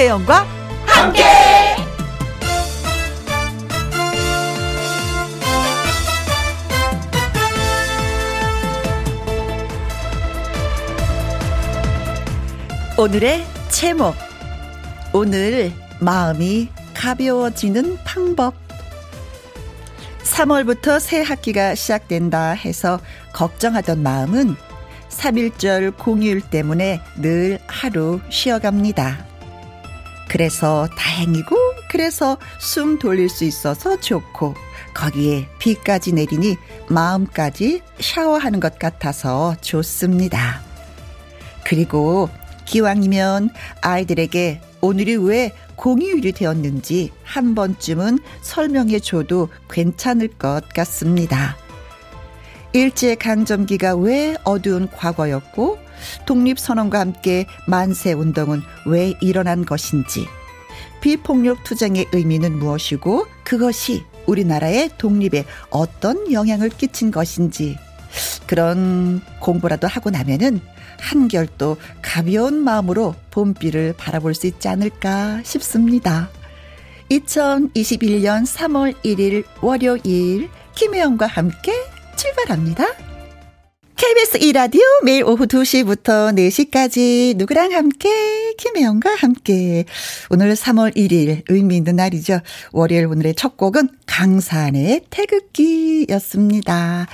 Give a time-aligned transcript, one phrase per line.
[0.00, 0.46] 김혜영과
[0.86, 1.22] 함께.
[12.96, 14.14] 오늘의 제목
[15.12, 18.54] 오늘 마음이 가벼워지는 방법
[20.22, 23.00] 3월부터 새 학기가 시작된다 해서
[23.34, 24.56] 걱정하던 마음은
[25.10, 29.29] 3일절 공휴일 때문에 늘 하루 쉬어갑니다.
[30.30, 31.56] 그래서 다행이고
[31.90, 34.54] 그래서 숨 돌릴 수 있어서 좋고
[34.94, 36.56] 거기에 비까지 내리니
[36.88, 40.62] 마음까지 샤워하는 것 같아서 좋습니다.
[41.64, 42.28] 그리고
[42.64, 51.56] 기왕이면 아이들에게 오늘이 왜 공휴일이 되었는지 한 번쯤은 설명해 줘도 괜찮을 것 같습니다.
[52.72, 55.89] 일제강점기가 왜 어두운 과거였고
[56.26, 60.26] 독립선언과 함께 만세 운동은 왜 일어난 것인지
[61.00, 67.78] 비폭력 투쟁의 의미는 무엇이고 그것이 우리나라의 독립에 어떤 영향을 끼친 것인지
[68.46, 70.60] 그런 공부라도 하고 나면은
[70.98, 76.28] 한결 또 가벼운 마음으로 봄비를 바라볼 수 있지 않을까 싶습니다.
[77.10, 81.72] 2021년 3월 1일 월요일 김혜영과 함께
[82.16, 83.09] 출발합니다.
[84.00, 89.84] KBS 2라디오 매일 오후 2시부터 4시까지 누구랑 함께 김혜영과 함께
[90.30, 92.40] 오늘 3월 1일 의미 있는 날이죠.
[92.72, 97.08] 월요일 오늘의 첫 곡은 강산의 태극기였습니다.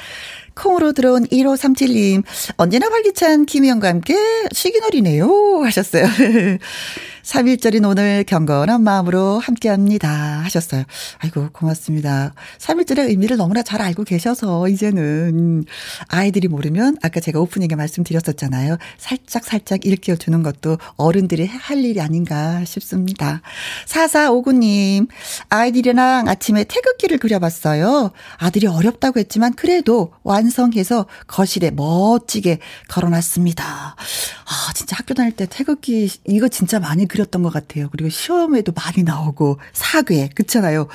[0.55, 2.23] 콩으로 들어온 1537님,
[2.56, 4.15] 언제나 활기찬 김희영과 함께
[4.53, 5.62] 시기놀이네요.
[5.65, 6.06] 하셨어요.
[7.27, 10.09] 3일절인 오늘 경건한 마음으로 함께 합니다.
[10.45, 10.85] 하셨어요.
[11.19, 12.33] 아이고, 고맙습니다.
[12.59, 15.65] 3일절의 의미를 너무나 잘 알고 계셔서, 이제는.
[16.06, 18.78] 아이들이 모르면, 아까 제가 오프닝에 말씀드렸었잖아요.
[18.97, 23.43] 살짝, 살짝 일깨워주는 것도 어른들이 할 일이 아닌가 싶습니다.
[23.87, 25.09] 4459님,
[25.49, 28.12] 아이들이랑 아침에 태극기를 그려봤어요.
[28.37, 33.65] 아들이 어렵다고 했지만, 그래도 완성해서 거실에 멋지게 걸어놨습니다.
[33.65, 37.88] 아, 진짜 학교 다닐 때 태극기, 이거 진짜 많이 그 렸던 것 같아요.
[37.91, 40.88] 그리고 시험에도 많이 나오고 사괴 그렇잖아요.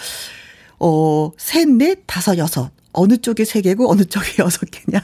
[0.80, 2.72] 어, 셋, 넷, 다섯, 여섯.
[2.94, 5.04] 어느 쪽이 세 개고 어느 쪽이 여섯 개냐.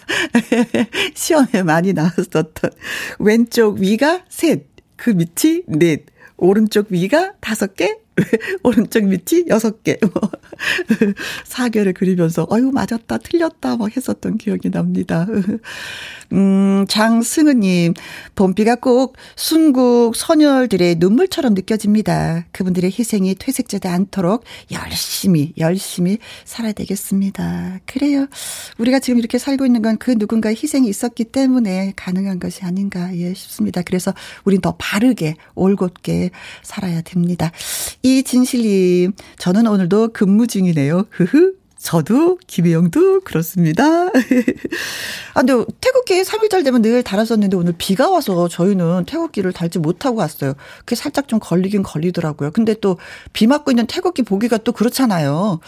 [1.16, 2.52] 시험에 많이 나왔었던
[3.20, 6.06] 왼쪽 위가 셋, 그 밑이 넷,
[6.38, 7.96] 오른쪽 위가 다섯 개,
[8.64, 10.30] 오른쪽 밑이 여섯 개, 뭐.
[11.46, 15.28] 사계를 그리면서, 어유 맞았다, 틀렸다, 막 했었던 기억이 납니다.
[16.34, 17.94] 음, 장승은님,
[18.36, 22.46] 봄비가 꼭 순국 선열들의 눈물처럼 느껴집니다.
[22.52, 27.80] 그분들의 희생이 퇴색되지 않도록 열심히, 열심히 살아야 되겠습니다.
[27.86, 28.28] 그래요.
[28.78, 33.34] 우리가 지금 이렇게 살고 있는 건 그 누군가의 희생이 있었기 때문에 가능한 것이 아닌가, 예,
[33.34, 33.82] 싶습니다.
[33.82, 34.14] 그래서
[34.46, 36.32] 우린 더 바르게, 올곧게
[36.64, 37.52] 살아야 됩니다.
[38.08, 41.06] 이진실님, 저는 오늘도 근무 중이네요.
[41.10, 41.54] 흐흐.
[41.80, 43.84] 저도 김혜영도 그렇습니다.
[45.34, 50.54] 아 근데 태극기 3일절 되면 늘 달았었는데 오늘 비가 와서 저희는 태극기를 달지 못하고 왔어요.
[50.80, 52.52] 그게 살짝 좀 걸리긴 걸리더라고요.
[52.52, 52.98] 근데 또
[53.34, 55.60] 비 맞고 있는 태극기 보기가 또 그렇잖아요.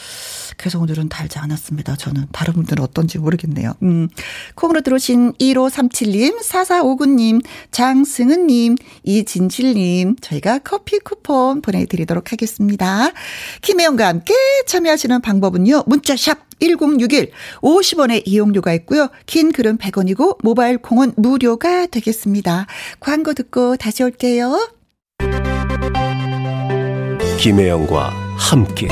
[0.57, 1.95] 그래서 오늘은 달지 않았습니다.
[1.95, 3.73] 저는 다른 분들은 어떤지 모르겠네요.
[3.83, 4.07] 음.
[4.55, 13.11] 콩으로 들어오신 1537님, 4459님, 장승은 님, 이진실 님 저희가 커피 쿠폰 보내 드리도록 하겠습니다.
[13.61, 14.33] 김혜영과 함께
[14.67, 15.83] 참여하시는 방법은요.
[15.99, 19.09] 문자 샵 1061 50원의 이용료가 있고요.
[19.25, 22.67] 긴 글은 100원이고 모바일 콩은 무료가 되겠습니다.
[22.99, 24.69] 광고 듣고 다시 올게요.
[27.38, 28.88] 김혜영과 함께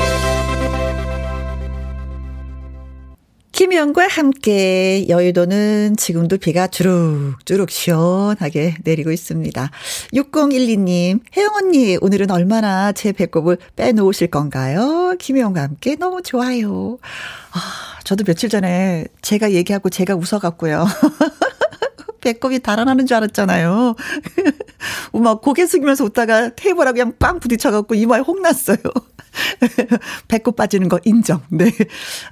[3.58, 9.70] 김현과 함께 여의도는 지금도 비가 주룩주룩 시원하게 내리고 있습니다.
[10.12, 15.16] 6012님, 혜영 언니, 오늘은 얼마나 제 배꼽을 빼놓으실 건가요?
[15.18, 16.98] 김혜영과 함께 너무 좋아요.
[17.50, 20.86] 아, 저도 며칠 전에 제가 얘기하고 제가 웃어갖고요.
[22.20, 23.96] 배꼽이 달아나는 줄 알았잖아요.
[25.20, 28.78] 막 고개 숙이면서 웃다가 테이블하고 그냥 빵 부딪혀갖고 이마에 홍났어요.
[30.28, 31.42] 배꼽 빠지는 거 인정.
[31.50, 31.70] 네.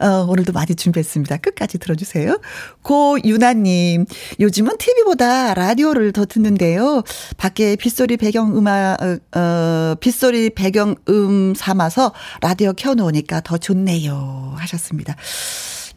[0.00, 1.38] 어, 오늘도 많이 준비했습니다.
[1.38, 2.40] 끝까지 들어주세요.
[2.82, 4.06] 고유나님,
[4.40, 7.02] 요즘은 TV보다 라디오를 더 듣는데요.
[7.36, 14.54] 밖에 빗소리 배경 음악, 어, 어, 빗소리 배경음 삼아서 라디오 켜놓으니까 더 좋네요.
[14.56, 15.16] 하셨습니다.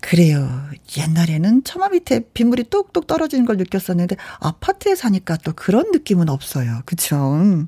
[0.02, 0.50] 그래요.
[0.98, 6.82] 옛날에는 처마 밑에 빗물이 뚝뚝 떨어지는 걸 느꼈었는데 아파트에 사니까 또 그런 느낌은 없어요.
[6.86, 7.68] 그쵸?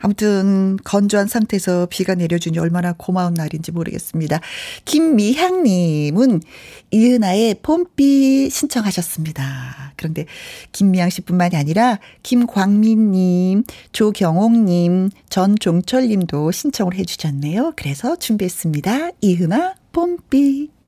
[0.00, 4.40] 아무튼 건조한 상태에서 비가 내려주니 얼마나 고마운 날인지 모르겠습니다.
[4.84, 6.42] 김미향님은
[6.90, 9.94] 이은아의 봄비 신청하셨습니다.
[9.96, 10.26] 그런데
[10.72, 17.72] 김미향 씨뿐만이 아니라 김광민님, 조경옥님, 전종철님도 신청을 해주셨네요.
[17.76, 19.10] 그래서 준비했습니다.
[19.22, 20.83] 이은아 봄비.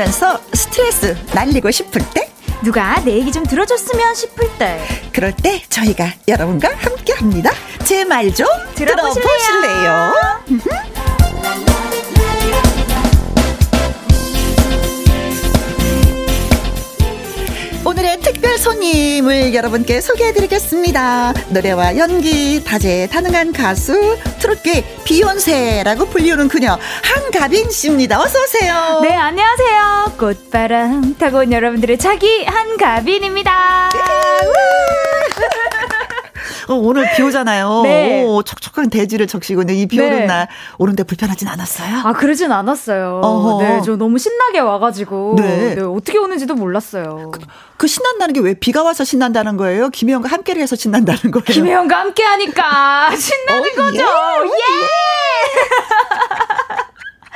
[0.00, 2.30] 떨면서 스트레스 날리고 싶을 때
[2.62, 4.80] 누가 내 얘기 좀 들어줬으면 싶을 때
[5.12, 7.50] 그럴 때 저희가 여러분과 함께 합니다.
[7.84, 10.12] 제 말 좀 들어보실래요?
[10.46, 11.70] 들어보실래요?
[18.00, 21.34] 오늘의 특별 손님을 여러분께 소개해드리겠습니다.
[21.50, 28.18] 노래와 연기 다재다능한 가수 트롯계 비욘세라고 불리우는 그녀 한가빈 씨입니다.
[28.22, 29.00] 어서 오세요.
[29.02, 30.14] 네 안녕하세요.
[30.18, 33.90] 꽃바람 타고 온 여러분들의 자기 한가빈입니다.
[36.70, 37.80] 어, 오늘 비 오잖아요.
[37.84, 38.24] 네.
[38.24, 40.26] 오, 촉촉한 대지를 적시고 있는 이비 오는 네.
[40.26, 42.02] 날 오는데 불편하진 않았어요?
[42.04, 43.20] 아, 그러진 않았어요.
[43.22, 43.62] 어허.
[43.62, 45.34] 네, 저 너무 신나게 와가지고.
[45.38, 45.74] 네.
[45.74, 47.30] 네 어떻게 오는지도 몰랐어요.
[47.32, 47.40] 그,
[47.76, 49.90] 그 신난다는 게 왜 비가 와서 신난다는 거예요?
[49.90, 51.44] 김혜영과 함께를 해서 신난다는 거예요?
[51.44, 53.98] 김혜영과 함께 하니까 신나는 어, 거죠.
[53.98, 54.04] 예!
[54.48, 54.80] 예!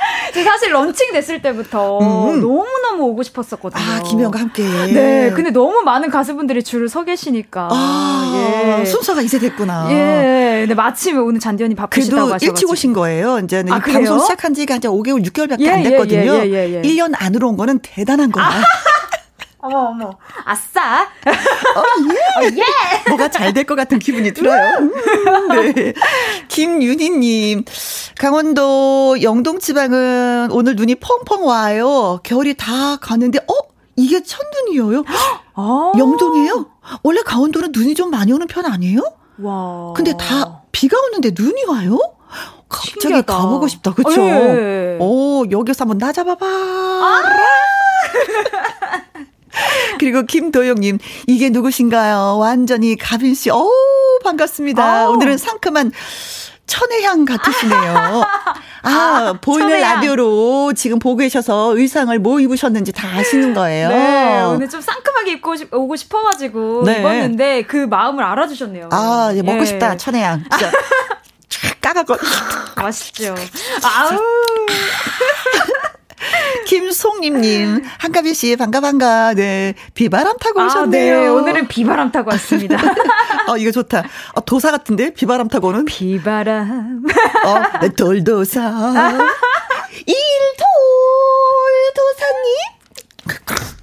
[0.43, 2.41] 사실 런칭 됐을 때부터 음.
[2.41, 3.81] 너무너무 오고 싶었었거든요.
[3.81, 4.63] 아, 김혜영과 함께.
[4.63, 5.31] 네.
[5.35, 7.69] 근데 너무 많은 가수분들이 줄을 서 계시니까.
[7.71, 8.85] 아, 예.
[8.85, 9.87] 순서가 이제 됐구나.
[9.91, 10.61] 예.
[10.61, 12.51] 근데 마침 오늘 잔디 언니 바쁘시다고 하셔가지고.
[12.51, 13.39] 일찍 오신 거예요.
[13.39, 16.33] 이제 아, 방송 시작한 지가 이제 5개월, 6개월밖에 예, 안 예, 됐거든요.
[16.35, 18.45] 예, 예, 예, 1년 안으로 온 거는 대단한 거야.
[18.45, 18.63] 아.
[19.65, 20.11] 어머 어머
[20.45, 21.31] 아싸 어, 예.
[22.45, 23.09] 어, 예.
[23.09, 24.77] 뭐가 잘 될 것 같은 기분이 들어요.
[24.79, 25.73] 음.
[25.73, 25.93] 네.
[26.49, 27.65] 김윤희님
[28.19, 32.19] 강원도 영동 지방은 오늘 눈이 펑펑 와요.
[32.23, 33.53] 겨울이 다 가는데 어
[33.95, 35.03] 이게 첫눈이에요?
[35.55, 35.91] 아.
[35.97, 36.67] 영동이에요?
[37.03, 38.99] 원래 강원도는 눈이 좀 많이 오는 편 아니에요?
[39.41, 39.93] 와.
[39.95, 41.97] 근데 다 비가 오는데 눈이 와요?
[42.67, 43.33] 갑자기 신기하다.
[43.37, 44.21] 가보고 싶다, 그쵸?
[44.21, 44.97] 어, 예.
[44.99, 46.45] 오, 여기서 한번 나 잡아봐.
[46.45, 47.21] 아!
[49.99, 52.37] 그리고 김도영님, 이게 누구신가요?
[52.39, 53.69] 완전히 가빈씨, 어우,
[54.23, 55.09] 반갑습니다.
[55.09, 55.13] 오.
[55.13, 55.91] 오늘은 상큼한
[56.67, 58.23] 천혜향 같으시네요.
[58.83, 59.95] 아, 보이는 천혜향.
[59.95, 63.89] 라디오로 지금 보고 계셔서 의상을 뭐 입으셨는지 다 아시는 거예요.
[63.89, 66.99] 네, 오늘 좀 상큼하게 입고 싶, 오고 싶어가지고 네.
[66.99, 68.89] 입었는데 그 마음을 알아주셨네요.
[68.91, 69.65] 아, 예, 먹고 예.
[69.65, 70.43] 싶다, 천혜향.
[70.49, 70.71] 진짜.
[71.81, 72.15] 까갖고.
[72.77, 73.35] 맛있죠.
[73.83, 74.19] 아우.
[76.65, 79.33] 김송님님, 한가비 씨, 반가, 반가.
[79.33, 79.75] 네.
[79.93, 81.21] 비바람 타고 아, 오셨네요.
[81.21, 81.27] 네.
[81.27, 82.77] 오늘은 비바람 타고 왔습니다.
[83.47, 84.03] 어, 이거 좋다.
[84.33, 85.13] 어, 도사 같은데?
[85.13, 85.85] 비바람 타고 오는?
[85.85, 87.03] 비바람.
[87.45, 88.61] 어, 돌도사.
[90.05, 90.65] 일돌
[91.95, 93.74] 도사님.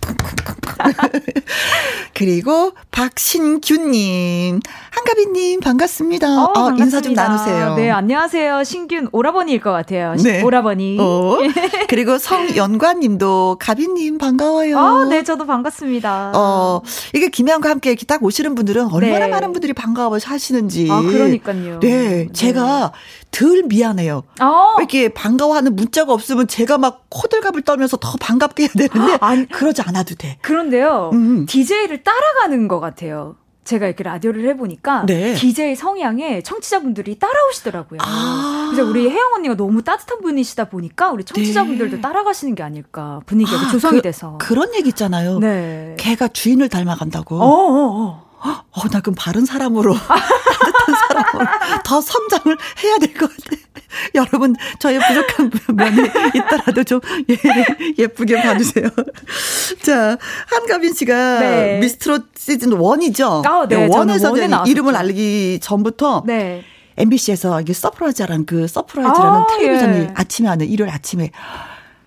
[2.14, 6.28] 그리고 박신규님, 한가비님 반갑습니다.
[6.28, 6.84] 어, 어, 반갑습니다.
[6.84, 7.74] 인사 좀 나누세요.
[7.74, 8.64] 네, 안녕하세요.
[8.64, 10.14] 신균 오라버니일 것 같아요.
[10.16, 10.42] 네.
[10.42, 10.98] 오라버니.
[11.00, 11.38] 어.
[11.88, 14.78] 그리고 성연관님도 가비님 반가워요.
[14.78, 16.32] 아, 네, 저도 반갑습니다.
[16.34, 16.82] 어,
[17.14, 19.28] 이게 김혜영과 함께 이렇게 딱 오시는 분들은 얼마나 네.
[19.28, 20.88] 많은 분들이 반가워 하시는지.
[20.90, 21.80] 아, 그러니까요.
[21.80, 22.28] 네, 네.
[22.32, 22.92] 제가
[23.32, 24.22] 덜 미안해요.
[24.40, 24.74] 어.
[24.78, 30.14] 이렇게 반가워하는 문자가 없으면 제가 막 코들갑을 떨면서 더 반갑게 해야 되는데 아니, 그러지 않아도
[30.14, 30.38] 돼.
[30.42, 31.10] 그런데요.
[31.12, 31.46] 음.
[31.46, 33.36] DJ를 따라가는 것 같아요.
[33.64, 35.34] 제가 이렇게 라디오를 해보니까 네.
[35.34, 38.00] DJ 성향에 청취자분들이 따라오시더라고요.
[38.02, 42.02] 아~ 그래서 우리 혜영 언니가 너무 따뜻한 분이시다 보니까 우리 청취자분들도 네.
[42.02, 45.38] 따라가시는 게 아닐까 분위기가 아, 조성이 그, 돼서 그런 얘기 있잖아요.
[45.38, 45.94] 네.
[45.98, 47.36] 개가 주인을 닮아간다고.
[47.36, 48.22] 어어어.
[48.44, 48.64] 어.
[48.72, 51.46] 어, 나 그럼 바른 사람으로, 따뜻한 사람으로
[51.84, 53.56] 더 성장을 해야 될 것 같아.
[54.14, 56.00] 여러분, 저의 부족한 면이
[56.34, 57.36] 있더라도 좀 예,
[57.98, 58.88] 예쁘게 봐주세요.
[59.82, 60.16] 자,
[60.46, 61.78] 한가빈 씨가 네.
[61.78, 63.46] 미스트롯 시즌 1이죠?
[63.46, 63.88] 아, 네.
[63.88, 66.64] 1에서 이름을 알리기 전부터 네.
[66.96, 70.10] MBC에서 이게 서프라이즈라는 그 서프라이즈라는 아, 텔레비전이 예.
[70.14, 71.30] 아침에 하는 일요일 아침에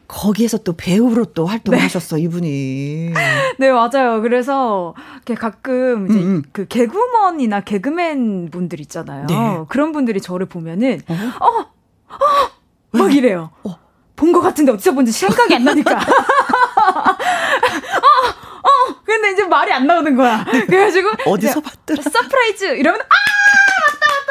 [0.08, 2.22] 거기에서 또 배우로 또 활동하셨어 네.
[2.24, 3.14] 이분이.
[3.60, 4.22] 네 맞아요.
[4.22, 4.94] 그래서
[5.38, 6.44] 가끔 이제 음, 음.
[6.52, 9.26] 그 개그우먼이나 개그맨 분들 있잖아요.
[9.28, 9.36] 네.
[9.70, 11.70] 그런 분들이 저를 보면은 어, 어,
[12.14, 12.98] 어!
[12.98, 13.52] 막 이래요.
[13.64, 13.78] 어.
[14.16, 15.92] 본것 같은데 어디서 본지 생각이 안 나니까.
[15.98, 16.00] 어,
[18.64, 20.46] 어, 근데 이제 말이 안 나오는 거야.
[20.46, 20.66] 네.
[20.66, 22.02] 그래가지고 어디서 봤더라?
[22.02, 23.06] 서프라이즈 이러면 아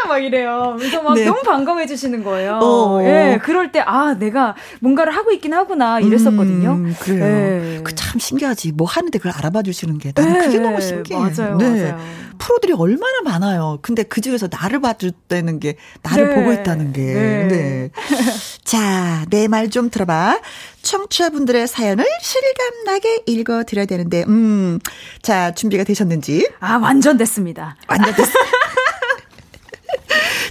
[0.04, 0.76] 막막 이래요.
[0.78, 1.25] 그래서 막 네.
[1.25, 2.58] 너무 반가워해 주시는 거예요.
[2.62, 3.00] 어.
[3.02, 6.73] 예, 그럴 때, 아, 내가 뭔가를 하고 있긴 하구나, 이랬었거든요.
[6.73, 7.25] 음, 그래요.
[7.25, 7.80] 네.
[7.82, 8.73] 그참 신기하지.
[8.73, 10.12] 뭐 하는데 그걸 알아봐 주시는 게.
[10.14, 11.18] 나는 그게 너무 신기해.
[11.18, 11.68] 맞아요, 네.
[11.70, 11.99] 맞아요.
[12.38, 13.78] 프로들이 얼마나 많아요.
[13.80, 16.34] 근데 그 중에서 나를 봐줬다는 게, 나를 네.
[16.34, 17.00] 보고 있다는 게.
[17.02, 17.49] 네.
[17.49, 17.90] 네.
[18.64, 20.40] 자, 내 말 좀 들어봐.
[20.82, 24.78] 청취자분들의 사연을 실감나게 읽어드려야 되는데, 음,
[25.23, 26.49] 자, 준비가 되셨는지?
[26.61, 27.76] 아, 완전 됐습니다.
[27.88, 28.40] 완전 됐습니다.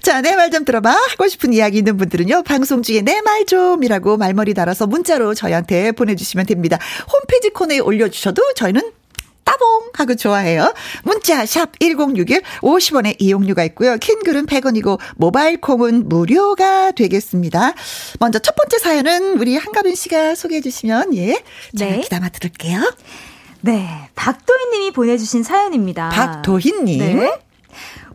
[0.04, 0.92] 자, 내 말 좀 들어봐.
[0.92, 6.46] 하고 싶은 이야기 있는 분들은요, 방송 중에 내 말 좀이라고 말머리 달아서 문자로 저희한테 보내주시면
[6.46, 6.78] 됩니다.
[7.12, 8.92] 홈페이지 코너에 올려주셔도 저희는
[9.46, 10.74] 따봉 하고 좋아해요.
[11.04, 13.98] 문자 샵 1061 50원의 이용료가 있고요.
[13.98, 17.74] 킹글은 100원이고 모바일 콩은 무료가 되겠습니다.
[18.20, 21.42] 먼저 첫 번째 사연은 우리 한가빈 씨가 소개해 주시면 예.
[21.74, 22.02] 네.
[22.02, 22.94] 기다려 들을게요.
[23.62, 23.88] 네.
[24.16, 26.10] 박도희 님이 보내주신 사연입니다.
[26.10, 27.00] 박도희 님.
[27.00, 27.32] 네.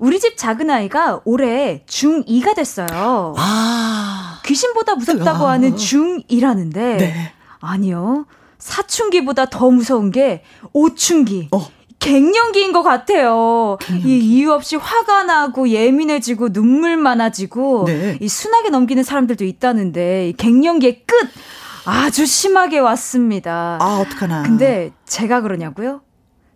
[0.00, 3.34] 우리 집 작은 아이가 올해 중2가 됐어요.
[3.36, 4.40] 아.
[4.44, 5.52] 귀신보다 무섭다고 아.
[5.52, 6.74] 하는 중2라는데.
[6.74, 7.32] 네.
[7.60, 8.26] 아니요.
[8.58, 11.48] 사춘기보다 더 무서운 게 오춘기.
[11.52, 11.68] 어.
[12.00, 13.76] 갱년기인 것 같아요.
[13.80, 14.08] 갱년기.
[14.08, 18.18] 이 이유 없이 화가 나고 예민해지고 눈물 많아지고 네.
[18.20, 21.16] 이 순하게 넘기는 사람들도 있다는데 이 갱년기의 끝
[21.84, 23.78] 아주 심하게 왔습니다.
[23.80, 24.42] 아 어떡하나.
[24.42, 26.02] 근데 제가 그러냐고요?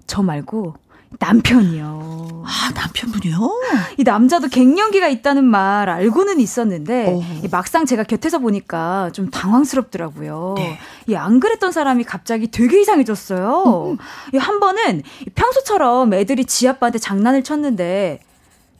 [0.07, 0.75] 저 말고
[1.19, 2.45] 남편이요.
[2.45, 3.61] 아, 남편분이요?
[3.99, 7.23] 이 남자도 갱년기가 있다는 말 알고는 있었는데, 어.
[7.51, 10.55] 막상 제가 곁에서 보니까 좀 당황스럽더라고요.
[10.57, 10.79] 네.
[11.07, 13.97] 이안 그랬던 사람이 갑자기 되게 이상해졌어요.
[13.99, 14.39] 음.
[14.39, 15.03] 한 번은
[15.35, 18.21] 평소처럼 애들이 지 아빠한테 장난을 쳤는데,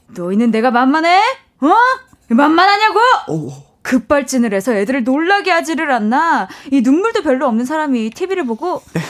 [0.09, 1.21] 너희는 내가 만만해?
[1.61, 1.71] 어?
[2.29, 3.01] 만만하냐고?
[3.29, 3.53] 오.
[3.83, 6.49] 급발진을 해서 애들을 놀라게 하지를 않나?
[6.71, 9.01] 이 눈물도 별로 없는 사람이 TV를 보고, 네.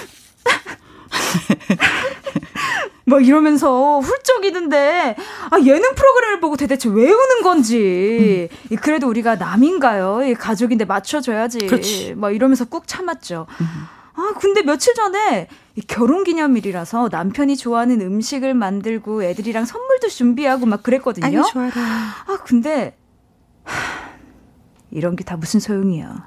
[3.05, 5.17] 막 이러면서 훌쩍이는데
[5.51, 8.77] 아 예능 프로그램을 보고 대체 왜 우는 건지 음.
[8.81, 10.21] 그래도 우리가 남인가요?
[10.39, 11.67] 가족인데 맞춰줘야지.
[11.67, 12.15] 그렇지.
[12.17, 13.47] 막 이러면서 꾹 참았죠.
[13.61, 13.67] 음.
[14.15, 15.49] 아 근데 며칠 전에
[15.89, 21.27] 결혼 기념일이라서 남편이 좋아하는 음식을 만들고 애들이랑 선물도 준비하고 막 그랬거든요.
[21.27, 21.71] 아유, 좋아라.
[21.75, 22.97] 아 근데
[23.65, 23.75] 하,
[24.91, 26.27] 이런 게 다 무슨 소용이야.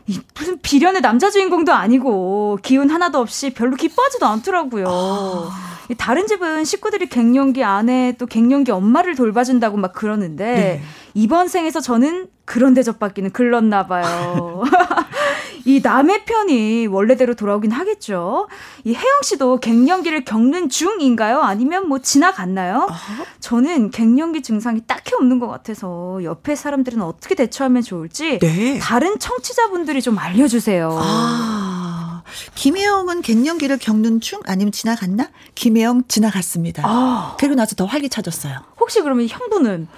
[0.00, 0.04] 아.
[0.06, 4.86] 이 무슨 비련의 남자 주인공도 아니고 기운 하나도 없이 별로 기뻐하지도 않더라고요.
[4.88, 5.70] 아.
[5.98, 10.82] 다른 집은 식구들이 갱년기 아내 또 갱년기 엄마를 돌봐준다고 막 그러는데 네.
[11.14, 14.62] 이번 생에서 저는 그런 대접받기는 글렀나 봐요.
[15.64, 18.48] 이 남의 편이 원래대로 돌아오긴 하겠죠.
[18.84, 21.40] 이 혜영 씨도 갱년기를 겪는 중인가요?
[21.40, 22.88] 아니면 뭐 지나갔나요?
[22.90, 23.24] 어?
[23.40, 28.78] 저는 갱년기 증상이 딱히 없는 것 같아서 옆에 사람들은 어떻게 대처하면 좋을지 네.
[28.78, 30.98] 다른 청취자분들이 좀 알려주세요.
[31.00, 32.22] 아,
[32.54, 35.28] 김혜영은 갱년기를 겪는 중 아니면 지나갔나?
[35.54, 36.82] 김혜영 지나갔습니다.
[36.86, 37.36] 아.
[37.38, 38.54] 그리고 나서 더 활기차졌어요.
[38.78, 39.88] 혹시 그러면 형부는?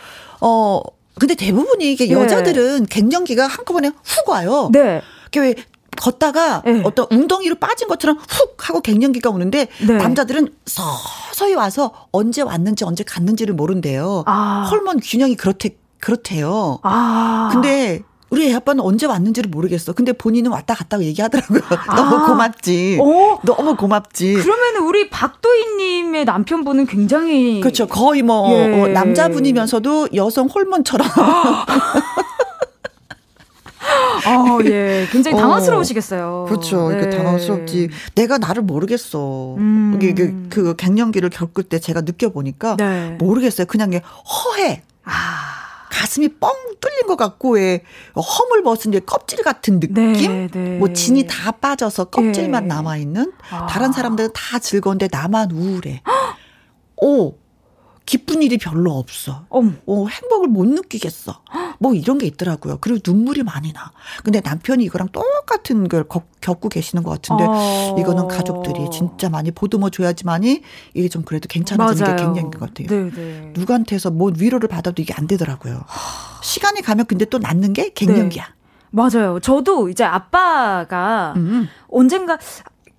[0.40, 0.81] 어,
[1.19, 2.12] 근데 대부분이 이게 네.
[2.12, 4.71] 여자들은 갱년기가 한꺼번에 훅 와요.
[4.73, 5.02] 네.
[5.41, 5.55] 왜
[5.97, 6.83] 걷다가 네.
[6.85, 9.93] 어떤 웅덩이로 빠진 것처럼 훅 하고 갱년기가 오는데 네.
[9.95, 14.25] 남자들은 서서히 와서 언제 왔는지 언제 갔는지를 모른대요.
[14.27, 14.69] 아.
[14.71, 16.81] 호르몬 균형이 그렇대 그렇대요.
[16.83, 17.51] 아.
[17.53, 19.93] 근데 우리 애 아빠는 언제 왔는지를 모르겠어.
[19.93, 21.61] 근데 본인은 왔다 갔다 얘기하더라고요.
[21.87, 21.95] 아.
[21.95, 22.99] 너무 고맙지.
[23.01, 23.39] 어?
[23.45, 24.35] 너무 고맙지.
[24.35, 27.87] 그러면 우리 박도희님의 남편분은 굉장히 그렇죠.
[27.87, 28.83] 거의 뭐 예.
[28.83, 31.07] 어, 남자분이면서도 여성 호르몬처럼.
[34.25, 35.07] 아, 예.
[35.11, 36.45] 굉장히 당황스러우시겠어요.
[36.45, 36.91] 어, 그렇죠.
[36.91, 36.99] 네.
[36.99, 37.91] 이게 당황스럽지.
[38.15, 39.57] 내가 나를 모르겠어.
[39.57, 39.99] 음.
[40.01, 43.11] 이게 그, 그 갱년기를 겪을 때 제가 느껴보니까 네.
[43.19, 43.67] 모르겠어요.
[43.67, 44.83] 그냥 허해.
[45.05, 45.63] 아.
[45.91, 47.83] 가슴이 뻥 뚫린 것 같고 왜
[48.17, 49.95] 허물 벗은 껍질 같은 느낌?
[49.95, 50.79] 네, 네.
[50.79, 52.75] 뭐 진이 다 빠져서 껍질만 네.
[52.75, 53.67] 남아 있는 아.
[53.67, 56.03] 다른 사람들은 다 즐거운데 나만 우울해.
[56.97, 57.35] 오,
[58.05, 59.45] 기쁜 일이 별로 없어.
[59.51, 61.41] 어, 행복을 못 느끼겠어.
[61.79, 62.79] 뭐 이런 게 있더라고요.
[62.81, 63.93] 그리고 눈물이 많이 나.
[64.25, 66.05] 근데 남편이 이거랑 똑같은 걸
[66.41, 67.97] 겪고 계시는 것 같은데 어.
[67.99, 70.63] 이거는 가족들이 진짜 많이 보듬어 줘야지만이
[70.95, 72.17] 이게 좀 그래도 괜찮아지는.
[72.17, 72.89] 게 굉장히 것 같아요.
[72.89, 73.11] 네네.
[73.11, 73.53] 네.
[73.57, 75.85] 누구한테서 뭐 위로를 받아도 이게 안 되더라고요.
[76.43, 78.45] 시간이 가면 근데 또 낫는 게 갱년기야.
[78.45, 78.53] 네.
[78.95, 79.41] 맞아요.
[79.41, 81.67] 저도 이제 아빠가 음.
[81.89, 82.39] 언젠가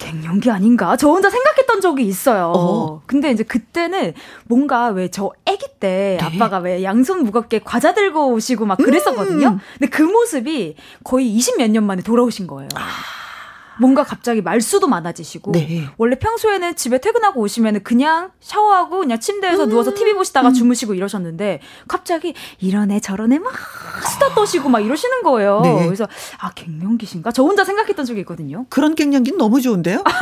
[0.04, 0.98] 갱년기 아닌가?
[0.98, 2.52] 저 혼자 생각했던 적이 있어요.
[2.56, 3.02] 어.
[3.06, 4.14] 근데 이제 그때는
[4.46, 6.26] 뭔가 왜 저 아기 때 네.
[6.26, 9.48] 아빠가 왜 양손 무겁게 과자 들고 오시고 막 그랬었거든요.
[9.48, 9.60] 음.
[9.80, 12.70] 근데 그 모습이 거의 20 몇 년 만에 돌아오신 거예요.
[12.76, 12.82] 아.
[13.80, 15.88] 뭔가 갑자기 말수도 많아지시고 네.
[15.98, 19.70] 원래 평소에는 집에 퇴근하고 오시면은 그냥 샤워하고 그냥 침대에서 음.
[19.70, 20.54] 누워서 TV 보시다가 음.
[20.54, 23.52] 주무시고 이러셨는데 갑자기 이런 애 저런 애막
[24.12, 25.62] 수다 떠시고 막 이러시는 거예요.
[25.62, 25.86] 네.
[25.86, 26.08] 그래서
[26.40, 27.32] 아 갱년기신가?
[27.32, 28.66] 저 혼자 생각했던 적이 있거든요.
[28.70, 30.04] 그런 갱년기는 너무 좋은데요?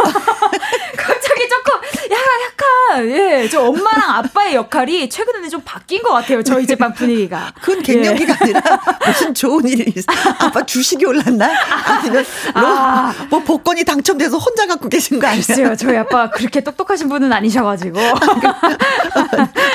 [2.18, 6.44] 약간 예, 저 엄마랑 아빠의 역할이 최근에는 좀 바뀐 것 같아요.
[6.44, 7.52] 저희 집안 분위기가.
[7.62, 8.38] 그건 갱년기가 예.
[8.42, 8.62] 아니라
[9.06, 10.06] 무슨 좋은 일이 있어.
[10.40, 11.50] 아빠 주식이 올랐나?
[11.86, 13.14] 아니면 아.
[13.30, 15.76] 뭐 복권이 당첨돼서 혼자 갖고 계신 거 아니에요?
[15.76, 18.00] 저희 아빠 그렇게 똑똑하신 분은 아니셔가지고.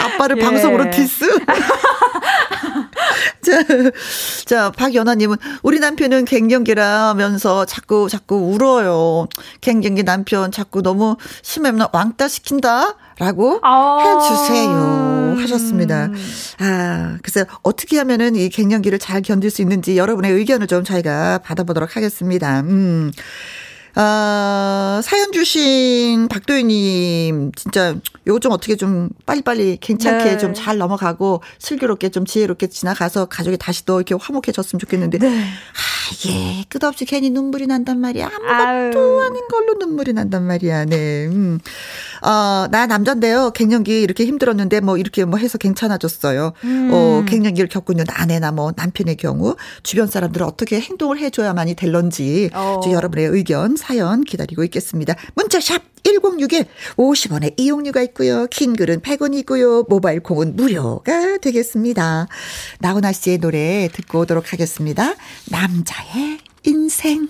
[0.05, 0.43] 아빠를 예.
[0.43, 1.25] 방송으로 디스?
[3.43, 3.63] 자,
[4.45, 9.29] 자, 박연아님은 우리 남편은 갱년기라면서 자꾸 자꾸 울어요.
[9.61, 12.97] 갱년기 남편 자꾸 너무 심하면 왕따 시킨다.
[13.19, 15.37] 라고 아~ 해주세요.
[15.41, 16.11] 하셨습니다.
[16.59, 21.97] 아, 글쎄, 어떻게 하면은 이 갱년기를 잘 견딜 수 있는지 여러분의 의견을 좀 저희가 받아보도록
[21.97, 22.61] 하겠습니다.
[22.61, 23.11] 음.
[23.99, 30.39] 아, 사연 주신 박도희님, 진짜 요거 좀 어떻게 좀 빨리빨리 괜찮게 네.
[30.39, 35.19] 좀잘 넘어가고 슬기롭게 좀 지혜롭게 지나가서 가족이 다시 또 이렇게 화목해졌으면 좋겠는데.
[35.19, 35.29] 네.
[35.29, 36.65] 아, 예.
[36.69, 38.27] 끝없이 괜히 눈물이 난단 말이야.
[38.27, 39.23] 아무것도.
[39.23, 40.85] 아닌 걸로 눈물이 난단 말이야.
[40.85, 41.27] 네.
[41.27, 41.59] 음.
[42.23, 43.53] 어, 나 남잔데요.
[43.53, 46.53] 갱년기 이렇게 힘들었는데 뭐 이렇게 뭐 해서 괜찮아졌어요.
[46.65, 46.91] 음.
[46.93, 52.81] 어, 갱년기를 겪고 있는 아내나 뭐 남편의 경우 주변 사람들은 어떻게 행동을 해줘야만이 될런지 어.
[52.87, 55.15] 여러분의 의견 사연 기다리고 있겠습니다.
[55.35, 56.67] 문자샵 1061
[56.97, 58.47] 50원의 이용료가 있고요.
[58.51, 59.89] 긴 글은 100원이고요.
[59.89, 62.27] 모바일 콩은 무료가 되겠습니다.
[62.81, 65.15] 나훈아 씨의 노래 듣고 오도록 하겠습니다.
[65.51, 67.29] 남자의 인생.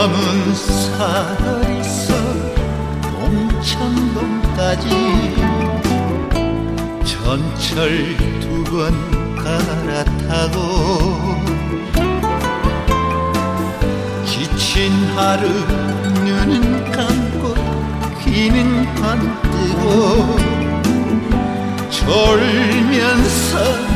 [0.00, 2.14] 남은 살아있어
[3.02, 4.88] 동천동까지
[7.04, 8.80] 전철 두 번
[9.36, 10.56] 갈아타고
[14.24, 15.42] 지친 하루
[16.14, 17.54] 눈은 감고
[18.24, 20.38] 귀는 안 뜨고
[21.90, 23.89] 졸면서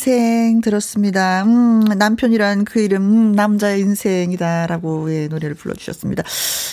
[0.00, 1.42] 인생 들었습니다.
[1.44, 6.22] 음, 남편이란 그 이름, 음, 남자의 인생이다라고 의 노래를 불러주셨습니다.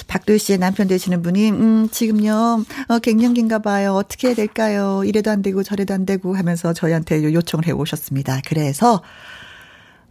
[0.08, 3.96] 박도희 씨의 남편 되시는 분이, 음, 지금요, 어, 갱년기인가 봐요.
[3.96, 5.02] 어떻게 해야 될까요?
[5.04, 8.40] 이래도 안 되고 저래도 안 되고 하면서 저희한테 요청을 해 오셨습니다.
[8.48, 9.04] 그래서,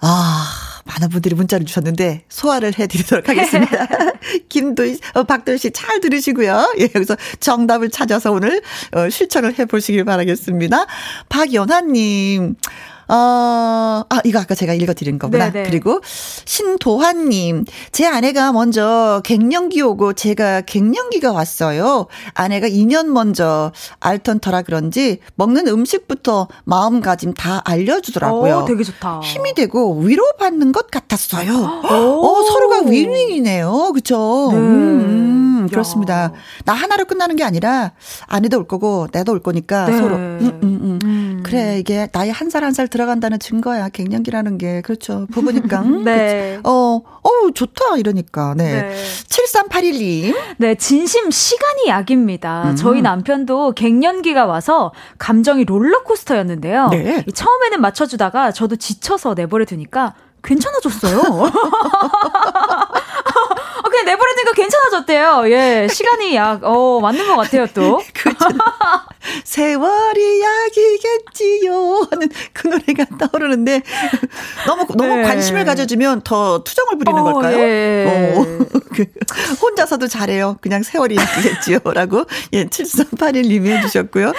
[0.01, 0.47] 아,
[0.85, 3.87] 많은 분들이 문자를 주셨는데 소화를 해드리도록 하겠습니다.
[4.51, 6.75] 김도희, 어, 박도희 씨 잘 들으시고요.
[6.81, 8.61] 예, 여기서 정답을 찾아서 오늘
[8.93, 10.87] 어, 실천을 해보시길 바라겠습니다.
[11.31, 12.57] 박연아님,
[13.09, 13.15] 어,
[14.09, 15.53] 아, 이거 아까 제가 읽어드린 거구나.
[15.53, 15.69] 네네.
[15.69, 16.01] 그리고
[16.45, 22.07] 신도환님, 제 아내가 먼저 갱년기 오고 제가 갱년기가 왔어요.
[22.35, 28.59] 아내가 2년 먼저 알턴터라 그런지 먹는 음식부터 마음가짐 다 알려주더라고요.
[28.59, 29.21] 오, 되게 좋다.
[29.21, 31.53] 힘이 되고 위로받는 것 같았어요.
[31.87, 33.93] 어, 서로가 윈윈이네요.
[33.95, 34.49] 그쵸?
[34.53, 34.59] 네.
[34.59, 36.33] 음, 그렇습니다.
[36.65, 37.93] 나 하나로 끝나는 게 아니라
[38.27, 39.99] 아내도 올 거고 나도 올 거니까 네.
[39.99, 40.17] 서로.
[40.17, 41.26] 음, 음, 음.
[41.47, 41.51] 음.
[41.51, 43.89] 그래, 이게 나이 한 살 한 살 들어간다는 증거야.
[43.91, 44.81] 갱년기라는 게.
[44.83, 45.27] 그렇죠.
[45.33, 45.81] 부부니까.
[45.83, 46.59] 음, 네.
[46.65, 46.71] 어,
[47.23, 47.97] 어, 좋다.
[47.99, 48.55] 이러니까.
[48.57, 48.83] 네.
[48.83, 48.97] 네.
[49.29, 50.37] 7381님.
[50.59, 52.71] 네, 진심 시간이 약입니다.
[52.71, 52.77] 음.
[52.77, 56.89] 저희 남편도 갱년기가 와서 감정이 롤러코스터였는데요.
[56.91, 57.25] 네.
[57.35, 61.23] 처음에는 맞춰주다가 저도 지쳐서 내버려 두니까 괜찮아졌어요.
[63.97, 65.45] 어, 그냥 내버려두니까 괜찮아졌대요.
[65.49, 68.03] 예, 시간이 약, 어, 맞는 것 같아요, 또.
[68.13, 68.49] 그렇죠.
[69.45, 73.83] 세월이 약이겠지요 하는 그 노래가 떠오르는데
[74.67, 75.23] 너무 너무 네.
[75.23, 77.59] 관심을 가져주면 더 투정을 부리는 어, 걸까요?
[77.59, 78.35] 예.
[78.37, 78.45] 어,
[78.95, 79.05] 그,
[79.61, 80.59] 혼자서도 잘해요.
[80.61, 84.33] 그냥 세월이 약이겠지요 라고 예 7381님이 해주셨고요.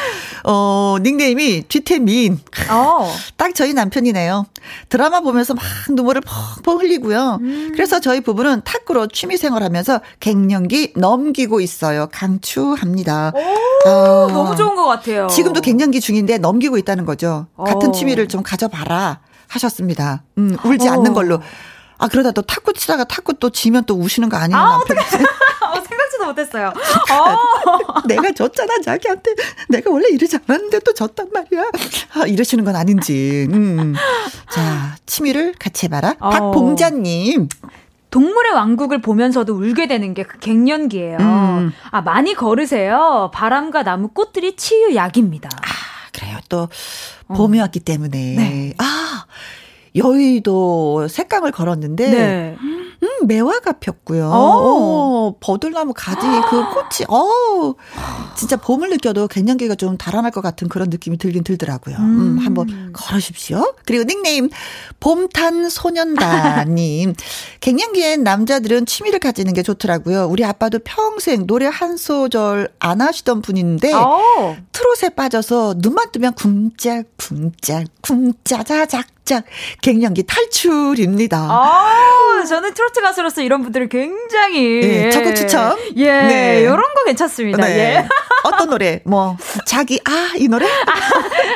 [0.45, 2.39] 어 닉네임이 뒤태민.
[2.69, 3.11] 어.
[3.35, 4.45] 딱 저희 남편이네요.
[4.89, 6.21] 드라마 보면서 막 눈물을
[6.63, 7.39] 펑펑 흘리고요.
[7.41, 7.71] 음.
[7.73, 12.07] 그래서 저희 부부는 탁구로 취미생 활하면서 갱년기 넘기고 있어요.
[12.11, 13.33] 강추합니다.
[13.35, 14.27] 오, 아.
[14.31, 15.27] 너무 좋은 것 같아요.
[15.27, 17.47] 지금도 갱년기 중인데 넘기고 있다는 거죠.
[17.57, 17.91] 같은 어.
[17.91, 20.23] 취미를 좀 가져봐라 하셨습니다.
[20.37, 20.93] 음, 울지 어.
[20.93, 21.39] 않는 걸로.
[21.99, 24.97] 아 그러다 또 탁구 치다가 탁구 또 지면 또 우시는 거 아니에요 아, 남편?
[25.67, 26.67] 어, 생각지도 못했어요.
[27.11, 28.01] 어.
[28.07, 29.31] 내가 졌잖아 자기한테.
[29.69, 31.71] 내가 원래 이러지 않았는데 또 졌단 말이야.
[32.13, 33.47] 아, 이러시는 건 아닌지.
[33.51, 33.95] 음.
[34.51, 36.15] 자 취미를 같이 해봐라.
[36.19, 36.29] 어.
[36.29, 37.49] 박봉자님.
[38.09, 41.17] 동물의 왕국을 보면서도 울게 되는 게 그 갱년기예요.
[41.19, 41.71] 음.
[41.91, 43.31] 아 많이 걸으세요.
[43.33, 45.49] 바람과 나무 꽃들이 치유약입니다.
[45.53, 46.37] 아 그래요.
[46.49, 46.69] 또
[47.27, 47.63] 봄이 어.
[47.63, 48.73] 왔기 때문에 네.
[48.77, 49.25] 아
[49.97, 52.57] 여의도 색강을 걸었는데 네.
[53.03, 54.29] 음, 매화가 폈고요.
[54.31, 57.75] 어, 버들나무 가지 그 꽃이 어
[58.35, 61.95] 진짜 봄을 느껴도 갱년기가 좀 달아날 것 같은 그런 느낌이 들긴 들더라고요.
[61.97, 63.73] 음, 음 한번 걸으십시오.
[63.85, 64.49] 그리고 닉네임
[64.99, 67.13] 봄탄 소년다님.
[67.61, 70.25] 갱년기엔 남자들은 취미를 가지는 게 좋더라고요.
[70.25, 73.97] 우리 아빠도 평생 노래 한 소절 안 하시던 분인데 오.
[73.97, 74.57] 어.
[74.71, 79.43] 트롯에 빠져서 눈만 뜨면 쿵짝 쿵짝 쿵짜자작 짝
[79.81, 81.37] 갱년기 탈출입니다.
[81.37, 85.75] 아, 저는 트로트 가수로서 이런 분들을 굉장히 네, 적극 추천.
[85.97, 86.61] 예, 네.
[86.61, 87.65] 이런 거 괜찮습니다.
[87.65, 87.77] 네.
[87.77, 88.07] 예.
[88.45, 89.01] 어떤 노래?
[89.05, 89.35] 뭐
[89.65, 90.65] 자기 아 이 노래?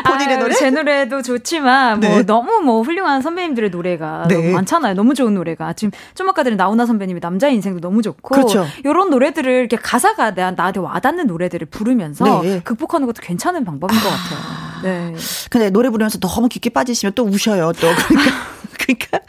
[0.06, 0.54] 본인의 아, 노래?
[0.56, 2.24] 제 노래도 좋지만 뭐 네.
[2.24, 4.36] 너무 뭐 훌륭한 선배님들의 노래가 네.
[4.36, 4.94] 너무 많잖아요.
[4.96, 8.68] 너무 좋은 노래가 지금 좀 아까 들은 나훈아 선배님의 남자의 인생도 너무 좋고 그렇죠.
[8.84, 12.62] 이런 노래들을 이렇게 가사가 나한테 와닿는 노래들을 부르면서 네.
[12.64, 14.02] 극복하는 것도 괜찮은 방법인 아.
[14.02, 14.71] 것 같아요.
[14.84, 15.14] 네.
[15.50, 17.72] 근데 노래 부르면서 너무 깊게 빠지시면 또 우셔요.
[17.74, 18.32] 또 그러니까
[18.78, 19.20] 그러니까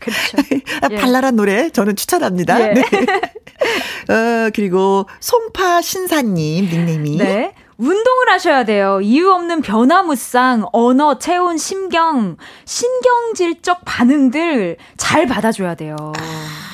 [0.00, 0.36] 그렇죠.
[0.90, 0.96] 예.
[0.96, 2.60] 발랄한 노래 저는 추천합니다.
[2.70, 2.74] 예.
[2.74, 2.82] 네.
[4.12, 7.54] 어, 그리고 송파 신사님 닉네임이 네.
[7.76, 9.00] 운동을 하셔야 돼요.
[9.00, 15.96] 이유 없는 변화무쌍, 언어, 체온, 심경, 신경질적 반응들 잘 받아줘야 돼요.
[16.18, 16.67] 아.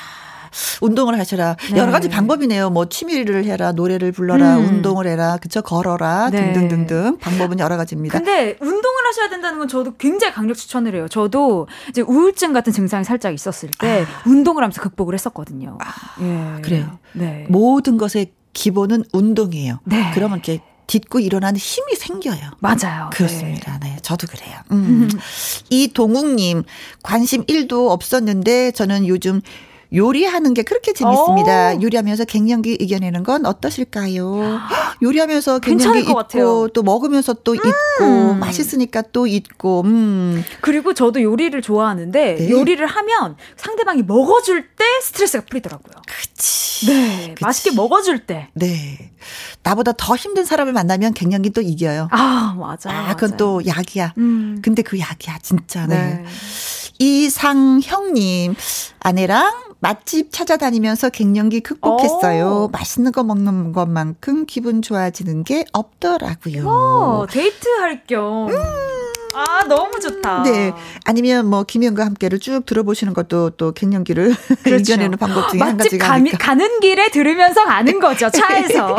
[0.81, 1.57] 운동을 하셔라.
[1.73, 1.79] 네.
[1.79, 2.71] 여러 가지 방법이네요.
[2.71, 4.67] 뭐 취미를 해라, 노래를 불러라, 음.
[4.67, 6.53] 운동을 해라, 그쵸 걸어라 네.
[6.53, 8.19] 등등등등 방법은 여러 가지입니다.
[8.19, 11.09] 근데 운동을 하셔야 된다는 건 저도 굉장히 강력 추천을 해요.
[11.09, 14.29] 저도 이제 우울증 같은 증상이 살짝 있었을 때 아.
[14.29, 15.79] 운동을 하면서 극복을 했었거든요.
[15.81, 16.21] 아.
[16.21, 16.63] 예.
[16.63, 16.99] 그래요.
[17.13, 17.47] 네.
[17.49, 19.81] 모든 것의 기본은 운동이에요.
[19.85, 20.11] 네.
[20.15, 22.53] 그러면 이렇게 딛고 일어나는 힘이 생겨요.
[22.61, 23.11] 맞아요.
[23.13, 23.79] 그렇습니다.
[23.81, 23.95] 네.
[23.95, 24.59] 네 저도 그래요.
[24.71, 25.09] 음.
[25.71, 26.65] 이동욱님,
[27.03, 29.41] 관심 1도 없었는데 저는 요즘
[29.95, 31.75] 요리하는 게 그렇게 재밌습니다.
[31.75, 31.83] 오.
[31.83, 34.59] 요리하면서 갱년기 이겨내는 건 어떠실까요?
[35.03, 37.57] 요리하면서 갱년기 있고 또 먹으면서 또 음.
[37.57, 40.43] 있고 맛있으니까 또 있고 음.
[40.61, 42.51] 그리고 저도 요리를 좋아하는데 네.
[42.51, 45.95] 요리를 하면 상대방이 먹어줄 때 스트레스가 풀리더라고요.
[46.07, 46.87] 그치.
[46.87, 47.29] 네.
[47.35, 47.45] 그치.
[47.45, 48.49] 맛있게 먹어줄 때.
[48.55, 49.13] 네.
[49.63, 52.09] 나보다 더 힘든 사람을 만나면 갱년기 또 이겨요.
[52.11, 52.91] 아, 맞아.
[52.91, 53.37] 아, 그건 맞아요.
[53.37, 54.15] 또 약이야.
[54.19, 54.61] 음.
[54.63, 55.87] 근데 그 약이야, 진짜.
[55.87, 55.97] 네.
[55.97, 56.25] 네.
[56.99, 58.55] 이상형님,
[59.01, 62.65] 아내랑 맛집 찾아다니면서 갱년기 극복했어요.
[62.65, 62.69] 오.
[62.69, 66.67] 맛있는 거 먹는 것만큼 기분 좋아지는 게 없더라고요.
[66.67, 68.49] 오, 데이트할 겸.
[68.49, 68.55] 음.
[69.35, 70.43] 아, 너무 좋다.
[70.45, 70.73] 네.
[71.05, 74.93] 아니면 뭐 김현과 함께를 쭉 들어보시는 것도 또 갱년기를 그렇죠.
[74.93, 76.39] 이겨내는 방법 중에 한 가지가 가, 아닐까.
[76.39, 78.31] 가는 길에 들으면서 가는 거죠.
[78.31, 78.99] 차에서.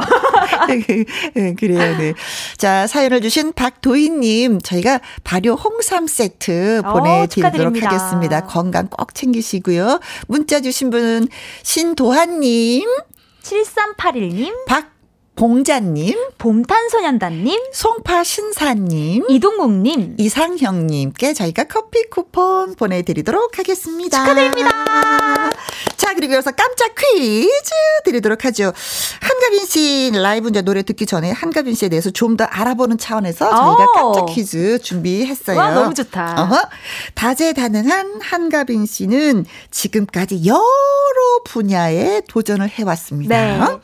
[1.35, 1.97] 네, 그래요.
[1.97, 2.13] 네.
[2.57, 8.41] 자, 사연을 주신 박도희 님, 저희가 발효 홍삼 세트 어, 보내 드리도록 오, 하겠습니다.
[8.41, 9.99] 건강 꼭 챙기시고요.
[10.27, 11.27] 문자 주신 분은
[11.63, 12.87] 신도한 님,
[13.43, 14.94] 7381님, 박
[15.35, 24.19] 봉자님, 봄탄소년단님, 송파신사님, 이동국님, 이상형님께 저희가 커피 쿠폰 보내드리도록 하겠습니다.
[24.23, 24.71] 축하드립니다.
[25.97, 27.49] 자, 그리고 여기서 깜짝 퀴즈
[28.05, 28.71] 드리도록 하죠.
[29.21, 33.91] 한가빈 씨 라이브 이제 노래 듣기 전에 한가빈 씨에 대해서 좀 더 알아보는 차원에서 저희가
[33.93, 35.57] 깜짝 퀴즈 준비했어요.
[35.57, 36.35] 와, 너무 좋다.
[36.43, 36.61] 어허.
[37.15, 40.59] 다재다능한 한가빈 씨는 지금까지 여러
[41.45, 43.37] 분야에 도전을 해왔습니다.
[43.37, 43.77] 네.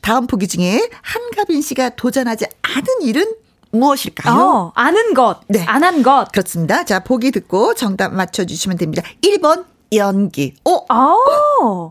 [0.00, 3.34] 다음 보기 중에 한가빈 씨가 도전하지 않은 일은
[3.70, 4.34] 무엇일까요?
[4.38, 5.40] 어, 아는 것.
[5.48, 5.64] 네.
[5.66, 6.30] 안 한 것.
[6.32, 6.84] 그렇습니다.
[6.84, 9.02] 자, 보기 듣고 정답 맞춰주시면 됩니다.
[9.22, 10.54] 1번, 연기.
[10.64, 10.84] 어?
[10.90, 11.16] 아.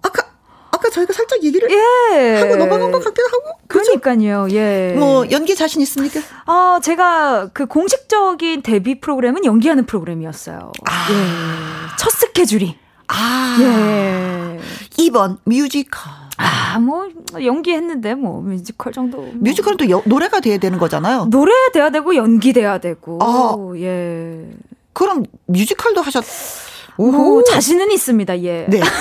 [0.03, 0.23] 아까,
[0.71, 2.39] 아까 저희가 살짝 얘기를 예.
[2.39, 3.57] 하고 넘어간 것 같기도 하고.
[3.67, 3.99] 그렇죠?
[3.99, 4.93] 그러니까요, 예.
[4.97, 6.19] 뭐, 연기 자신 있습니까?
[6.45, 10.71] 아, 제가 그 공식적인 데뷔 프로그램은 연기하는 프로그램이었어요.
[10.87, 11.07] 아.
[11.11, 11.97] 예.
[11.97, 12.77] 첫 스케줄이.
[13.07, 13.57] 아.
[13.59, 14.59] 예.
[15.03, 16.20] 2번, 뮤지컬.
[16.41, 17.07] 아, 뭐
[17.43, 19.17] 연기했는데 뭐 뮤지컬 정도.
[19.17, 19.31] 뭐.
[19.35, 21.25] 뮤지컬은 또 여, 노래가 돼야 되는 거잖아요.
[21.29, 23.19] 노래 돼야 되고 연기 돼야 되고.
[23.21, 24.49] 아, 예.
[24.93, 26.23] 그럼 뮤지컬도 하셨.
[26.97, 28.41] 오, 자신은 있습니다.
[28.43, 28.65] 예.
[28.69, 28.81] 네.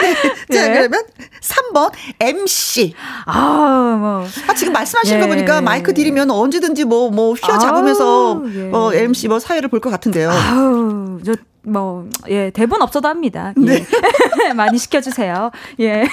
[0.00, 0.14] 네.
[0.52, 0.72] 자, 네.
[0.88, 1.02] 그러면
[1.42, 2.94] 3번 MC.
[3.26, 4.26] 아, 뭐.
[4.48, 5.20] 아, 지금 말씀하시는 예.
[5.22, 8.62] 거 보니까 마이크 드리면 언제든지 뭐, 뭐, 휘어 잡으면서 예.
[8.64, 10.30] 뭐, MC 뭐 사회를 볼 것 같은데요.
[10.30, 13.52] 아우, 저 뭐, 예, 대본 없어도 합니다.
[13.58, 13.60] 예.
[13.60, 13.84] 네.
[14.54, 15.50] 많이 시켜주세요.
[15.80, 16.04] 예.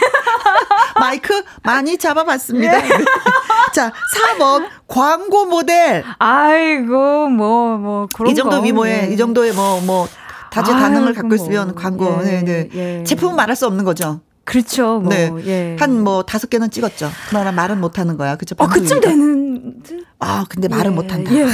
[1.00, 2.78] 마이크 많이 잡아봤습니다.
[2.78, 2.88] 예.
[2.88, 3.06] 네.
[3.74, 3.92] 자,
[4.38, 6.04] 4번, 광고 모델.
[6.20, 9.14] 아이고, 뭐, 뭐, 그런 이 정도 위모에, 예.
[9.14, 10.08] 이 정도의 뭐, 뭐,
[10.52, 12.70] 다재다능을 갖고 있으면 광고, 예, 네, 네.
[12.74, 13.04] 예.
[13.04, 14.22] 제품은 말할 수 없는 거죠.
[14.48, 15.00] 그렇죠.
[15.00, 15.30] 뭐, 네.
[15.46, 15.76] 예.
[15.78, 17.12] 한뭐 다섯 개는 찍었죠.
[17.28, 18.38] 그러나 말은 못 하는 거야.
[18.38, 18.56] 그죠?
[18.58, 19.84] 어, 그쯤 되는.
[20.20, 20.96] 아, 근데 말은 예.
[20.96, 21.34] 못 한다.
[21.36, 21.46] 예.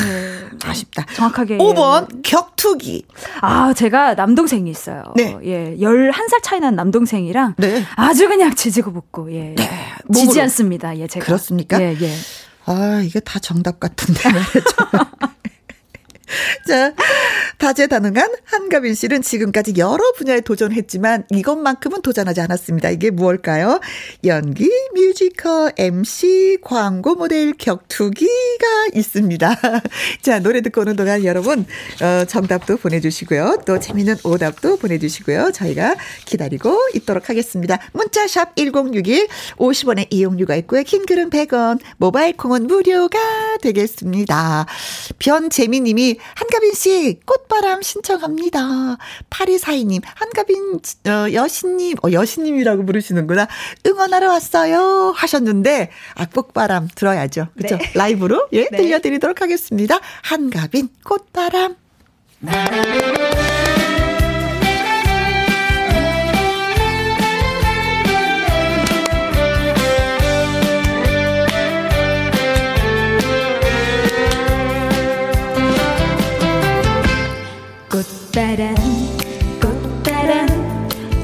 [0.63, 1.03] 아쉽다.
[1.15, 1.57] 정확하게.
[1.57, 2.21] 5번 예.
[2.21, 3.05] 격투기.
[3.41, 5.01] 아, 제가 남동생이 있어요.
[5.15, 5.35] 네.
[5.43, 5.75] 예.
[5.79, 7.83] 11살 차이 난 남동생이랑 네.
[7.95, 9.55] 아주 그냥 지지고 볶고 예.
[9.57, 9.69] 네.
[10.13, 10.95] 지지 않습니다.
[10.99, 11.25] 예, 제가.
[11.25, 11.81] 그렇습니까?
[11.81, 12.13] 예, 예.
[12.65, 14.21] 아, 이게 다 정답 같은데.
[16.67, 16.93] 자,
[17.57, 22.89] 다재다능한 한가빈 씨는 지금까지 여러 분야에 도전했지만 이것만큼은 도전하지 않았습니다.
[22.89, 23.79] 이게 무엇일까요?
[24.25, 29.55] 연기, 뮤지컬, MC, 광고 모델, 격투기가 있습니다.
[30.21, 31.65] 자, 노래 듣고 오는 동안 여러분,
[32.01, 33.61] 어, 정답도 보내주시고요.
[33.65, 35.51] 또 재밌는 오답도 보내주시고요.
[35.53, 37.79] 저희가 기다리고 있도록 하겠습니다.
[37.93, 40.83] 문자샵 1061, 50원의 이용료가 있고요.
[40.83, 43.19] 킹글은 100원, 모바일 콩은 무료가
[43.61, 44.65] 되겠습니다.
[45.19, 48.97] 변재미 님이 한가빈 씨 꽃바람 신청합니다.
[49.29, 53.47] 8242님 한가빈 어, 여신님 어, 여신님이라고 부르시는구나.
[53.85, 57.47] 응원하러 왔어요 하셨는데 아 꽃바람 들어야죠.
[57.55, 57.77] 그렇죠?
[57.77, 57.91] 네.
[57.93, 58.77] 라이브로 예 네.
[58.77, 59.99] 들려드리도록 하겠습니다.
[60.23, 61.75] 한가빈 꽃바람.
[78.33, 78.73] 꽃바람
[79.61, 80.47] 꽃바람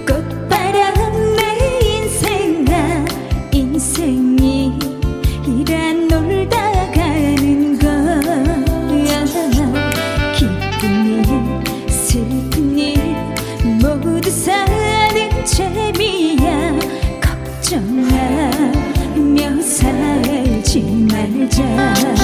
[0.05, 0.93] 꽃바람
[1.37, 1.41] 내
[1.83, 3.03] 인생 나
[3.51, 4.77] 인생이
[5.47, 9.25] 이란 놀다 가는 거야.
[10.37, 13.15] 기쁜 일 슬픈 일
[13.81, 16.77] 모두 사는 재미야.
[17.23, 18.19] 걱정하며
[19.63, 22.18] 살지 말자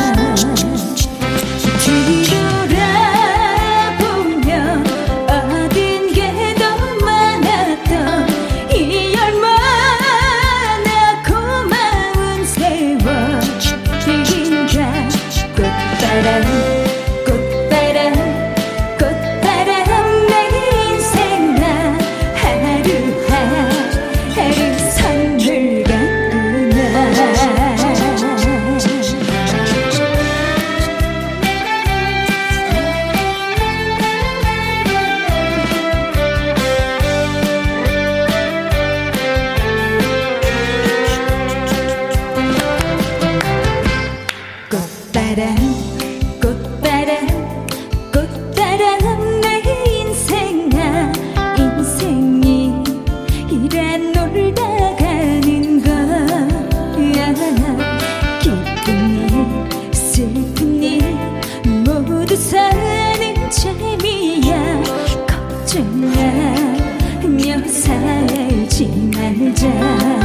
[69.38, 70.25] 알자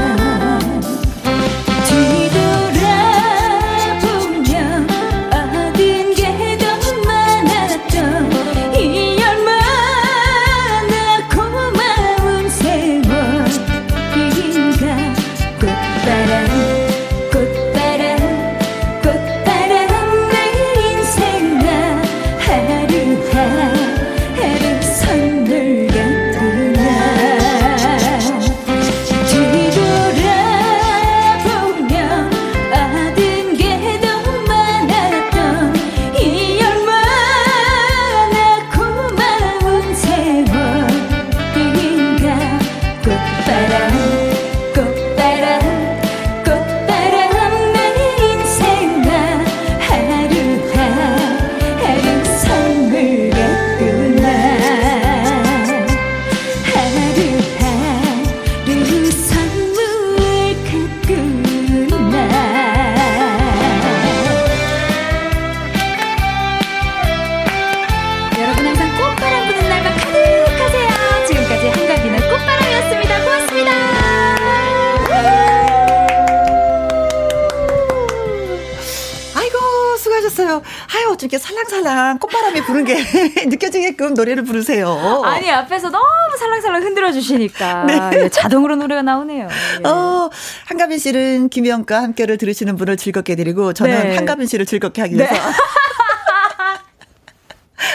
[84.20, 85.22] 노래를 부르세요.
[85.24, 86.04] 아니 앞에서 너무
[86.38, 88.10] 살랑살랑 흔들어 주시니까 네.
[88.14, 89.48] 예, 자동으로 노래가 나오네요.
[89.48, 89.88] 예.
[89.88, 90.30] 어,
[90.66, 94.16] 한가빈 씨는 김영과 함께를 들으시는 분을 즐겁게 드리고 저는 네.
[94.16, 95.40] 한가빈 씨를 즐겁게 하기 위해서 네.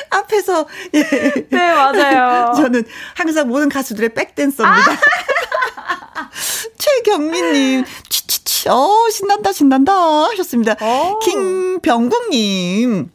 [0.10, 1.04] 앞에서 예.
[1.50, 2.54] 네 맞아요.
[2.58, 2.84] 저는
[3.14, 4.92] 항상 모든 가수들의 백댄서입니다.
[4.92, 6.30] 아!
[6.78, 9.94] 최경민님, 치치치, 어, 신난다, 신난다
[10.30, 10.76] 하셨습니다.
[10.82, 10.86] 오.
[10.86, 11.20] 어.
[11.20, 13.12] 김병국님,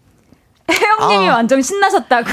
[0.73, 1.33] 혜영님이 어.
[1.35, 2.31] 완전 신나셨다고.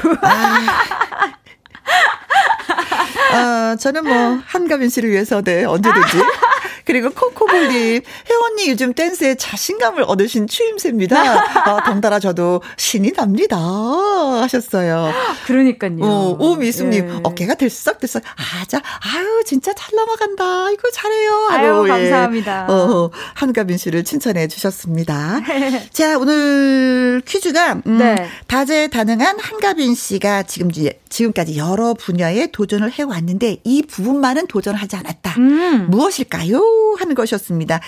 [3.34, 6.18] 아, 저는 뭐 한가빈 씨를 위해서 네 언제든지.
[6.88, 11.36] 그리고 코코볼님, 혜원님 요즘 댄스에 자신감을 얻으신 추임새입니다.
[11.70, 13.58] 어, 덩달아 저도 신이 납니다.
[13.58, 15.12] 하셨어요.
[15.46, 15.98] 그러니까요.
[16.00, 17.20] 어, 오미숙님, 예.
[17.24, 18.24] 어깨가 들썩들썩.
[18.24, 20.72] 아, 자, 아유, 진짜 잘 넘어간다.
[20.72, 21.48] 이거 잘해요.
[21.52, 21.90] 아유, 예.
[21.90, 22.68] 감사합니다.
[22.70, 25.42] 어, 한가빈 씨를 칭찬해 주셨습니다.
[25.92, 28.30] 자, 오늘 퀴즈가, 음, 네.
[28.48, 30.72] 다재다능한 한가빈 씨가 지금,
[31.10, 35.36] 지금까지 여러 분야에 도전을 해왔는데 이 부분만은 도전하지 않았다.
[35.38, 35.88] 음.
[35.90, 36.77] 무엇일까요?
[37.00, 37.80] 하는 것이었습니다.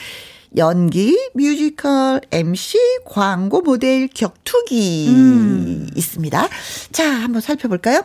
[0.58, 5.90] 연기, 뮤지컬, MC, 광고 모델, 격투기 음.
[5.96, 6.48] 있습니다.
[6.92, 8.02] 자, 한번 살펴볼까요?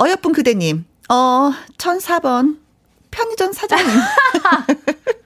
[0.00, 2.58] 어여쁜 그대님, 어, 1004번
[3.10, 3.86] 편의점 사장님.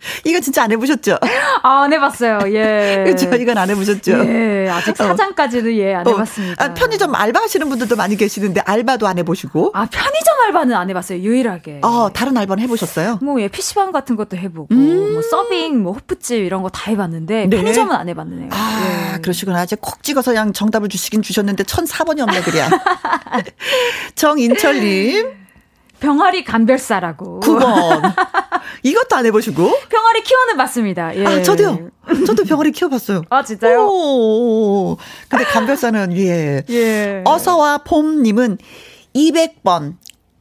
[0.24, 1.18] 이거 진짜 안 해보셨죠?
[1.62, 2.40] 아, 안 해봤어요.
[2.54, 3.02] 예.
[3.06, 3.34] 그렇죠.
[3.34, 4.12] 이건 안 해보셨죠?
[4.26, 4.68] 예.
[4.70, 6.10] 아직 사장까지는 예, 안 어.
[6.10, 6.64] 해봤습니다.
[6.64, 9.72] 아, 편의점 알바 하시는 분들도 많이 계시는데 알바도 안 해보시고.
[9.74, 11.18] 아, 편의점 알바는 안 해봤어요.
[11.20, 11.80] 유일하게.
[11.82, 13.18] 어, 다른 알바는 해보셨어요?
[13.22, 17.46] 뭐, 예, PC방 같은 것도 해보고, 음~ 뭐, 서빙, 뭐, 호프집 이런 거 다 해봤는데,
[17.48, 17.56] 네.
[17.56, 18.48] 편의점은 안 해봤네요.
[18.52, 19.20] 아, 예.
[19.20, 19.64] 그러시구나.
[19.64, 22.62] 이제 콕 찍어서 그냥 정답을 주시긴 주셨는데, 1004번이 없네, 그래.
[24.14, 25.40] 정인철님.
[26.00, 27.40] 병아리 감별사라고.
[27.40, 28.14] 9번.
[28.82, 29.78] 이것도 안 해보시고?
[29.88, 31.14] 병아리 키워는 봤습니다.
[31.16, 31.24] 예.
[31.26, 31.90] 아, 저도요.
[32.26, 33.22] 저도 병아리 키워봤어요.
[33.30, 33.86] 아, 진짜요?
[33.86, 34.96] 오.
[35.28, 36.64] 근데 감별사는, 예.
[36.70, 37.22] 예.
[37.24, 38.58] 어서와 봄님은
[39.14, 39.94] 200번.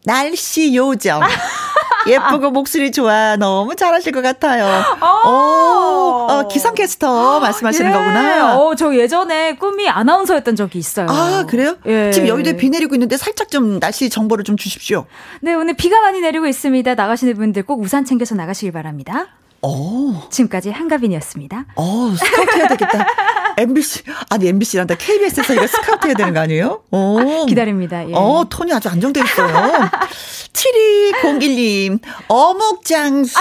[0.06, 1.22] 날씨 요정.
[2.07, 3.35] 예쁘고 목소리 좋아.
[3.35, 4.65] 너무 잘하실 것 같아요.
[5.01, 7.93] 어, 어 기상캐스터 말씀하시는 예.
[7.93, 8.57] 거구나.
[8.57, 11.07] 어, 저 예전에 꿈이 아나운서였던 적이 있어요.
[11.09, 11.75] 아, 그래요?
[11.85, 12.12] 예.
[12.12, 15.05] 지금 여의도에 비 내리고 있는데 살짝 좀 날씨 정보를 좀 주십시오.
[15.41, 16.95] 네, 오늘 비가 많이 내리고 있습니다.
[16.95, 19.27] 나가시는 분들 꼭 우산 챙겨서 나가시길 바랍니다.
[19.62, 20.13] 오.
[20.30, 21.65] 지금까지 한가빈이었습니다.
[21.76, 23.06] 어, 스카우트 해야 되겠다.
[23.58, 24.95] MBC, 아니, MBC란다.
[24.95, 26.82] KBS에서 이거 스카우트 해야 되는 거 아니에요?
[26.91, 27.45] 오.
[27.45, 28.08] 기다립니다.
[28.08, 28.13] 예.
[28.15, 29.89] 어, 톤이 아주 안정돼 있어요.
[30.54, 33.39] 7201님, 어묵장수.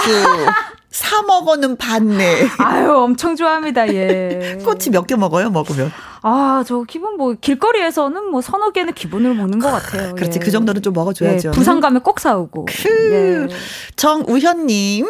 [0.91, 2.47] 사 먹어는 봤네.
[2.57, 4.57] 아유, 엄청 좋아합니다, 예.
[4.65, 5.91] 꼬치 몇 개 먹어요, 먹으면?
[6.23, 10.15] 아, 저 기본 뭐, 길거리에서는 뭐, 서너 개는 기본으로 먹는 것 같아요.
[10.15, 10.43] 그렇지, 예.
[10.43, 11.49] 그 정도는 좀 먹어줘야죠.
[11.49, 12.65] 예, 부산 가면 꼭 사오고.
[12.65, 13.55] 그, 예.
[13.95, 15.05] 정우현님.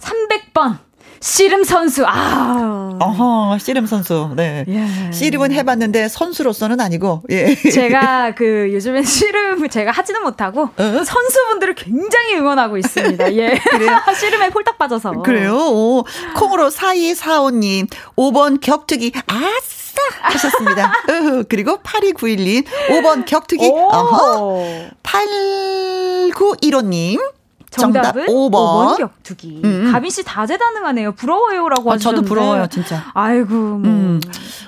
[0.00, 0.78] 300번.
[1.20, 2.04] 씨름 선수.
[2.06, 2.96] 아.
[3.00, 4.30] 어허, 씨름 선수.
[4.36, 4.64] 네.
[4.68, 5.10] 예.
[5.12, 7.54] 씨름은 해봤는데 선수로서는 아니고, 예.
[7.56, 11.04] 제가 그 요즘엔 씨름 제가 하지는 못하고 어?
[11.04, 13.34] 선수분들을 굉장히 응원하고 있습니다.
[13.34, 13.58] 예.
[14.18, 15.22] 씨름에 폴딱 빠져서.
[15.22, 15.56] 그래요?
[15.56, 16.04] 오.
[16.36, 19.12] 콩으로 4245님, 5번 격투기.
[19.26, 19.98] 아싸!
[20.20, 20.92] 하셨습니다.
[21.48, 23.68] 그리고 8291님, 5번 격투기.
[23.68, 24.90] 어허.
[25.02, 27.20] 8915님.
[27.70, 28.50] 정답은 5번.
[28.50, 29.60] 5번 격투기.
[29.64, 29.92] 음, 음.
[29.92, 31.12] 가빈 씨 다재다능하네요.
[31.12, 31.94] 부러워요라고 하셨는데.
[31.94, 33.04] 아, 저도 부러워요, 진짜.
[33.14, 33.54] 아이고.
[33.54, 33.80] 뭐.
[33.84, 34.20] 음.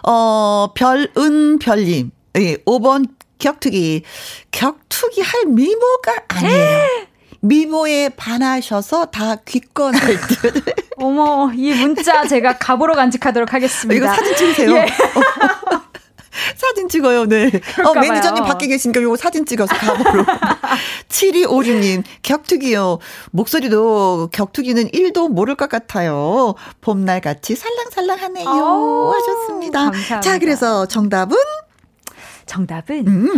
[0.07, 2.11] 어, 별은 별님.
[2.36, 4.03] 예, 5번 격투기.
[4.51, 6.84] 격투기 할 미모가 아니에요.
[7.40, 10.64] 미모에 반하셔서 다 귀권할 듯.
[10.98, 13.96] 어머, 이 문자 제가 갑으로 간직하도록 하겠습니다.
[13.96, 14.76] 이거 사진 찍으세요.
[14.76, 14.86] 예.
[16.81, 17.51] 사진 찍어요, 네.
[17.85, 20.24] 어, 매니저님 밖에 계시니까 요거 사진 찍어서 가보로.
[21.09, 22.99] 7256님, 격투기요.
[23.33, 26.55] 목소리도 격투기는 1도 모를 것 같아요.
[26.81, 29.12] 봄날 같이 살랑살랑하네요.
[29.14, 29.78] 하셨습니다.
[29.91, 30.20] 감사합니다.
[30.20, 31.37] 자, 그래서 정답은?
[32.47, 33.07] 정답은?
[33.07, 33.28] 음.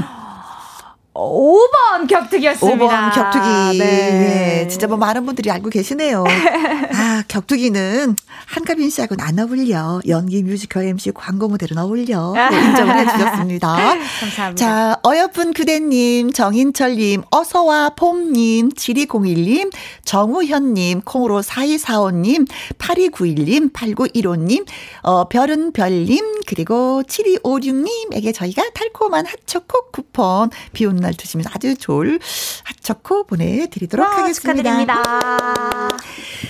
[1.14, 2.86] 5번 격투기였습니다.
[2.86, 3.78] 5번 격투기.
[3.78, 4.62] 네.
[4.62, 6.24] 예, 진짜 뭐 많은 분들이 알고 계시네요.
[6.94, 10.00] 아, 격투기는 한가빈 씨하고는 안 어울려.
[10.08, 12.32] 연기 뮤지컬 MC 광고 모델은 어울려.
[12.32, 13.68] 네, 인정을 해주셨습니다.
[14.20, 14.54] 감사합니다.
[14.54, 19.70] 자, 어여쁜 그대님, 정인철님, 어서와 봄님, 7201님,
[20.04, 22.48] 정우현님, 콩으로 4245님,
[22.78, 24.66] 8291님, 8915님,
[25.02, 32.20] 어, 별은 별님, 그리고 7256님에게 저희가 달콤한 핫초코 쿠폰 비 온날 드시면 아주 좋을
[32.64, 34.52] 핫초코 보내드리도록 와, 하겠습니다.
[34.62, 35.88] 축하드립니다.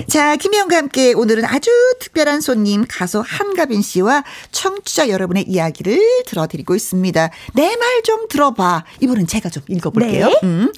[0.08, 7.30] 자, 김혜영과 함께 오늘은 아주 특별한 손님 가수 한가빈 씨와 청취자 여러분의 이야기를 들어드리고 있습니다.
[7.54, 8.84] 내 말 좀 들어봐.
[9.00, 10.26] 이번엔 제가 좀 읽어볼게요.
[10.26, 10.40] 네.
[10.42, 10.72] 음.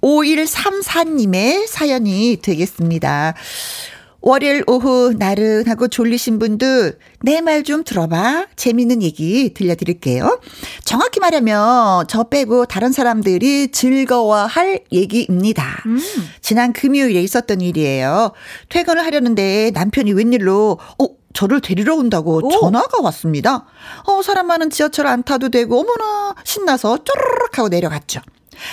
[0.00, 3.34] 5134님의 사연이 되겠습니다.
[4.22, 8.46] 월요일 오후 나른하고 졸리신 분들 내 말 좀 들어봐.
[8.56, 10.40] 재밌는 얘기 들려드릴게요.
[10.84, 15.82] 정확히 말하면 저 빼고 다른 사람들이 즐거워할 얘기입니다.
[15.86, 15.98] 음.
[16.40, 18.32] 지난 금요일에 있었던 일이에요.
[18.68, 22.48] 퇴근을 하려는데 남편이 웬일로 어 저를 데리러 온다고 오.
[22.50, 23.64] 전화가 왔습니다.
[24.06, 28.20] 어 사람 많은 지하철 안 타도 되고 어머나 신나서 쪼르륵 하고 내려갔죠.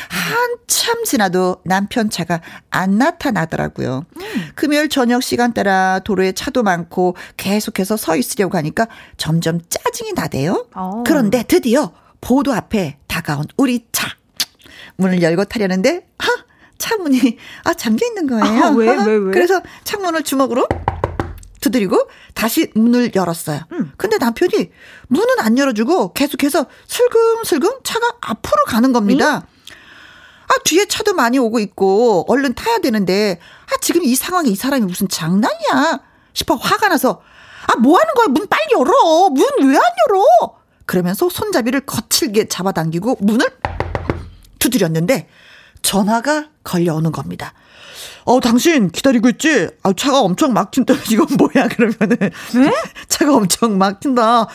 [0.09, 4.05] 한참 지나도 남편 차가 안 나타나더라고요.
[4.17, 4.49] 음.
[4.55, 10.67] 금요일 저녁 시간대라 도로에 차도 많고 계속해서 서 있으려고 하니까 점점 짜증이 나대요.
[10.75, 10.80] 오.
[10.80, 11.03] 어.
[11.05, 14.07] 그런데 드디어 보도 앞에 다가온 우리 차.
[14.97, 16.30] 문을 열고 타려는데, 하!
[16.77, 18.63] 차문이, 아, 잠겨 있는 거예요.
[18.63, 19.32] 아, 왜, 왜, 왜?
[19.32, 20.67] 그래서 창문을 주먹으로
[21.61, 23.61] 두드리고 다시 문을 열었어요.
[23.73, 23.91] 음.
[23.97, 24.71] 근데 남편이
[25.07, 29.38] 문은 안 열어주고 계속해서 슬금슬금 차가 앞으로 가는 겁니다.
[29.38, 29.59] 음?
[30.50, 33.39] 아, 뒤에 차도 많이 오고 있고, 얼른 타야 되는데,
[33.72, 36.00] 아, 지금 이 상황에 이 사람이 무슨 장난이야?
[36.34, 37.22] 싶어 화가 나서,
[37.68, 38.28] 아, 뭐 하는 거야?
[38.28, 39.30] 문 빨리 열어!
[39.30, 40.24] 문 왜 안 열어?
[40.86, 43.45] 그러면서 손잡이를 거칠게 잡아당기고 문을
[44.58, 45.28] 두드렸는데,
[45.84, 47.54] 전화가 걸려오는 겁니다.
[48.26, 49.70] 어, 당신 기다리고 있지?
[49.84, 50.93] 아, 차가 엄청 막힌다.
[51.12, 52.18] 이건 뭐야, 그러면은.
[52.56, 52.74] 네?
[53.08, 54.47] 차가 엄청 막힌다.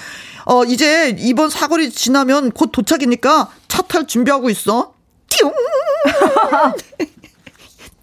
[0.46, 4.93] 어, 이제 이번 사거리 지나면 곧 도착이니까 차 탈 준비하고 있어.
[5.52, 6.74] 띠용!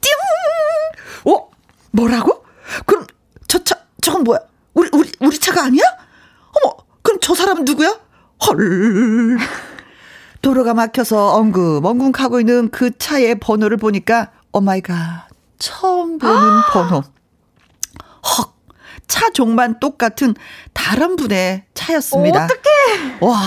[0.01, 1.35] 띠용!
[1.35, 1.49] 어?
[1.91, 2.43] 뭐라고?
[2.85, 3.05] 그럼
[3.47, 4.39] 저 차, 저건 뭐야?
[4.73, 5.83] 우리, 우리, 우리 차가 아니야?
[6.53, 7.99] 어머, 그럼 저 사람은 누구야?
[8.47, 9.37] 헐.
[10.41, 14.97] 도로가 막혀서 엉금엉금 가고 있는 그 차의 번호를 보니까, oh my god,
[15.59, 17.03] 처음 보는 번호.
[19.15, 19.21] 헉.
[19.21, 20.35] 차 종만 똑같은
[20.73, 22.45] 다른 분의 차였습니다.
[22.45, 23.17] 어떡해!
[23.21, 23.37] 와,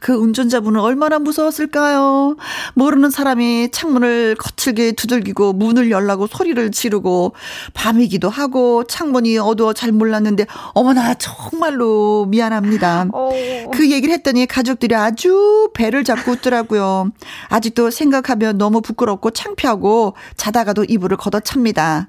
[0.00, 2.36] 그 운전자분은 얼마나 무서웠을까요?
[2.74, 7.34] 모르는 사람이 창문을 거칠게 두들기고 문을 열라고 소리를 지르고
[7.72, 13.06] 밤이기도 하고 창문이 어두워 잘 몰랐는데 어머나 정말로 미안합니다.
[13.12, 13.30] 어.
[13.72, 17.10] 그 얘기를 했더니 가족들이 아주 배를 잡고 웃더라고요.
[17.48, 22.08] 아직도 생각하면 너무 부끄럽고 창피하고 자다가도 이불을 걷어찹니다.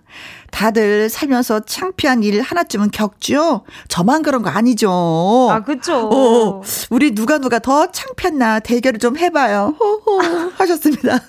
[0.53, 3.63] 다들 살면서 창피한 일 하나쯤은 겪죠?
[3.87, 5.49] 저만 그런 거 아니죠?
[5.51, 6.09] 아, 그쵸.
[6.13, 9.75] 어, 우리 누가 누가 더 창피했나 대결을 좀 해봐요.
[9.79, 10.21] 호호
[10.55, 11.19] 하셨습니다.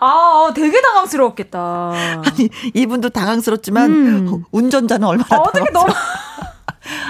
[0.00, 1.92] 아, 어, 되게 당황스러웠겠다.
[2.24, 4.44] 아니, 이분도 당황스럽지만, 음.
[4.50, 5.28] 운전자는 얼마나.
[5.30, 5.92] 아, 어떻게 너무.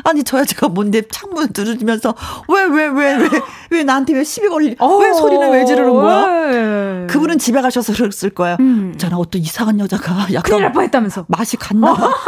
[0.04, 2.14] 아니 저 여자가 뭔데 창문을 두드리면서
[2.48, 3.28] 왜왜 왜 왜
[3.70, 6.26] 왜 나한테 왜 시비 걸리 어, 왜 소리는 왜 지르는 거야?
[6.26, 7.06] 왜.
[7.08, 8.56] 그분은 집에 가셔서 그랬을 거야.
[8.60, 8.94] 음.
[8.96, 12.10] 저는 어떤 이상한 여자가 약간 큰일 날 뻔했다면서 맛이 갔나 봐.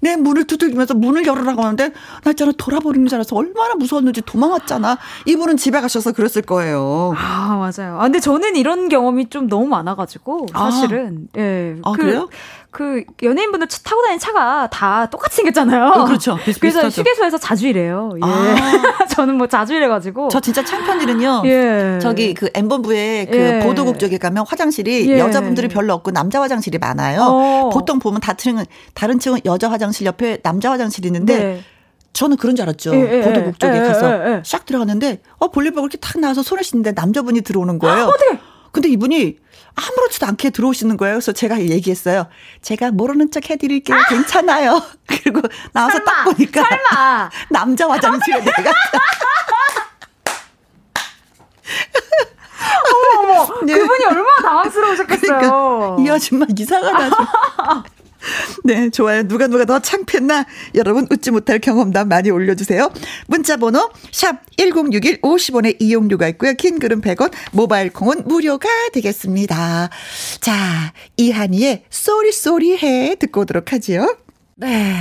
[0.00, 1.92] 내 문을 두들기면서 문을 열으라고 하는데
[2.24, 4.98] 나 있잖아 돌아버리는 줄 알아서 얼마나 무서웠는지 도망왔잖아.
[5.26, 7.14] 이분은 집에 가셔서 그랬을 거예요.
[7.16, 7.98] 아 맞아요.
[8.00, 11.38] 아 근데 저는 이런 경험이 좀 너무 많아가지고 사실은 아.
[11.38, 11.76] 예.
[11.84, 12.28] 아, 그, 그래요?
[12.72, 15.88] 그 연예인분들 타고 다니는 차가 다 똑같이 생겼잖아요.
[15.88, 16.38] 어, 그렇죠.
[16.58, 18.12] 그래서 휴게소에서 자주 이래요.
[18.16, 18.20] 예.
[18.22, 19.04] 아.
[19.12, 20.30] 저는 뭐 자주 이래가지고.
[20.30, 21.42] 저 진짜 창피한 일은요.
[21.44, 21.98] 예.
[22.00, 23.60] 저기 그 엠본부에 그 예.
[23.62, 25.18] 보도국 쪽에 가면 화장실이 예.
[25.18, 27.20] 여자분들이 별로 없고 남자 화장실이 많아요.
[27.20, 27.70] 어.
[27.70, 28.64] 보통 보면 다른
[28.94, 31.38] 다른 층은 여자 화장실 옆에 남자 화장실이 있는데.
[31.38, 31.64] 네.
[32.14, 32.94] 저는 그런 줄 알았죠.
[32.94, 36.62] 예, 예, 보도국 쪽에 예, 가서 싹 들어갔는데 어 볼일 보고 이렇게 탁 나와서 손을
[36.62, 38.04] 씻는데 남자분이 들어오는 거예요.
[38.04, 38.38] 어떻게?
[38.70, 39.38] 근데 이분이
[39.74, 41.14] 아무렇지도 않게 들어오시는 거예요.
[41.14, 42.26] 그래서 제가 얘기했어요.
[42.60, 43.96] 제가 모르는 척 해드릴게요.
[43.96, 44.04] 아!
[44.08, 44.82] 괜찮아요.
[45.06, 45.40] 그리고
[45.72, 47.30] 나와서 설마, 딱 보니까 설마.
[47.50, 48.72] 남자 화장실에 내가
[53.16, 53.60] 어머, 어머.
[53.64, 53.74] 네.
[53.78, 55.38] 그분이 얼마나 당황스러우셨겠어요.
[55.38, 57.16] 그러니까 이 아줌마 이상하다.
[58.64, 59.26] 네, 좋아요.
[59.26, 60.46] 누가 누가 더 창피했나?
[60.74, 62.92] 여러분 웃지 못할 경험담 많이 올려주세요.
[63.26, 66.54] 문자 번호 샵 1061 50원의 이용료가 있고요.
[66.54, 69.90] 긴 글은 100원, 모바일 콩은 무료가 되겠습니다.
[70.40, 74.16] 자, 이한이의 Sorry Sorry 해 듣고 오도록 하지요.
[74.62, 74.94] 네.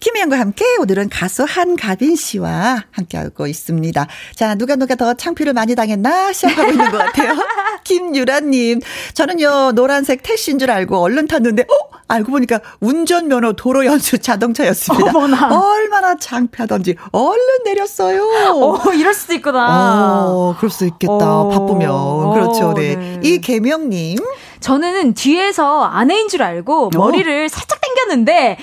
[0.00, 4.06] 김혜영과 함께 오늘은 가수 한가빈 씨와 함께하고 있습니다.
[4.34, 7.36] 자, 누가 누가 더 창피를 많이 당했나 시작하고 있는 것 같아요.
[7.84, 8.80] 김유라님,
[9.14, 11.98] 저는요, 노란색 택시인 줄 알고 얼른 탔는데, 어?
[12.08, 15.10] 알고 보니까 운전면허 도로 연수 자동차였습니다.
[15.10, 15.56] 어머나.
[15.56, 18.24] 얼마나 창피하던지 얼른 내렸어요.
[18.24, 20.24] 어, 이럴 수도 있구나.
[20.26, 21.12] 어, 그럴 수 있겠다.
[21.12, 21.90] 어, 바쁘면.
[21.90, 22.74] 어, 그렇죠.
[22.74, 22.96] 네.
[22.96, 23.20] 네.
[23.22, 24.18] 이 개명님.
[24.60, 27.48] 저는 뒤에서 아내인 줄 알고 머리를 어.
[27.48, 28.58] 살짝 당겼는데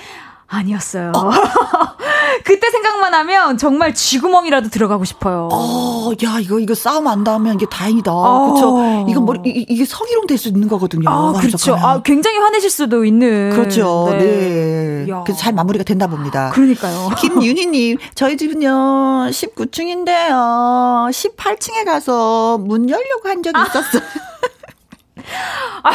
[0.47, 1.11] 아니었어요.
[1.15, 1.31] 어.
[2.43, 5.49] 그때 생각만 하면 정말 쥐구멍이라도 들어가고 싶어요.
[5.51, 8.11] 어, 야, 이거, 이거 싸움 안 닿으면 이게 다행이다.
[8.11, 8.45] 어.
[8.53, 9.05] 그렇죠.
[9.09, 11.09] 이건 뭐, 이, 이게 성희롱 될 수 있는 거거든요.
[11.09, 11.75] 아, 그렇죠.
[11.75, 13.51] 아, 굉장히 화내실 수도 있는.
[13.51, 14.07] 그렇죠.
[14.11, 14.17] 네.
[14.19, 15.11] 네.
[15.23, 16.51] 그래서 잘 마무리가 된다 봅니다.
[16.53, 17.09] 그러니까요.
[17.19, 18.69] 김윤희님, 저희 집은요,
[19.29, 24.01] 19층인데요, 18층에 가서 문 열려고 한 적이 있었어요.
[25.83, 25.91] 아.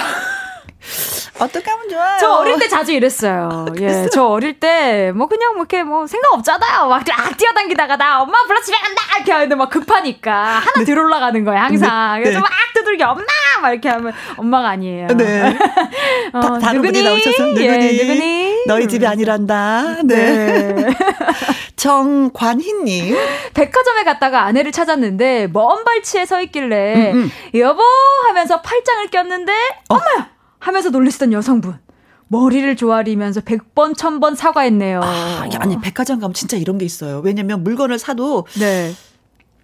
[1.39, 2.17] 어떻게 하면 좋아요?
[2.21, 3.49] 저 어릴 때 자주 이랬어요.
[3.51, 6.87] 아, 예, 저 어릴 때 뭐 그냥 뭐 이렇게 뭐 생각 없잖아요.
[6.89, 10.85] 막 아, 뛰어당기다가 나 엄마 불러 집에 간다 이렇게 하는데 막 급하니까 하나 네.
[10.85, 12.15] 들어 올라가는 거예요 항상.
[12.17, 12.21] 네.
[12.23, 12.43] 그래서 네.
[12.43, 13.25] 막 두들겨 엄마
[13.63, 15.09] 막 이렇게 하면 엄마가 아니에요.
[15.09, 15.57] 네.
[16.33, 17.03] 어, 다, 다른 누구니?
[17.03, 17.67] 나오셔서 누구니?
[17.67, 18.65] 예, 누구니?
[18.67, 19.99] 너희 집이 아니란다.
[20.05, 20.73] 네.
[20.75, 20.87] 네.
[21.77, 23.17] 정관희님.
[23.55, 27.59] 백화점에 갔다가 아내를 찾았는데 먼 발치에 서 있길래 음, 음.
[27.59, 27.83] 여보
[28.27, 29.53] 하면서 팔짱을 꼈는데
[29.89, 29.95] 어.
[29.97, 30.29] 엄마야.
[30.61, 31.77] 하면서 놀리시던 여성분.
[32.29, 35.01] 머리를 조아리면서 100번, 1000번 사과했네요.
[35.03, 37.21] 아, 아니, 백화점 가면 진짜 이런 게 있어요.
[37.25, 38.93] 왜냐면 물건을 사도 네.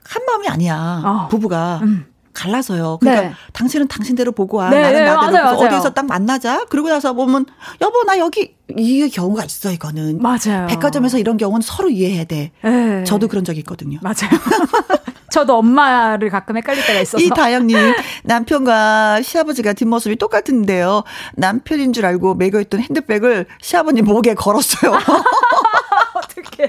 [0.04, 1.02] 한 마음이 아니야.
[1.04, 1.28] 어.
[1.28, 1.78] 부부가.
[1.84, 2.06] 음.
[2.32, 2.98] 갈라서요.
[3.00, 3.34] 그러니까 네.
[3.54, 4.68] 당신은 당신대로 보고 와.
[4.68, 5.66] 네, 나는 네, 나대로 맞아요, 맞아요.
[5.68, 6.66] 어디에서 딱 만나자.
[6.66, 7.46] 그러고 나서 보면
[7.80, 10.20] 여보 나 여기 이 경우가 있어 이거는.
[10.20, 10.66] 맞아요.
[10.68, 12.50] 백화점에서 이런 경우는 서로 이해해야 돼.
[12.62, 13.04] 네.
[13.04, 13.98] 저도 그런 적이 있거든요.
[14.02, 14.30] 맞아요.
[15.30, 17.22] 저도 엄마를 가끔 헷갈릴 때가 있어서.
[17.22, 21.02] 이다영님 남편과 시아버지가 뒷모습이 똑같은데요.
[21.34, 24.92] 남편인 줄 알고 매겨 있던 핸드백을 시아버님 목에 걸었어요.
[26.14, 26.68] 어떻게?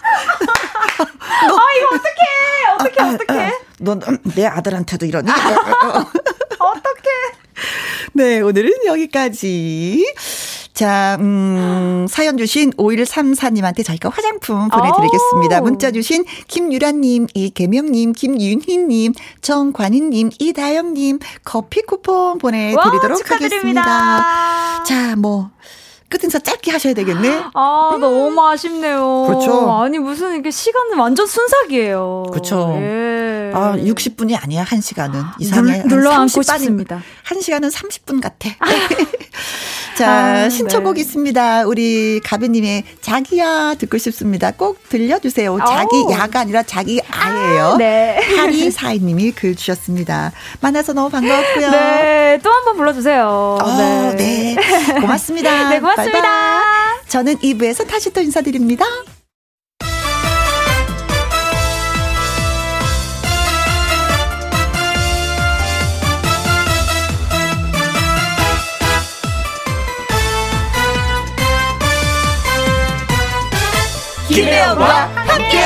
[0.00, 2.22] 아 이거 어떡해
[2.74, 5.28] 어떡해 아, 어떡해 아, 너내 아들한테도 이러니
[6.58, 7.08] 어떡해
[8.14, 10.04] 네 오늘은 여기까지
[10.78, 15.60] 자, 음, 사연 주신 5134님한테 저희가 화장품 보내드리겠습니다.
[15.60, 24.84] 문자 주신 김유라님, 이계명님, 김윤희님, 정관희님, 이다영님, 커피 쿠폰 보내드리도록 와, 하겠습니다.
[24.84, 25.50] 자, 뭐,
[26.08, 27.42] 끝 인사 짧게 하셔야 되겠네.
[27.54, 28.00] 아, 음.
[28.00, 29.24] 너무 아쉽네요.
[29.28, 29.70] 그렇죠.
[29.82, 32.24] 아니, 무슨 이게 시간은 완전 순삭이에요.
[32.30, 32.76] 그렇죠.
[32.80, 33.50] 예.
[33.54, 35.22] 아, 60분이 아니야, 1시간은.
[35.38, 35.82] 이상해.
[35.86, 37.02] 눌러 앉고 싶습니다.
[37.26, 38.48] 1시간은 30분 같아.
[39.96, 41.00] 자, 아, 신청곡 네.
[41.00, 41.64] 있습니다.
[41.66, 44.52] 우리 가비님의 자기야 듣고 싶습니다.
[44.52, 45.58] 꼭 들려주세요.
[45.66, 47.64] 자기 야가 아니라 자기 아예요.
[47.72, 48.20] 아, 네.
[48.36, 50.30] 하리 사이님이 글 주셨습니다.
[50.60, 51.70] 만나서 너무 반가웠고요.
[51.70, 53.58] 네, 또 한 번 불러주세요.
[53.60, 54.14] 어, 네.
[54.16, 54.56] 네.
[55.00, 55.50] 고맙습니다.
[55.70, 55.97] 네, 고맙습니다.
[55.98, 56.22] 바이바이.
[57.08, 58.84] 저는 2부에서 다시 또 인사드립니다.
[74.28, 75.58] 김혜영과 함께.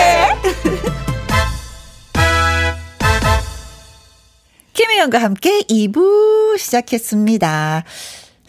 [4.72, 7.84] 김혜영과 함께 2부 시작했습니다.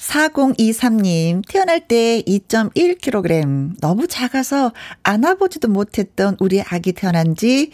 [0.03, 3.79] 4023님, 태어날 때 2.1kg.
[3.79, 4.73] 너무 작아서
[5.03, 7.71] 안아보지도 못했던 우리 아기 태어난 지,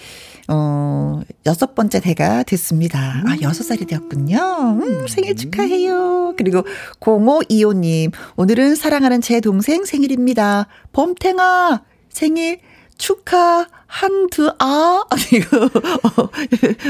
[0.47, 3.23] 어, 여섯 번째 대가 됐습니다.
[3.25, 4.38] 아, 여섯 살이 되었군요.
[4.38, 6.36] 음, 생일 축하해요.
[6.38, 6.63] 그리고
[6.99, 10.67] 0525님, 오늘은 사랑하는 제 동생 생일입니다.
[10.91, 12.59] 봄탱아, 생일
[13.00, 15.04] 축하 한드 아.
[15.34, 16.30] 이거 어,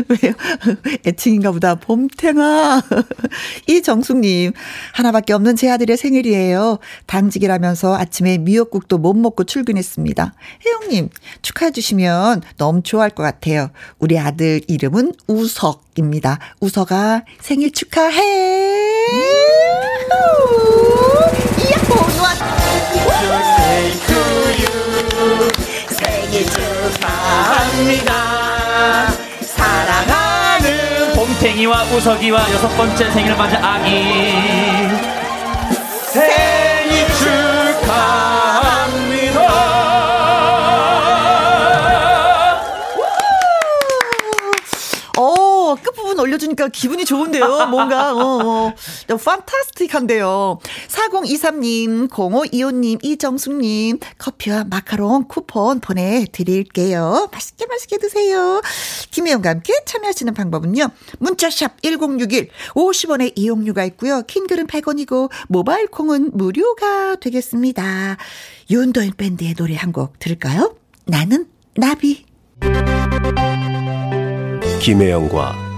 [0.09, 0.33] 왜요
[1.05, 1.75] 애칭인가 보다.
[1.75, 2.81] 봄탱아.
[3.69, 4.51] 이정숙님
[4.93, 6.79] 하나밖에 없는 제 아들의 생일이에요.
[7.05, 10.33] 당직이라면서 아침에 미역국도 못 먹고 출근했습니다.
[10.65, 11.09] 혜영님
[11.41, 13.69] 축하해 주시면 너무 좋아할 것 같아요.
[13.99, 16.39] 우리 아들 이름은 우석입니다.
[16.59, 18.89] 우석아 생일 축하해.
[21.59, 22.29] 이야호 좋아
[26.39, 28.13] 생일 축하합니다.
[29.41, 34.88] 사랑하는 봄탱이와 우석이와 여섯 번째 생일 맞은 아기
[46.19, 47.67] 어, 끝부분 올려주니까 기분이 좋은데요.
[47.67, 48.73] 뭔가, 어, 어.
[49.17, 50.59] 판타스틱한데요.
[50.87, 57.29] 4023님, 0525님, 이정숙님, 커피와 마카롱 쿠폰 보내드릴게요.
[57.31, 58.61] 맛있게 맛있게 드세요.
[59.11, 60.89] 김혜영과 함께 참여하시는 방법은요.
[61.19, 64.21] 문자샵 1061, 50원의 이용료가 있고요.
[64.23, 68.17] 킹글은 100원이고, 모바일 콩은 무료가 되겠습니다.
[68.69, 70.75] 윤도현 밴드의 노래 한 곡 들을까요?
[71.07, 72.23] 나는 나비.
[74.81, 75.68] 김혜영과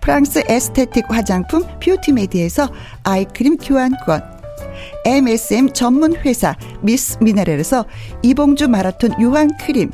[0.00, 2.68] 프랑스 에스테틱 화장품 뷰티메디에서
[3.04, 4.22] 아이크림 교환권,
[5.04, 7.84] MSM 전문 회사 미스 미네랄에서
[8.22, 9.90] 이봉주 마라톤 유황 크림,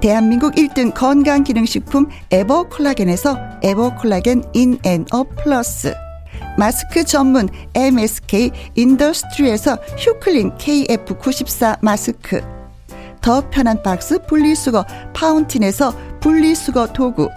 [0.00, 5.94] 대한민국 1등 건강기능식품 에버콜라겐에서 에버콜라겐 인앤업 플러스,
[6.58, 12.42] 마스크 전문 MSK 인더스트리에서 휴클린 KF94 마스크,
[13.20, 17.28] 더 편한 박스 분리수거 파운틴에서 분리수거 도구,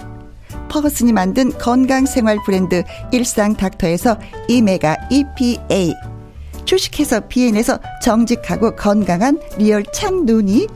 [0.67, 5.93] 퍼거슨이 만든 건강생활 브랜드 일상닥터에서 이메가 EPA
[6.65, 10.67] 주식회사 비엔에서 정직하고 건강한 리얼 참눈이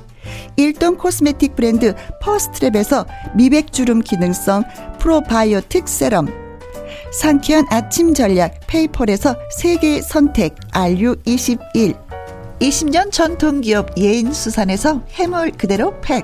[0.56, 4.64] 일동 코스메틱 브랜드 퍼스트랩에서 미백주름 기능성
[5.00, 6.28] 프로바이오틱 세럼
[7.12, 12.12] 상쾌한 아침 전략 페이펄에서 세계 선택 RU21
[12.60, 16.24] 20년 전통기업 예인수산에서 해물 그대로 팩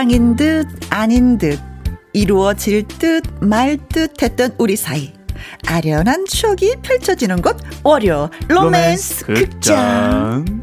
[0.00, 1.60] 사랑인 듯 아닌 듯
[2.14, 5.12] 이루어질 듯 말 듯 했던 우리 사이
[5.66, 10.44] 아련한 추억이 펼쳐지는 곳 월요 로맨스, 로맨스 극장.
[10.46, 10.62] 극장.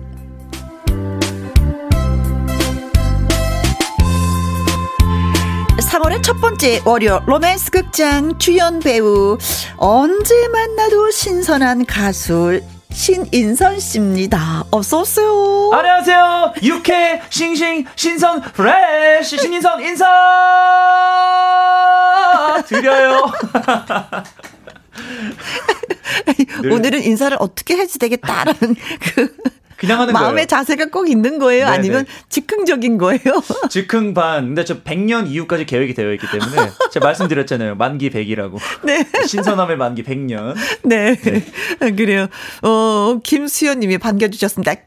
[5.81, 9.37] 3월의 첫 번째 월요 로맨스 극장 주연 배우
[9.77, 12.59] 언제 만나도 신선한 가수
[12.91, 14.65] 신인선 씨입니다.
[14.71, 15.71] 어서 오세요.
[15.73, 16.53] 안녕하세요.
[16.63, 20.05] 육회 싱싱 신선 프레쉬 신인선 인사
[22.67, 23.31] 드려요.
[26.71, 28.75] 오늘은 인사를 어떻게 해지 되겠다라는
[29.15, 29.35] 그
[29.77, 30.45] 그냥 하는 마음의 거예요.
[30.47, 31.65] 자세가 꼭 있는 거예요?
[31.65, 31.77] 네네.
[31.77, 33.19] 아니면 즉흥적인 거예요?
[33.69, 34.47] 즉흥 반.
[34.47, 37.75] 근데 저 100년 이후까지 계획이 되어 있기 때문에 제가 말씀드렸잖아요.
[37.75, 38.57] 만기 100이라고.
[38.83, 39.05] 네.
[39.27, 40.55] 신선함의 만기 100년.
[40.83, 41.15] 네.
[41.79, 41.91] 네.
[41.95, 42.27] 그래요.
[42.63, 44.73] 어, 김수현 님이 반겨주셨습니다.
[44.73, 44.77] 캬!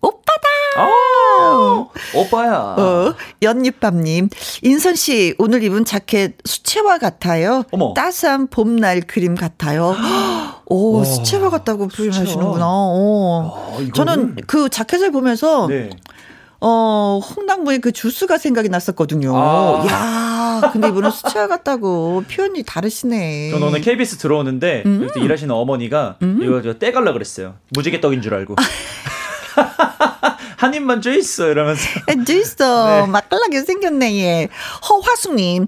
[0.00, 0.84] 오빠다!
[0.84, 2.52] 오, 오빠야.
[2.78, 4.28] 어, 연잎밥님.
[4.62, 7.64] 인선 씨, 오늘 입은 자켓 수채화 같아요.
[7.70, 7.94] 어머.
[7.94, 9.96] 따스한 봄날 그림 같아요.
[10.66, 12.64] 오, 와, 수채화 같다고 표현하시는구나.
[12.66, 13.78] 어.
[13.82, 15.90] 야, 저는 그 자켓을 보면서 네.
[16.60, 19.36] 어, 홍당무의 그 주스가 생각이 났었거든요.
[19.36, 19.84] 아.
[19.86, 23.50] 야 근데 이분은 수채화 같다고 표현이 다르시네.
[23.50, 25.08] 저는 오늘 KBS 들어오는데, 음.
[25.14, 26.40] 일하시는 어머니가 음.
[26.42, 27.56] 이거 떼갈라 그랬어요.
[27.70, 28.56] 무지개 떡인 줄 알고.
[30.56, 31.82] 한 입만 줘 있어 이러면서.
[32.26, 32.86] 줘 있어.
[33.04, 33.06] 네.
[33.08, 34.48] 맛깔나게 생겼네 얘.
[34.88, 35.66] 허화숙님.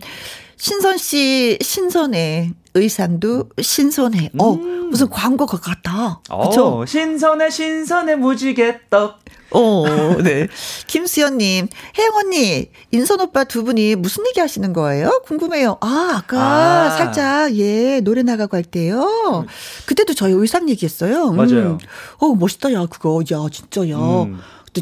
[0.57, 2.53] 신선 씨 신선해.
[2.77, 4.31] 의상도 신선해.
[4.39, 4.91] 어, 음.
[4.91, 6.20] 무슨 광고 것 같아.
[6.22, 6.81] 그쵸?
[6.81, 9.18] 어, 신선해, 신선해, 무지개 떡.
[9.53, 9.85] 어,
[10.22, 10.49] 네.
[10.87, 11.68] 김수연님,
[11.99, 15.22] 혜영 언니, 인선 오빠 두 분이 무슨 얘기 하시는 거예요?
[15.24, 15.79] 궁금해요.
[15.81, 16.91] 아, 아까 아.
[16.91, 19.47] 살짝, 예, 노래 나가고 할 때요.
[19.87, 21.29] 그때도 저희 의상 얘기했어요.
[21.31, 21.37] 음.
[21.37, 21.79] 맞아요.
[22.18, 23.22] 어, 멋있다, 야, 그거.
[23.33, 23.97] 야, 진짜, 야.
[23.97, 24.39] 음.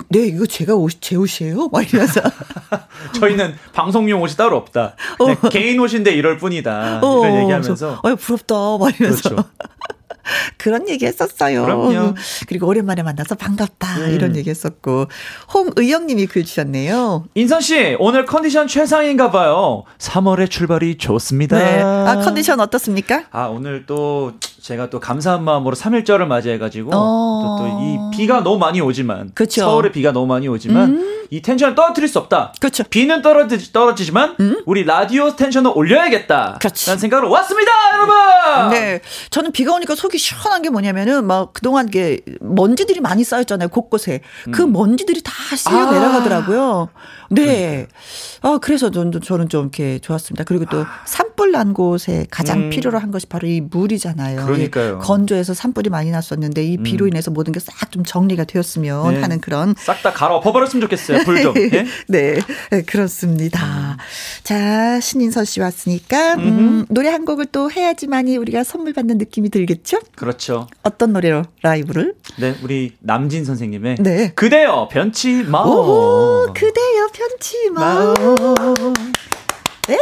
[0.09, 1.69] 네, 이거 제가 옷, 제 옷이에요?
[1.69, 2.21] 막 이러면서.
[3.19, 4.97] 저희는 방송용 옷이 따로 없다.
[5.19, 5.49] 어.
[5.49, 7.01] 개인 옷인데 이럴 뿐이다.
[7.03, 8.01] 어, 이런 얘기하면서.
[8.03, 8.55] 어, 부럽다.
[8.79, 9.29] 막 이러면서.
[9.31, 9.49] 그렇죠.
[10.57, 11.65] 그런 얘기 했었어요.
[11.65, 12.15] 그럼요.
[12.49, 13.99] 그리고 오랜만에 만나서 반갑다.
[13.99, 14.15] 음.
[14.15, 15.07] 이런 얘기 했었고.
[15.53, 17.27] 홍의영 님이 글 주셨네요.
[17.35, 19.85] 인선 씨, 오늘 컨디션 최상인가 봐요.
[19.99, 21.59] 3월의 출발이 좋습니다.
[21.59, 21.83] 네.
[21.83, 23.25] 아, 컨디션 어떻습니까?
[23.31, 24.33] 아, 오늘 또
[24.65, 27.57] 제가 또 감사한 마음으로 3일절을 맞이해가지고 어...
[27.59, 29.61] 또이 비가 너무 많이 오지만 그쵸.
[29.61, 31.14] 서울에 비가 너무 많이 오지만 음...
[31.35, 32.53] 이 텐션을 떨어뜨릴 수 없다.
[32.61, 32.85] 그렇죠.
[32.85, 34.63] 비는 떨어지, 떨어지지만 음?
[34.67, 36.59] 우리 라디오 텐션을 올려야겠다.
[36.61, 36.87] 그렇지.
[36.87, 38.71] 라는 생각으로 왔습니다, 여러분.
[38.71, 44.21] 네, 저는 비가 오니까 속이 시원한 게 뭐냐면은 막 그동안 게 먼지들이 많이 쌓였잖아요 곳곳에
[44.45, 44.53] 그 음.
[44.53, 46.89] 그 먼지들이 다 쓸려 내려가더라고요.
[46.95, 47.25] 아.
[47.31, 47.87] 네.
[48.43, 50.45] 아, 그래서 저는, 저는 좀 이렇게 좋았습니다.
[50.45, 52.71] 그리고 또 산불 난 곳에 가장 음.
[52.71, 54.45] 필요로 한 것이 바로 이 물이잖아요.
[54.47, 54.99] 그러니까요.
[55.01, 57.09] 건조해서 산불이 많이 났었는데 이 비로 음.
[57.09, 59.21] 인해서 모든 게 싹 좀 정리가 되었으면 네.
[59.21, 59.75] 하는 그런.
[59.79, 61.24] 싹 다 갈아 엎어버렸으면 좋겠어요.
[61.25, 61.55] 불 좀.
[62.09, 62.39] 네?
[62.87, 63.97] 그렇습니다.
[64.43, 69.99] 자, 신인선 씨 왔으니까, 음, 노래 한 곡을 또 해야지만이 우리가 선물 받는 느낌이 들겠죠?
[70.15, 70.69] 그렇죠.
[70.83, 72.15] 어떤 노래로 라이브를?
[72.39, 73.97] 네, 우리 남진 선생님의.
[74.01, 74.33] 네.
[74.35, 76.45] 그대여 변치 마오.
[76.45, 78.15] 오, 그대여 편치 마.
[79.89, 79.99] 네.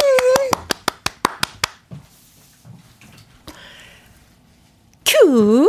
[5.05, 5.69] 큐.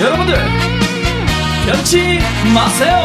[0.00, 0.34] 여러분들
[1.66, 2.18] 변치
[2.54, 2.96] 마세요.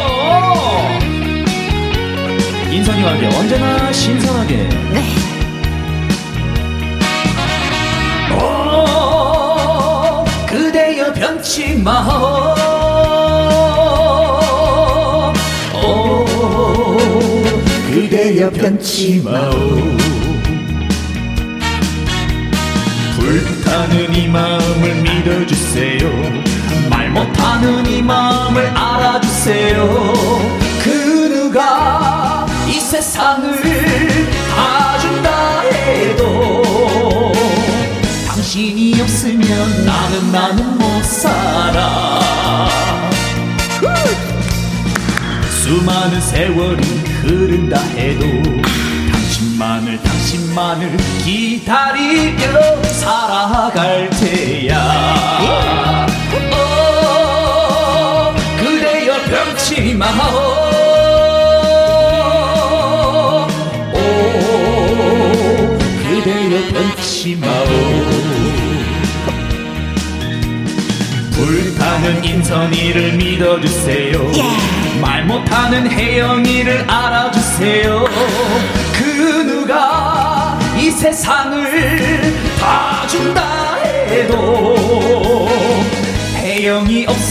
[2.72, 4.56] 인선이와 함께 언제나 신선하게.
[4.56, 5.26] 네.
[10.48, 12.56] 그대여 변치 마오
[17.92, 19.52] 그대여 변치 마오
[23.18, 26.65] 불타는 이 마음을 믿어주세요 말
[27.16, 30.14] 못하는 이 마음을 알아주세요.
[30.84, 30.90] 그
[31.34, 33.52] 누가 이 세상을
[34.56, 37.32] 다 준다 해도
[38.28, 42.20] 당신이 없으면 나는 나는 못 살아.
[45.50, 46.84] 수많은 세월이
[47.22, 48.26] 흐른다 해도
[49.12, 54.76] 당신만을 당신만을 기다리며 살아갈 테야
[59.96, 60.36] 병치 마오.
[63.94, 63.98] 오,
[66.04, 67.66] 그대여 병치 마오.
[71.32, 74.18] 불타는 인선이를 믿어주세요.
[74.34, 74.76] Yeah.
[75.02, 77.85] 말 못하는 혜영이를 알아주세요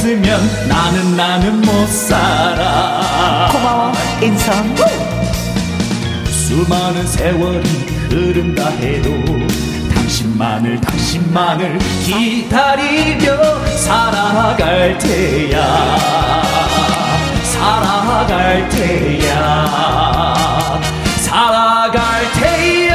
[0.04, 3.48] 없으면 나는 나는 못 살아.
[3.50, 3.90] 고마워
[4.20, 4.76] 인선
[6.28, 7.66] 수많은 세월이
[8.10, 9.10] 흐른다 해도
[9.94, 16.42] 당신만을 당신만을 기다리며 살아갈 테야.
[17.42, 20.34] 살아갈 테야.
[21.16, 22.94] 살아갈 테야.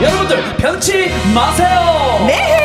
[0.00, 2.60] 여러분들 변치 마세요 네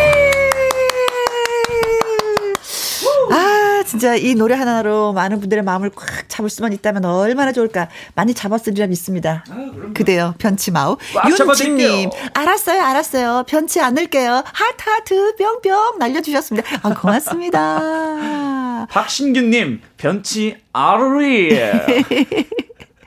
[4.06, 7.90] 진짜 이 노래 하나로 많은 분들의 마음을 꽉 잡을 수만 있다면 얼마나 좋을까.
[8.14, 9.44] 많이 잡았으리라 믿습니다.
[9.50, 10.36] 아, 그대요.
[10.38, 10.98] 변치 마우.
[11.28, 12.12] 윤진님.
[12.36, 13.46] 알았어요, 알았어요.
[13.48, 14.44] 변치 않을게요.
[14.46, 16.82] 하트, 하트, 뿅뿅 날려주셨습니다.
[16.84, 18.86] 아, 고맙습니다.
[18.92, 21.58] 박신규님, 변치 아르리.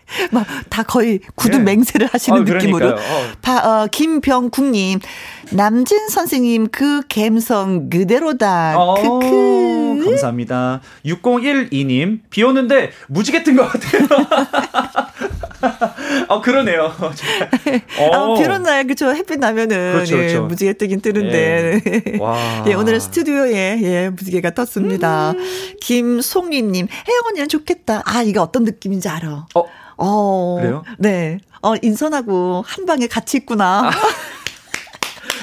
[0.32, 1.74] 막 다 거의 굳은 네.
[1.74, 2.90] 맹세를 하시는 아, 느낌으로.
[2.90, 2.96] 어.
[3.42, 5.00] 바, 어, 김병국님,
[5.52, 8.78] 남진 선생님 그 감성 그대로다.
[8.78, 10.04] 어, 크크.
[10.04, 10.80] 감사합니다.
[11.04, 14.06] 6012님, 비 오는데 무지개 뜬 것 같아요.
[16.28, 16.92] 어, 그러네요.
[17.00, 17.10] 어.
[18.12, 19.12] 아, 비 오는 날, 그쵸.
[19.14, 19.92] 햇빛 나면은.
[19.94, 20.44] 그렇죠, 예, 그렇죠.
[20.46, 21.80] 무지개 뜨긴 뜨는데.
[21.86, 22.02] 예.
[22.18, 22.64] 와.
[22.66, 25.32] 예, 오늘은 스튜디오에, 예, 무지개가 떴습니다.
[25.32, 25.74] 음.
[25.80, 28.02] 김송림님, 혜영 언니는 좋겠다.
[28.04, 29.46] 아, 이거 어떤 느낌인지 알아.
[29.54, 29.64] 어.
[29.98, 30.58] 어.
[30.60, 30.84] 그래요?
[30.98, 31.38] 네.
[31.62, 33.88] 어, 인선하고 한 방에 같이 있구나.
[33.88, 33.90] 아.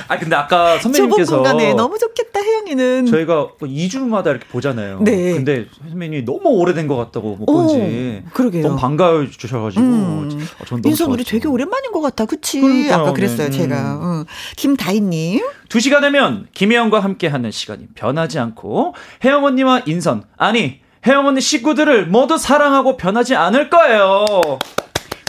[0.08, 5.00] 아 근데 아까 선배님께서 공간에 너무 좋겠다 혜영이는 저희가 2주마다 뭐 이렇게 보잖아요.
[5.02, 5.34] 네.
[5.34, 8.64] 근데 선배님이 너무 오래된 것 같다고 못 본지 그러게요.
[8.68, 10.48] 너무 반가워 주셔가지고 음.
[10.60, 12.62] 어, 저는 인선 우리 되게 오랜만인 것 같아, 그치?
[12.62, 13.02] 그러니까요.
[13.02, 13.58] 아까 그랬어요 네.
[13.58, 13.96] 제가.
[13.96, 14.02] 음.
[14.04, 14.26] 응.
[14.58, 15.42] 김다희님.
[15.70, 18.94] 2시가 되면 김혜영과 함께하는 시간이 변하지 않고
[19.24, 24.26] 혜영 언니와 인선 아니 혜영 언니 식구들을 모두 사랑하고 변하지 않을 거예요.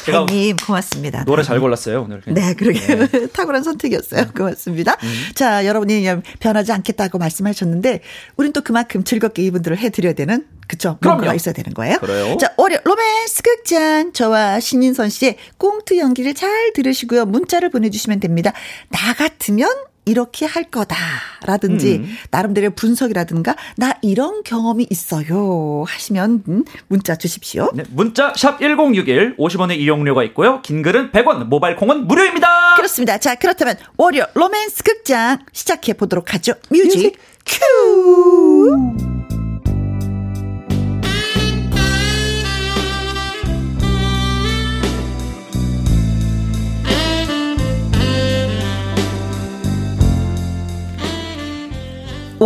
[0.07, 1.25] 제님 고맙습니다.
[1.25, 2.23] 노래 잘 골랐어요 오늘.
[2.27, 3.27] 네, 그러게 네.
[3.35, 4.23] 탁월한 선택이었어요.
[4.23, 4.31] 네.
[4.31, 4.97] 고맙습니다.
[5.03, 5.25] 음.
[5.35, 6.07] 자, 여러분이
[6.39, 8.01] 변하지 않겠다고 말씀하셨는데,
[8.37, 10.99] 우린 또 그만큼 즐겁게 이분들을 해드려야 되는 그쵸.
[11.03, 11.99] 뭔가가 있어야 되는 거예요.
[11.99, 12.37] 그래요.
[12.39, 14.13] 자, 월요 로맨스 극장.
[14.13, 17.27] 저와 신인선 씨의 꽁트 연기를 잘 들으시고요.
[17.27, 18.53] 문자를 보내주시면 됩니다.
[18.91, 19.69] 나 같으면
[20.07, 22.17] 이렇게 할 거다라든지 음.
[22.31, 27.71] 나름대로 분석이라든가 나 이런 경험이 있어요 하시면 음, 문자 주십시오.
[27.75, 30.63] 네, 문자 샵 1061 50원의 이용료가 있고요.
[30.63, 32.77] 긴 글은 100원, 모바일 콩은 무료입니다.
[32.77, 33.19] 그렇습니다.
[33.19, 36.55] 자, 그렇다면 월요 로맨스 극장 시작해 보도록 하죠.
[36.71, 39.06] music, music cue.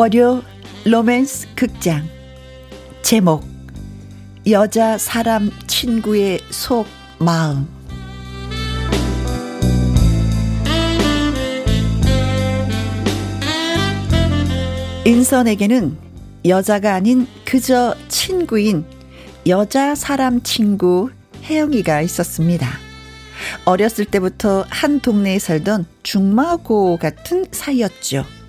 [0.00, 0.42] 월요
[0.86, 2.08] 로맨스 극장
[3.02, 3.44] 제목
[4.48, 6.86] 여자 사람 친구의 속
[7.18, 7.68] 마음
[15.04, 15.98] 인선에게는
[16.46, 18.86] 여자가 아닌 그저 친구인
[19.46, 21.10] 여자 사람 친구
[21.44, 22.66] 혜영이가 있었습니다.
[23.66, 28.39] 어렸을 때부터 한 동네에 살던 중마고 같은 사이였죠.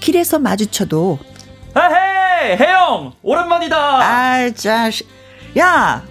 [0.00, 1.18] 길에서 마주쳐도
[1.76, 3.76] 헤헤 혜영 오랜만이다.
[3.76, 5.08] 아 자식
[5.58, 6.02] 야.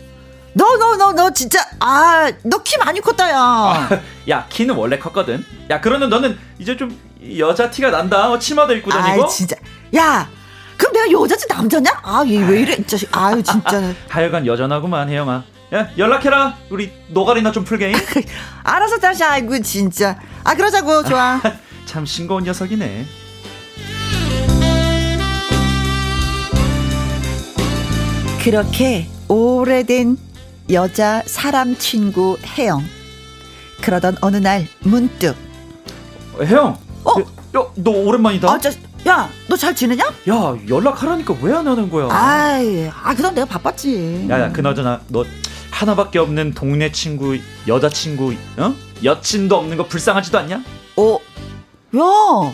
[0.54, 3.38] 너 너 너너 진짜 아 너 키 많이 컸다 야.
[3.40, 3.90] 아,
[4.30, 5.46] 야 키는 원래 컸거든.
[5.70, 6.98] 야 그러면 너는 이제 좀
[7.38, 8.30] 여자 티가 난다.
[8.32, 9.24] 어, 치마도 입고 다니고.
[9.26, 9.56] 아 진짜.
[9.96, 10.28] 야
[10.78, 11.90] 그럼 내가 여자지 남자냐?
[12.04, 12.98] 아얘 왜 이래 진짜.
[13.12, 13.94] 아유 진짜.
[14.10, 15.44] 하여간 여전하구만 혜영아.
[15.76, 16.56] 야 연락해라.
[16.70, 17.94] 우리 노가리나 좀 풀게.
[18.64, 20.18] 알아서 다시 아이고 진짜.
[20.44, 21.40] 아 그러자고 좋아.
[21.86, 23.06] 참 싱거운 녀석이네.
[28.52, 30.18] 그렇게 오래된
[30.72, 32.82] 여자 사람 친구 혜영.
[33.82, 35.36] 그러던 어느 날 문득
[36.42, 36.80] 혜영.
[37.04, 37.20] 어?
[37.20, 38.50] 야, 너 오랜만이다.
[38.50, 38.70] 아, 저,
[39.06, 40.06] 야, 너 잘 지내냐?
[40.30, 42.08] 야, 연락하라니까 왜 안 하는 거야?
[42.10, 44.28] 아이, 아, 그럼 내가 바빴지.
[44.30, 45.26] 야, 야, 그나저나 너
[45.70, 47.38] 하나밖에 없는 동네 친구,
[47.68, 48.74] 여자 친구, 어?
[49.04, 50.64] 여친도 없는 거 불쌍하지도 않냐?
[50.96, 51.16] 어,
[51.98, 52.54] 야,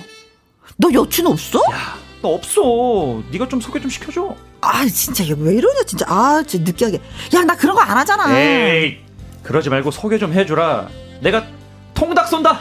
[0.76, 1.60] 너 여친 없어?
[1.72, 3.22] 야, 너 없어.
[3.32, 4.36] 네가 좀 소개 좀 시켜줘.
[4.64, 6.06] 아 진짜 왜 이러냐 진짜.
[6.08, 7.00] 아 진짜 느끼하게.
[7.36, 8.38] 야 나 그런 거 안 하잖아.
[8.40, 8.98] 에이
[9.44, 10.88] 그러지 말고 소개 좀 해주라.
[11.22, 11.46] 내가
[11.94, 12.60] 통닭 쏜다.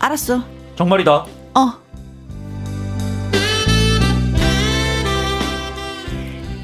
[0.00, 0.42] 알았어.
[0.76, 1.12] 정말이다.
[1.54, 1.72] 어.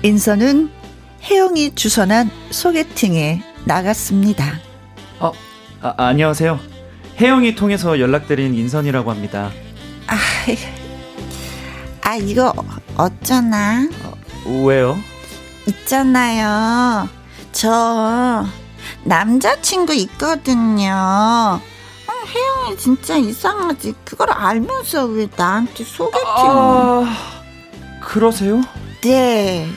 [0.02, 0.70] 인선은
[1.24, 4.58] 혜영이 주선한 소개팅에 나갔습니다.
[5.18, 5.32] 어
[5.82, 6.58] 아, 안녕하세요.
[7.18, 9.50] 혜영이 통해서 연락드린 인선이라고 합니다.
[10.06, 10.16] 아,
[12.02, 12.52] 아 이거
[12.96, 13.86] 어쩌나?
[14.04, 14.12] 어,
[14.46, 14.98] 왜요?
[15.66, 17.08] 있잖아요.
[17.52, 18.44] 저
[19.04, 20.92] 남자친구 있거든요.
[20.92, 21.60] 어,
[22.26, 23.94] 혜영이 진짜 이상하지.
[24.04, 26.20] 그걸 알면서 왜 나한테 소개팅?
[26.26, 27.04] 아,
[28.02, 28.62] 그러세요?
[29.02, 29.68] 네.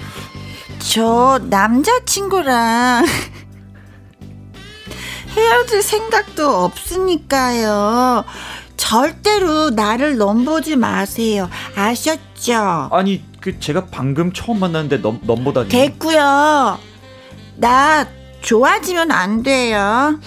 [0.79, 3.05] 저 남자친구랑
[5.35, 8.23] 헤어질 생각도 없으니까요.
[8.77, 11.49] 절대로 나를 넘보지 마세요.
[11.75, 12.89] 아셨죠?
[12.91, 15.67] 아니, 그 제가 방금 처음 만났는데 넘 넘보다니.
[15.67, 16.79] 됐고요.
[17.57, 18.07] 나
[18.39, 20.17] 좋아지면 안 돼요.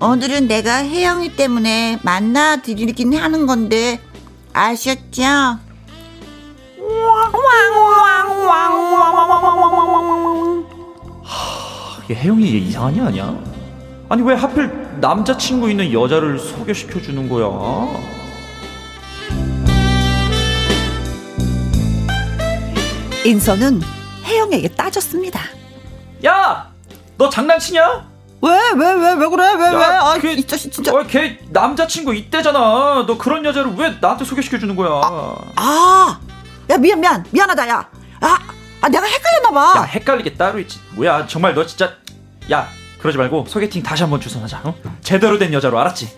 [0.00, 3.98] 오늘은 내가 혜영이 때문에 만나 드리긴 하는 건데
[4.52, 5.22] 아셨죠?
[5.22, 5.58] 하,
[12.10, 13.34] 혜영이 얘 이상하냐 아니야?
[14.10, 18.17] 아니 왜 하필 남자친구 있는 여자를 소개시켜 주는 거야?
[23.24, 23.80] 인선은
[24.24, 25.40] 혜영에게 따졌습니다.
[26.26, 26.70] 야,
[27.16, 28.08] 너 장난치냐?
[28.40, 29.54] 왜, 왜, 왜, 왜 그래?
[29.54, 29.84] 왜, 야, 왜?
[29.84, 30.92] 아, 그, 이 자식 진짜.
[30.92, 33.04] 어, 걔 남자친구 있대잖아.
[33.06, 34.88] 너 그런 여자를 왜 나한테 소개시켜주는 거야?
[35.02, 36.20] 아, 아,
[36.70, 37.24] 야, 미안, 미안.
[37.30, 37.88] 미안하다, 야.
[38.20, 38.38] 아,
[38.80, 39.80] 아, 내가 헷갈렸나봐.
[39.80, 40.78] 야, 헷갈리게 따로 있지.
[40.92, 41.94] 뭐야, 정말 너 진짜.
[42.52, 42.68] 야,
[43.00, 44.60] 그러지 말고 소개팅 다시 한번 주선하자.
[44.64, 44.74] 어?
[45.02, 46.16] 제대로 된 여자로 알았지?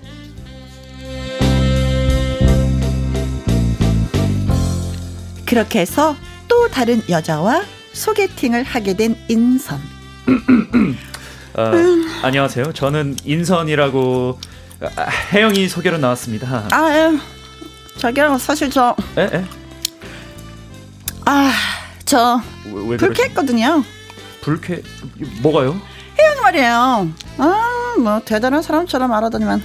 [5.46, 6.14] 그렇게 해서
[6.50, 9.80] 또 다른 여자와 소개팅을 하게 된 인선.
[11.54, 11.72] 어,
[12.22, 12.72] 안녕하세요.
[12.72, 14.38] 저는 인선이라고
[14.96, 16.66] 아, 혜영이 소개로 나왔습니다.
[16.72, 17.18] 아, 예.
[17.98, 18.96] 저기요, 사실 저.
[19.16, 19.44] 에, 에?
[21.24, 21.52] 아,
[22.04, 23.84] 저 왜, 왜 불쾌했거든요.
[24.40, 24.82] 불쾌?
[25.42, 25.80] 뭐가요?
[26.18, 27.08] 혜영 말이에요.
[27.38, 29.62] 아, 뭐 대단한 사람처럼 알아다니만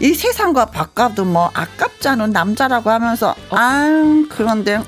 [0.00, 3.56] 이 세상과 바꿔도 뭐 아깝지 않은 남자라고 하면서 어?
[3.56, 4.80] 아, 그런데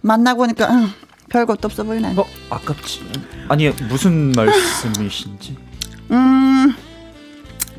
[0.00, 0.90] 만나고 보니까 응,
[1.30, 2.14] 별것도 없어 보이네.
[2.16, 3.10] 어, 아깝지.
[3.48, 5.56] 아니 무슨 말씀이신지.
[6.10, 6.74] 음,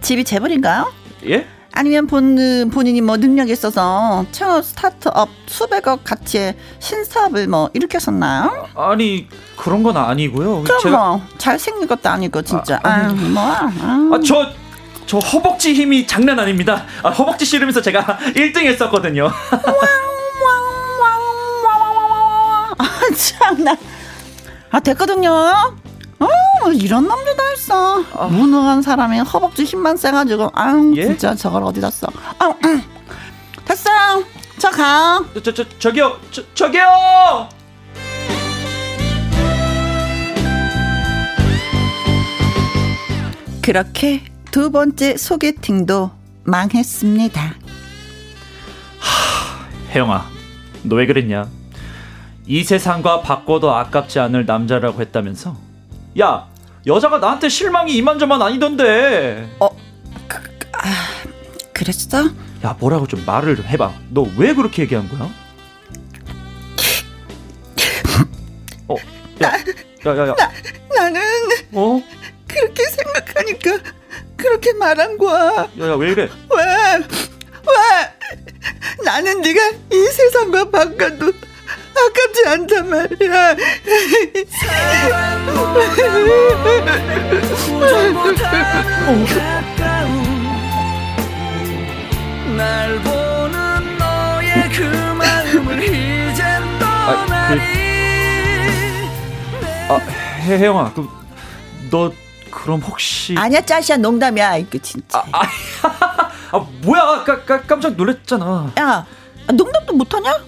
[0.02, 0.92] 집이 재벌인가요?
[1.28, 1.48] 예?
[1.72, 8.68] 아니면 본, 본인이 뭐 능력이 있어서 창업 스타트업 수백억 가치의 신사업을 뭐 일으켰었나요?
[8.76, 10.64] 아니 그런 건 아니고요.
[10.64, 10.98] 그럼 제가...
[10.98, 12.80] 뭐 잘생긴 것도 아니고 진짜.
[12.84, 13.44] 아, 아 뭐.
[13.44, 14.52] 아, 저,
[15.06, 16.86] 저 허벅지 힘이 장난 아닙니다.
[17.04, 19.32] 아, 허벅지 씨름에서 제가 1등 했었거든요.
[23.16, 23.76] 참나.
[24.72, 25.32] 아, 됐거든요.
[25.32, 28.04] 어, 이런 남자도 있어.
[28.14, 28.26] 아.
[28.28, 31.06] 무능한 사람이 허벅지 힘만 세가지고, 아 예?
[31.06, 32.08] 진짜 저걸 어디다 써.
[32.40, 32.84] 아, 음.
[33.66, 33.90] 됐어.
[34.58, 35.24] 저 가.
[35.34, 36.20] 저, 저, 저, 저기요.
[36.32, 37.48] 저, 저기요!
[43.62, 46.12] 그렇게 두 번째 소개팅도
[46.44, 47.42] 망했습니다.
[49.00, 50.26] 하, 혜영아,
[50.84, 51.48] 너 왜 그랬냐?
[52.50, 55.56] 이 세상과 바꿔도 아깝지 않을 남자라고 했다면서?
[56.20, 56.48] 야,
[56.88, 59.48] 여자가 나한테 실망이 이만저만 아니던데.
[59.60, 59.70] 어,
[60.28, 60.38] 그,
[60.74, 60.90] 아,
[61.72, 62.26] 그랬어?
[62.64, 63.94] 야, 뭐라고 좀 말을 좀 해봐.
[64.10, 65.30] 너 왜 그렇게 얘기한 거야?
[68.88, 68.96] 어,
[69.44, 69.52] 야,
[70.04, 70.36] 나, 야, 야, 야.
[70.36, 70.52] 나,
[70.96, 71.22] 나는
[71.74, 72.02] 어?
[72.48, 73.78] 그렇게 생각하니까
[74.36, 75.56] 그렇게 말한 거야.
[75.80, 76.24] 야, 야, 왜 이래?
[76.24, 76.66] 왜?
[77.68, 79.04] 왜?
[79.06, 79.60] 나는 네가
[79.92, 81.32] 이 세상과 바꿔도
[81.96, 83.56] 아깝지 않단 말이야.
[89.28, 89.40] 그.
[99.90, 101.08] 아, 그, 아 혜영아, 그,
[101.90, 102.12] 너
[102.52, 105.24] 그럼 혹시 아니야 짜시야 농담이야 이거 진짜.
[105.32, 108.72] 아, 아, 아 뭐야 까, 까, 깜짝 놀랐잖아.
[108.80, 109.06] 야
[109.48, 110.40] 농담도 못하냐?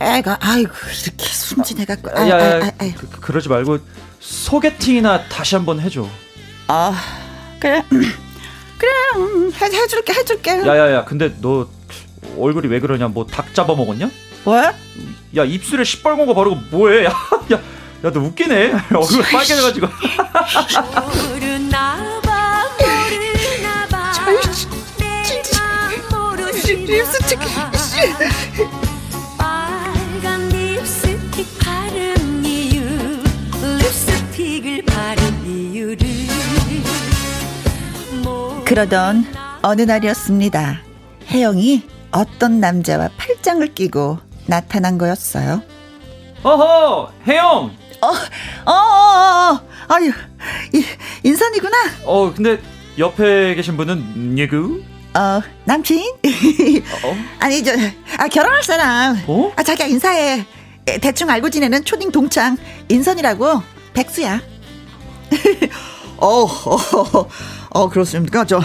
[0.00, 0.70] 애가 아이고
[1.04, 2.10] 이렇게 순진해갖고.
[2.16, 3.78] 아, 야, 야, 아, 아, 그, 그, 그러지 말고
[4.20, 6.06] 소개팅이나 다시 한번 해줘.
[6.68, 6.92] 아
[7.60, 7.82] 그래.
[7.90, 10.50] 그래 음, 해, 해줄게 해줄게.
[10.66, 11.68] 야야야 근데 너
[12.38, 13.08] 얼굴이 왜 그러냐?
[13.08, 14.10] 뭐 닭 잡아먹었냐?
[14.46, 14.62] 왜?
[15.36, 17.04] 야 입술에 시뻘건 거 바르고 뭐해?
[17.06, 17.10] 야
[17.50, 17.56] 야
[18.04, 18.72] 야 너 웃기네.
[18.94, 19.88] 얼굴 빨개져가지고.
[26.86, 27.38] 립스틱
[38.68, 39.24] 그러던
[39.62, 40.82] 어느 날이었습니다.
[41.28, 45.62] 혜영이 어떤 남자와 팔짱을 끼고 나타난 거였어요.
[46.42, 47.46] 어허, 혜영.
[48.02, 49.60] 어, 어, 어, 어.
[49.88, 50.12] 아유,
[50.74, 50.84] 이,
[51.22, 51.76] 인선이구나.
[52.04, 52.60] 어, 근데
[52.98, 54.82] 옆에 계신 분은 누구?
[55.14, 56.00] 어, 남친?
[57.04, 57.16] 어?
[57.40, 57.72] 아니, 저,
[58.18, 59.16] 아, 결혼할 사람.
[59.26, 59.50] 어?
[59.56, 60.44] 아, 자기가 인사해.
[61.00, 62.58] 대충 알고 지내는 초딩 동창
[62.90, 63.62] 인선이라고
[63.94, 64.42] 백수야.
[66.18, 67.28] 어, 어,
[67.70, 68.44] 어, 그렇습니까?
[68.44, 68.60] 저,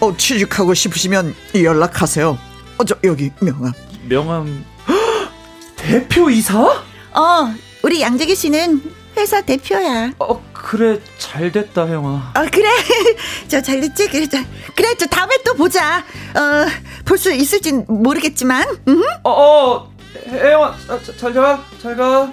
[0.00, 2.38] 어, 취직하고 싶으시면 연락하세요.
[2.78, 3.72] 어, 저, 여기, 명함.
[4.08, 4.64] 명함.
[5.76, 6.60] 대표이사?
[6.62, 8.82] 어, 우리 양재기 씨는
[9.16, 10.12] 회사 대표야.
[10.18, 12.32] 어, 그래, 잘 됐다, 형아.
[12.36, 12.68] 어, 그래.
[13.48, 14.08] 저, 잘 됐지?
[14.08, 14.38] 그래, 저,
[14.74, 15.98] 그래, 저, 다음에 또 보자.
[15.98, 16.66] 어,
[17.04, 18.66] 볼 수 있을진 모르겠지만.
[18.88, 19.02] 응?
[19.24, 19.90] 어, 어,
[20.28, 20.76] 혜영아,
[21.18, 22.32] 잘 가, 잘 가.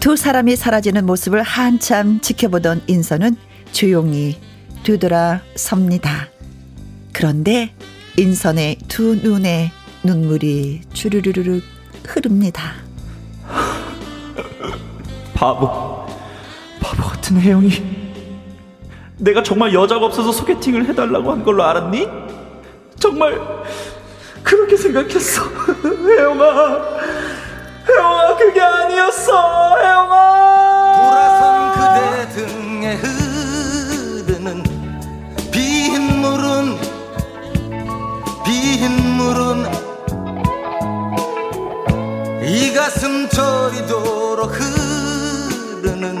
[0.00, 3.36] 두 사람이 사라지는 모습을 한참 지켜보던 인선은
[3.72, 4.38] 조용히
[4.82, 6.28] 뒤돌아 섭니다.
[7.12, 7.74] 그런데
[8.16, 9.70] 인선의 두 눈에
[10.02, 11.60] 눈물이 주르르르
[12.06, 12.72] 흐릅니다.
[15.34, 16.06] 바보,
[16.80, 17.70] 바보 같은 혜영이.
[19.18, 22.08] 내가 정말 여자가 없어서 소개팅을 해달라고 한 걸로 알았니?
[22.98, 23.38] 정말
[24.42, 25.42] 그렇게 생각했어,
[25.84, 26.99] 혜영아.
[27.90, 34.62] 혜영아 그게 아니었어 혜영아 돌아선 그대 등에 흐르는
[35.50, 36.78] 빗물은
[38.44, 39.66] 빗물은
[42.46, 46.20] 이 가슴 저리도록 흐르는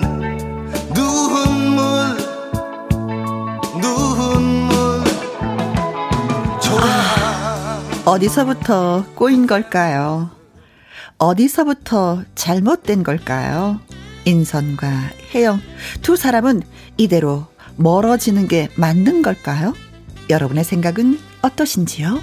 [0.92, 2.16] 눈물
[3.80, 5.04] 눈물.
[6.60, 10.30] 좋아 아, 어디서부터 꼬인 걸까요?
[11.20, 13.78] 어디서부터 잘못된 걸까요?
[14.24, 14.88] 인선과
[15.34, 15.60] 혜영
[16.00, 16.62] 두 사람은
[16.96, 17.46] 이대로
[17.76, 19.74] 멀어지는 게 맞는 걸까요?
[20.30, 22.18] 여러분의 생각은 어떠신지요?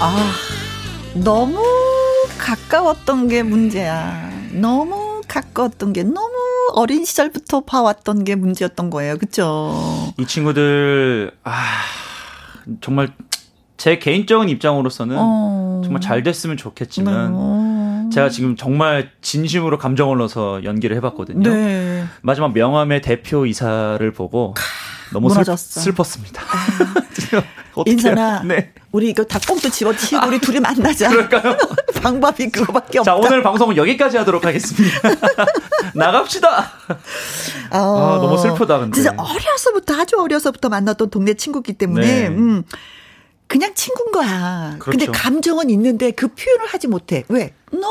[0.00, 0.32] 아,
[1.14, 1.62] 너무
[2.38, 4.30] 가까웠던 게 문제야.
[4.52, 9.18] 너무 가까웠던 게 너무 어린 시절부터 봐왔던 게 문제였던 거예요.
[9.18, 9.74] 그쵸?
[10.18, 11.62] 이 친구들, 아,
[12.80, 13.12] 정말
[13.76, 15.82] 제 개인적인 입장으로서는 어.
[15.84, 18.10] 정말 잘 됐으면 좋겠지만 어.
[18.12, 21.50] 제가 지금 정말 진심으로 감정을 넣어서 연기를 해봤거든요.
[21.50, 22.04] 네.
[22.22, 24.54] 마지막 명함의 대표 이사를 보고
[25.14, 26.42] 너무 슬, 슬펐습니다.
[26.42, 27.44] 아.
[27.86, 28.72] 인선아, 네.
[28.92, 31.08] 우리 이거 집어치고 아, 우리 둘이 만나자.
[31.08, 31.56] 그럴까요?
[32.02, 33.12] 방법이 그거밖에 없다.
[33.12, 35.08] 자, 오늘 방송은 여기까지 하도록 하겠습니다.
[35.94, 36.72] 나갑시다.
[37.70, 38.94] 어, 아, 너무 슬프다, 근데.
[38.94, 42.28] 진짜 어려서부터, 아주 어려서부터 만났던 동네 친구기 때문에, 네.
[42.28, 42.62] 음,
[43.54, 44.74] 그냥 친구인 거야.
[44.80, 44.98] 그렇죠.
[44.98, 47.22] 근데 감정은 있는데 그 표현을 하지 못해.
[47.28, 47.52] 왜?
[47.70, 47.84] 너무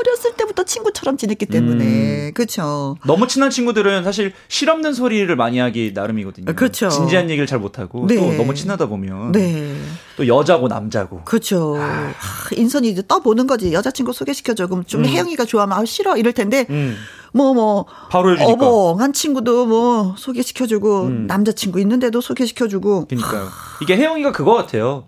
[0.00, 1.84] 어렸을 때부터 친구처럼 지냈기 때문에.
[1.84, 2.30] 음.
[2.34, 2.96] 그렇죠.
[3.06, 6.52] 너무 친한 친구들은 사실 실없는 소리를 많이 하기 나름이거든요.
[6.56, 6.88] 그렇죠.
[6.88, 8.16] 진지한 얘기를 잘 못하고 네.
[8.16, 9.76] 또 너무 친하다 보면 네.
[10.16, 11.22] 또 여자고 남자고.
[11.24, 11.76] 그렇죠.
[11.78, 12.12] 아.
[12.56, 13.72] 인선이 이제 떠보는 거지.
[13.72, 14.66] 여자친구 소개시켜줘.
[14.66, 15.06] 그럼 좀 음.
[15.06, 16.96] 혜영이가 좋아하면 아, 싫어 이럴 텐데 음.
[17.36, 18.52] 뭐, 뭐, 바로 해주니까.
[18.66, 21.26] 어벙한 친구도 뭐, 소개시켜주고, 음.
[21.26, 23.08] 남자친구 있는데도 소개시켜주고.
[23.08, 23.48] 그니까요.
[23.82, 25.04] 이게 혜영이가 그거 같아요.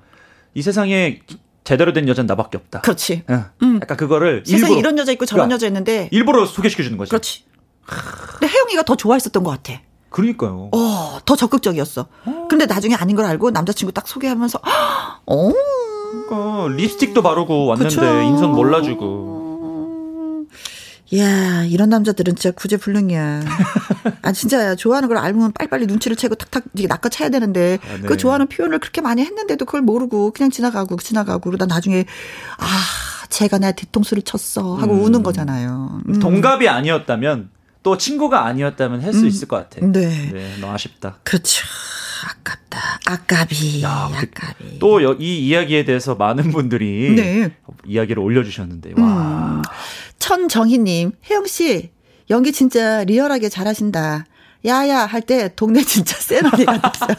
[0.54, 1.20] 이 세상에
[1.64, 2.82] 제대로 된 여자는 나밖에 없다.
[2.82, 3.24] 그렇지.
[3.30, 3.44] 응.
[3.62, 3.78] 음.
[3.82, 7.10] 약간 그거를 세상에 일부러, 이런 여자 있고 저런 그러니까 여자 있는데 일부러 소개시켜 주는 거지.
[7.10, 7.44] 그렇지.
[7.86, 9.80] 근데 혜영이가 더 좋아했었던 것 같아.
[10.10, 10.70] 그러니까요.
[10.72, 12.06] 어, 더 적극적이었어.
[12.26, 12.46] 어.
[12.48, 14.60] 근데 나중에 아닌 걸 알고 남자친구 딱 소개하면서,
[15.26, 15.52] 어.
[16.26, 18.20] 그러니까 립스틱도 바르고 왔는데 그쵸.
[18.22, 19.37] 인선 몰라주고.
[21.10, 23.42] 이야, 이런 남자들은 진짜 구제불능이야.
[24.22, 28.02] 아, 진짜 좋아하는 걸 알면 빨리빨리 눈치를 채고 탁탁 이게 낚아채야 되는데, 아, 네.
[28.02, 32.04] 그 좋아하는 표현을 그렇게 많이 했는데도 그걸 모르고 그냥 지나가고 지나가고 그러다 나중에,
[32.58, 32.66] 아,
[33.30, 35.04] 제가 내 뒤통수를 쳤어 하고 음.
[35.04, 36.02] 우는 거잖아요.
[36.08, 36.18] 음.
[36.18, 37.50] 동갑이 아니었다면,
[37.82, 39.26] 또 친구가 아니었다면 할수 음.
[39.28, 39.86] 있을 것 같아.
[39.86, 40.30] 네.
[40.30, 41.18] 네, 너무 아쉽다.
[41.22, 41.64] 그렇죠.
[42.26, 42.98] 아깝다.
[43.06, 43.82] 아깝이.
[43.82, 44.78] 야, 아깝이.
[44.78, 47.50] 또 이 이야기에 대해서 많은 분들이 네.
[47.86, 49.02] 이야기를 올려주셨는데, 와.
[49.06, 49.62] 음.
[50.18, 51.90] 천정희님, 혜영씨,
[52.30, 54.26] 연기 진짜 리얼하게 잘하신다.
[54.66, 57.14] 야야 할 때 동네 진짜 센 언니가 됐어요.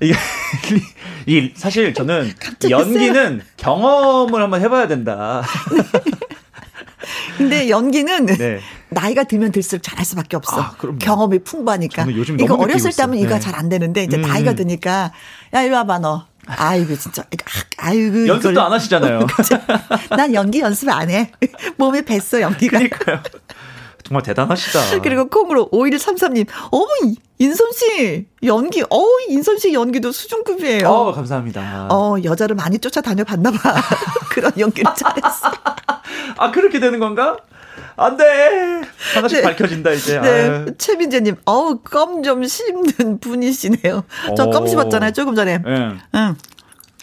[0.00, 0.14] 이게
[1.26, 2.32] 이 사실 저는
[2.70, 5.42] 연기는 경험을 한번 해봐야 된다.
[7.36, 8.60] 근데 연기는 네.
[8.90, 10.60] 나이가 들면 들수록 잘할 수밖에 없어.
[10.60, 12.06] 아, 경험이 풍부하니까.
[12.40, 13.22] 이거 어렸을 때 하면 네.
[13.22, 14.22] 이거 잘 안 되는데 이제 음.
[14.22, 15.12] 나이가 드니까
[15.54, 16.26] 야 이리 와봐 너.
[16.46, 17.24] 아이고 진짜
[17.76, 18.64] 아이고 연습도 이걸.
[18.64, 19.26] 안 하시잖아요.
[20.16, 21.30] 난 연기 연습 안 해.
[21.76, 22.78] 몸에 뱄어 연기가.
[22.78, 23.22] 그러니까요.
[24.08, 25.00] 정말 대단하시다.
[25.02, 26.86] 그리고 콩으로 5133님, 어머,
[27.38, 30.88] 인선 씨, 연기, 어 인선 씨 연기도 수준급이에요.
[30.88, 31.88] 어, 감사합니다.
[31.90, 33.74] 어, 여자를 많이 쫓아다녀 봤나 봐.
[34.30, 35.50] 그런 연기를 잘했어.
[36.38, 37.36] 아, 그렇게 되는 건가?
[37.96, 38.80] 안 돼!
[39.14, 39.42] 하나씩 네.
[39.42, 40.20] 밝혀진다, 이제.
[40.20, 40.64] 네.
[40.78, 44.04] 최민재님, 어우, 껌 좀 씹는 분이시네요.
[44.36, 45.58] 저 껌 씹었잖아요, 조금 전에.
[45.58, 45.64] 네.
[46.14, 46.34] 응.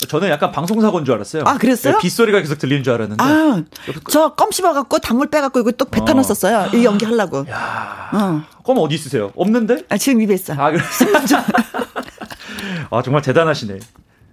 [0.08, 1.44] 저는 약간 방송 사고인 줄 알았어요.
[1.46, 1.94] 아, 그랬어요?
[1.94, 3.24] 네, 빗소리가 계속 들리는 줄 알았는데.
[3.24, 3.64] 아,
[4.10, 6.72] 저 껌 씹어갖고 단물 빼갖고 이거 또 뱉어놨었어요.
[6.78, 7.46] 이 연기 하려고.
[7.50, 8.42] 야, 어.
[8.64, 9.32] 껌 어디 있으세요?
[9.36, 9.84] 없는데?
[9.90, 10.54] 아, 지금 입에 있어.
[10.54, 10.82] 아, 그래.
[12.92, 13.80] 아, 정말 대단하시네.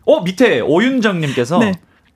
[0.04, 1.58] 어, 밑에 오윤정님께서.
[1.58, 1.72] 네.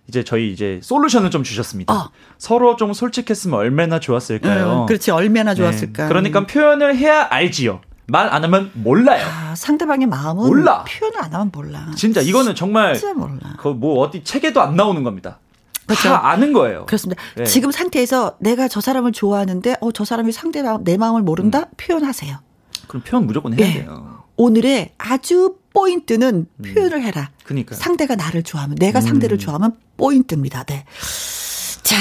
[0.08, 1.92] 이제 저희 이제 솔루션을 좀 주셨습니다.
[1.92, 2.10] 어.
[2.38, 4.82] 서로 좀 솔직했으면 얼마나 좋았을까요?
[4.82, 5.56] 음, 그렇지, 얼마나 네.
[5.56, 6.04] 좋았을까.
[6.04, 6.08] 네.
[6.08, 7.80] 그러니까 표현을 해야 알지요.
[8.06, 9.26] 말 안 하면 몰라요.
[9.26, 10.84] 아, 상대방의 마음은 몰라.
[10.84, 11.90] 표현을 안 하면 몰라.
[11.96, 13.56] 진짜 이거는 정말 진짜 몰라.
[13.58, 15.38] 그뭐 어디 책에도 안 나오는 겁니다.
[15.86, 16.08] 그렇죠.
[16.08, 16.86] 다 아는 거예요.
[16.86, 17.22] 그렇습니다.
[17.36, 17.44] 네.
[17.44, 21.64] 지금 상태에서 내가 저 사람을 좋아하는데 어 저 사람이 상대방 내 마음을 모른다 음.
[21.76, 22.36] 표현하세요.
[22.88, 23.72] 그럼 표현 무조건 해야 네.
[23.80, 24.22] 돼요.
[24.36, 26.74] 오늘의 아주 포인트는 음.
[26.74, 27.30] 표현을 해라.
[27.44, 29.02] 그니까 상대가 나를 좋아하면 내가 음.
[29.02, 30.64] 상대를 좋아하면 포인트입니다.
[30.64, 30.84] 네.
[31.86, 31.96] 자,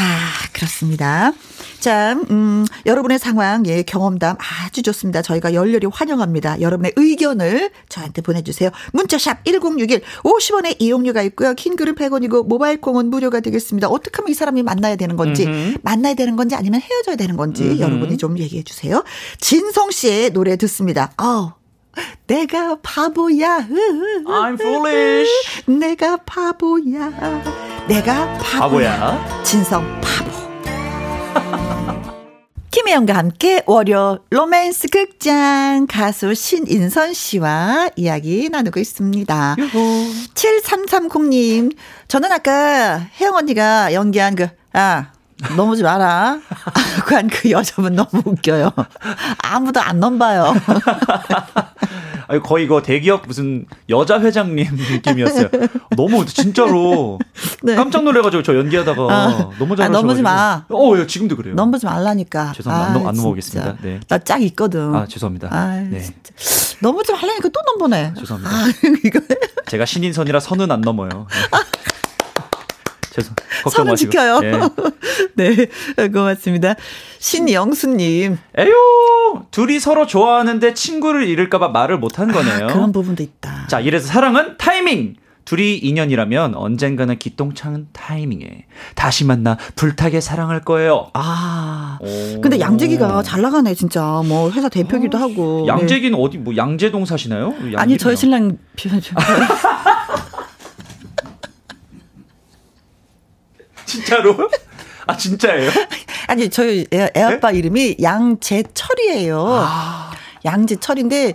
[0.52, 1.32] 그렇습니다.
[1.80, 5.22] 자, 음, 여러분의 상황, 예, 경험담 아주 좋습니다.
[5.22, 6.60] 저희가 열렬히 환영합니다.
[6.60, 8.72] 여러분의 의견을 저한테 보내주세요.
[8.94, 11.54] 문자샵 1061, 50원의 이용료가 있고요.
[11.54, 13.88] 긴 글은 100원이고, 모바일 콩은 무료가 되겠습니다.
[13.88, 15.78] 어떻게 하면 이 사람이 만나야 되는 건지, 음흠.
[15.84, 17.80] 만나야 되는 건지 아니면 헤어져야 되는 건지, 음흠.
[17.80, 19.04] 여러분이 좀 얘기해 주세요.
[19.40, 21.12] 진성 씨의 노래 듣습니다.
[21.18, 21.52] 아우.
[22.26, 23.68] 내가 바보야.
[24.26, 25.30] I'm foolish.
[25.68, 27.65] 내가 바보야.
[27.88, 28.98] 내가 바보야.
[29.00, 29.44] 바보야.
[29.44, 30.32] 진성 바보.
[32.72, 39.56] 김혜영과 함께 월요 로맨스 극장 가수 신인선 씨와 이야기 나누고 있습니다.
[39.60, 39.80] 유호.
[40.34, 41.76] 7330님,
[42.08, 45.12] 저는 아까 혜영 언니가 연기한 그, 아,
[45.56, 46.40] 넘어지 마라.
[47.06, 48.72] 그한 그 여자분 너무 웃겨요.
[49.40, 50.54] 아무도 안 넘봐요.
[52.28, 55.50] 아니, 거의 이거 대기업 무슨 여자 회장님 느낌이었어요.
[55.96, 57.20] 너무 진짜로
[57.62, 57.76] 네.
[57.76, 60.66] 깜짝 놀래가지고 저 연기하다가 아, 너무 잘하셔 아, 넘어지 마.
[60.70, 61.54] 어, 예, 지금도 그래요.
[61.54, 62.54] 넘어지 말라니까.
[62.54, 62.94] 죄송합니다.
[63.00, 63.78] 아, 안, 안 넘어오겠습니다.
[63.82, 64.00] 네.
[64.08, 64.96] 나 짝 있거든.
[64.96, 65.50] 아, 죄송합니다.
[65.52, 66.00] 아, 네.
[66.02, 66.34] 진짜.
[66.82, 68.14] 넘어지 말라니까 또 넘보네.
[68.18, 68.56] 죄송합니다.
[68.56, 68.64] 아,
[69.06, 69.20] 이거.
[69.68, 71.28] 제가 신인선이라 선은 안 넘어요.
[73.16, 73.22] 네.
[73.22, 73.36] 죄송.
[73.72, 74.40] 선은 지켜요.
[74.42, 74.60] 네.
[75.98, 76.76] 네, 고맙습니다.
[77.20, 78.38] 신영수님.
[78.58, 78.74] 에요!
[79.52, 82.66] 둘이 서로 좋아하는데 친구를 잃을까봐 말을 못한 거네요.
[82.66, 83.68] 아, 그런 부분도 있다.
[83.68, 85.16] 자, 이래서 사랑은 타이밍!
[85.46, 88.66] 둘이 인연이라면 언젠가는 기똥찬 타이밍에
[88.96, 91.12] 다시 만나 불타게 사랑할 거예요.
[91.14, 92.00] 아.
[92.02, 92.42] 오.
[92.42, 94.24] 근데 양재기가 잘 나가네, 진짜.
[94.26, 95.68] 뭐 회사 대표기도 어, 하고.
[95.68, 96.24] 양재기는 네.
[96.24, 97.54] 어디 뭐 양재동 사시나요?
[97.76, 98.58] 아니, 저희 신랑
[103.96, 104.50] 진짜로?
[105.08, 105.70] 아, 진짜예요?
[106.28, 107.60] 아니, 저희 애, 아빠 네?
[107.60, 109.46] 이름이 양재철이에요.
[109.48, 110.12] 아.
[110.44, 111.34] 양재철인데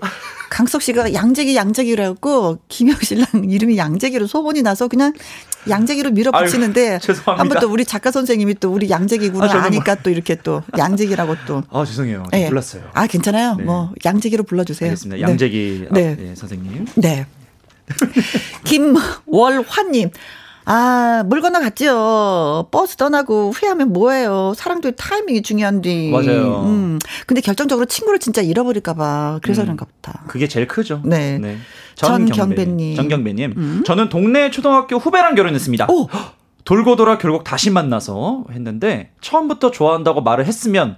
[0.51, 5.12] 강석 씨가 양재기 양재기라고 김영 신랑 이름이 양재기로 소문이 나서 그냥
[5.69, 10.62] 양재기로 밀어붙이는데 한번 또 우리 작가 선생님이 또 우리 양재기구나 아, 아니까 또 이렇게 또
[10.78, 11.62] 양재기라고 또.
[11.70, 12.24] 아 죄송해요.
[12.31, 12.49] 네.
[12.49, 12.82] 몰랐어요.
[12.95, 13.57] 아 괜찮아요.
[13.57, 13.65] 네.
[13.65, 14.91] 뭐 양재기로 불러주세요.
[14.91, 15.20] 알겠습니다.
[15.28, 16.12] 양재기 네.
[16.12, 16.35] 아, 네.
[16.35, 16.87] 선생님.
[16.97, 17.27] 네.
[18.65, 20.11] 김월화님.
[20.73, 22.69] 아, 물 건너갔죠.
[22.71, 24.53] 버스 떠나고 후회하면 뭐예요.
[24.55, 26.13] 사랑도 타이밍이 중요한데.
[26.13, 26.63] 맞아요.
[26.65, 27.01] 음.
[27.27, 29.65] 근데 결정적으로 친구를 진짜 잃어버릴까봐 그래서 음.
[29.65, 30.23] 그런가 보다.
[30.29, 31.03] 그게 제일 크죠.
[31.05, 31.39] 네.
[31.39, 31.57] 네.
[31.97, 32.95] 전경배님.
[32.95, 33.55] 전경배님.
[33.57, 33.83] 음.
[33.85, 35.89] 저는 동네 초등학교 후배랑 결혼했습니다.
[35.91, 36.07] 오!
[36.65, 40.97] 돌고 돌아 결국 다시 만나서 했는데 처음부터 좋아한다고 말을 했으면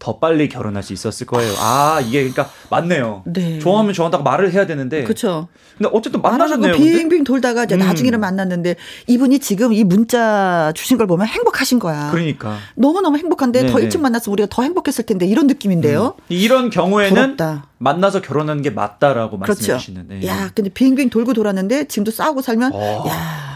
[0.00, 1.52] 더 빨리 결혼할 수 있었을 거예요.
[1.58, 3.22] 아, 이게 그러니까 맞네요.
[3.26, 3.58] 네.
[3.58, 5.04] 좋아하면 좋아한다고 말을 해야 되는데.
[5.04, 5.48] 그렇죠.
[5.76, 6.74] 근데 어쨌든 만나셨네요.
[6.74, 7.80] 빙빙 돌다가 이제 음.
[7.80, 12.10] 나중에는 만났는데 이분이 지금 이 문자 주신 걸 보면 행복하신 거야.
[12.10, 12.56] 그러니까.
[12.76, 13.72] 너무 너무 행복한데 네네.
[13.72, 16.14] 더 일찍 만났으면 우리가 더 행복했을 텐데 이런 느낌인데요.
[16.18, 16.24] 음.
[16.30, 17.66] 이런 경우에는 부럽다.
[17.76, 19.60] 만나서 결혼하는 게 맞다라고 그렇죠.
[19.60, 20.06] 말씀해 주시는.
[20.08, 20.26] 네.
[20.26, 23.04] 야, 근데 빙빙 돌고 돌았는데 지금도 싸우고 살면 어.
[23.06, 23.49] 야.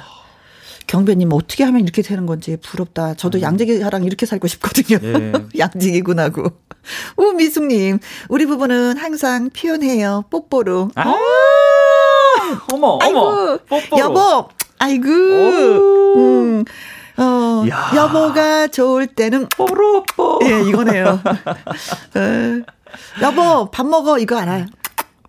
[0.87, 3.15] 경배님 어떻게 하면 이렇게 되는 건지 부럽다.
[3.15, 3.43] 저도 음.
[3.43, 4.99] 양재기랑 이렇게 살고 싶거든요.
[5.03, 5.33] 네.
[5.59, 6.51] 양재기군하고.
[7.17, 7.99] 우미숙님,
[8.29, 10.25] 우리 부부는 항상 표현해요.
[10.31, 10.91] 뽀뽀로.
[10.95, 11.17] 아~ 어.
[12.73, 13.59] 어머, 아이고, 어머.
[13.67, 13.99] 뽀뽀로.
[13.99, 14.49] 여보,
[14.79, 15.09] 아이고.
[15.09, 16.65] 음.
[17.17, 17.93] 어, 야.
[17.95, 20.41] 여보가 좋을 때는 뽀로뽀.
[20.45, 21.21] 예, 이거네요.
[21.25, 22.63] 어,
[23.23, 24.19] 여보, 밥 먹어.
[24.19, 24.67] 이거 알아요.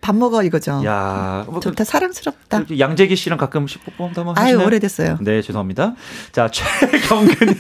[0.06, 0.84] 밥 먹어 이거죠.
[0.86, 2.66] 야, 뭐 좋다 그, 사랑스럽다.
[2.78, 4.60] 양재기 씨랑 가끔씩 뽀뽀 한번 하시나요?
[4.60, 5.18] 아유 오래됐어요.
[5.22, 5.96] 네 죄송합니다.
[6.32, 7.56] 자 최경근님,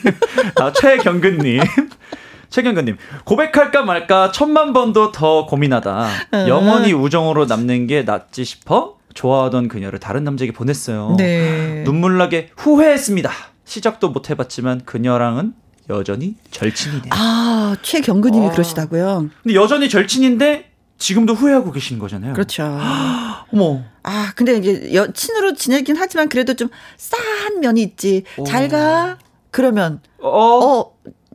[0.61, 1.61] 아 최경근님.
[2.51, 6.45] 최경근님 고백할까 말까 천만 번도 더 고민하다 어.
[6.47, 11.15] 영원히 우정으로 남는 게 낫지 싶어 좋아하던 그녀를 다른 남자에게 보냈어요.
[11.17, 11.81] 네.
[11.83, 13.31] 눈물나게 후회했습니다.
[13.65, 15.53] 시작도 못 해봤지만 그녀랑은
[15.89, 17.09] 여전히 절친이네요.
[17.09, 18.51] 아 최경근님이 아.
[18.51, 19.29] 그러시다고요?
[19.41, 22.33] 근데 여전히 절친인데 지금도 후회하고 계신 거잖아요.
[22.33, 22.63] 그렇죠.
[23.51, 23.81] 어머.
[24.03, 28.23] 아, 근데 이제 여친으로 지내긴 하지만 그래도 좀 싸한 면이 있지.
[28.47, 29.17] 잘 가.
[29.51, 30.91] 그러면 어, 어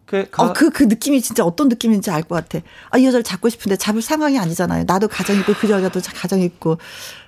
[0.07, 2.65] 그, 어, 그, 그 느낌이 진짜 어떤 느낌인지 알 것 같아.
[2.91, 4.85] 아, 이 여자를 잡고 싶은데 잡을 상황이 아니잖아요.
[4.87, 6.79] 나도 가정 있고 그 여자도 가정 있고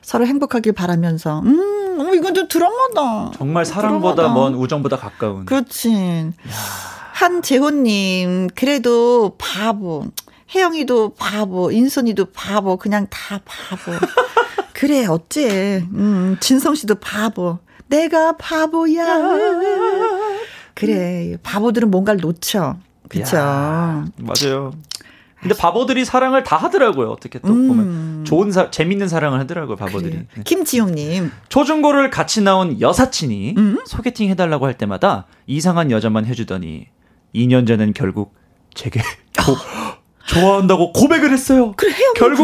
[0.03, 1.41] 서로 행복하길 바라면서.
[1.41, 3.31] 음, 어, 이건 좀 드라마다.
[3.37, 4.35] 정말 사랑보다 드라마다.
[4.41, 5.45] 먼 우정보다 가까운.
[5.47, 6.33] 그렇지.
[7.13, 10.07] 한재호님, 그래도 바보.
[10.55, 13.93] 혜영이도 바보, 인선이도 바보, 그냥 다 바보.
[14.73, 15.85] 그래, 어째.
[15.93, 17.59] 음, 진성 씨도 바보.
[17.89, 19.05] 내가 바보야.
[20.75, 22.77] 그래, 바보들은 뭔가를 놓쳐.
[23.09, 23.37] 그쵸.
[23.37, 24.73] 야, 맞아요.
[25.41, 27.11] 근데 바보들이 사랑을 다 하더라고요.
[27.11, 27.69] 어떻게 또 음.
[27.69, 29.77] 보면 좋은 사, 재밌는 사랑을 하더라고요.
[29.77, 30.15] 바보들이.
[30.35, 30.43] 네.
[30.45, 31.33] 김지용님.
[31.49, 33.79] 초중고를 같이 나온 여사친이 음?
[33.85, 36.87] 소개팅 해달라고 할 때마다 이상한 여자만 해주더니
[37.35, 38.35] 2년 전엔 결국
[38.73, 39.01] 제게
[40.27, 41.73] 좋아한다고 고백을 했어요.
[41.77, 42.37] 그래 혜영이 결국.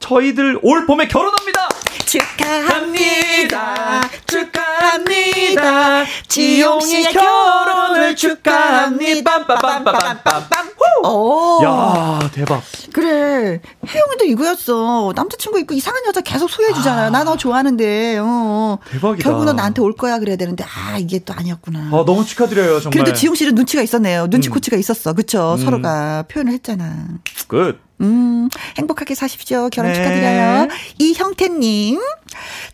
[0.00, 1.68] 저희들 올 봄에 결혼합니다.
[2.10, 4.00] 축하합니다.
[4.26, 6.04] 축하합니다.
[6.26, 9.46] 지용 씨 결혼을 축하합니다.
[9.46, 11.04] 빰빰빰빰빰빰.
[11.04, 11.60] 오.
[11.64, 12.62] 야 대박.
[12.92, 15.12] 그래 혜영이도 이거였어.
[15.14, 17.06] 남자친구 있고 이상한 여자 계속 소개해 주잖아요.
[17.06, 17.10] 아.
[17.10, 18.18] 나너 좋아하는데.
[18.20, 18.78] 어.
[18.90, 19.22] 대박이다.
[19.22, 21.90] 결국은 나한테 올 거야 그래야 되는데 아 이게 또 아니었구나.
[21.92, 23.04] 아 너무 축하드려요 정말.
[23.04, 24.26] 그래도 지용 씨는 눈치가 있었네요.
[24.26, 24.80] 눈치코치가 음.
[24.80, 25.12] 있었어.
[25.12, 25.56] 그쵸?
[25.58, 25.64] 음.
[25.64, 27.06] 서로가 표현을 했잖아.
[27.46, 27.89] 끝.
[28.00, 28.48] 음,
[28.78, 29.68] 행복하게 사십시오.
[29.70, 29.98] 결혼 네.
[29.98, 30.68] 축하드려요.
[30.98, 32.00] 이형태님,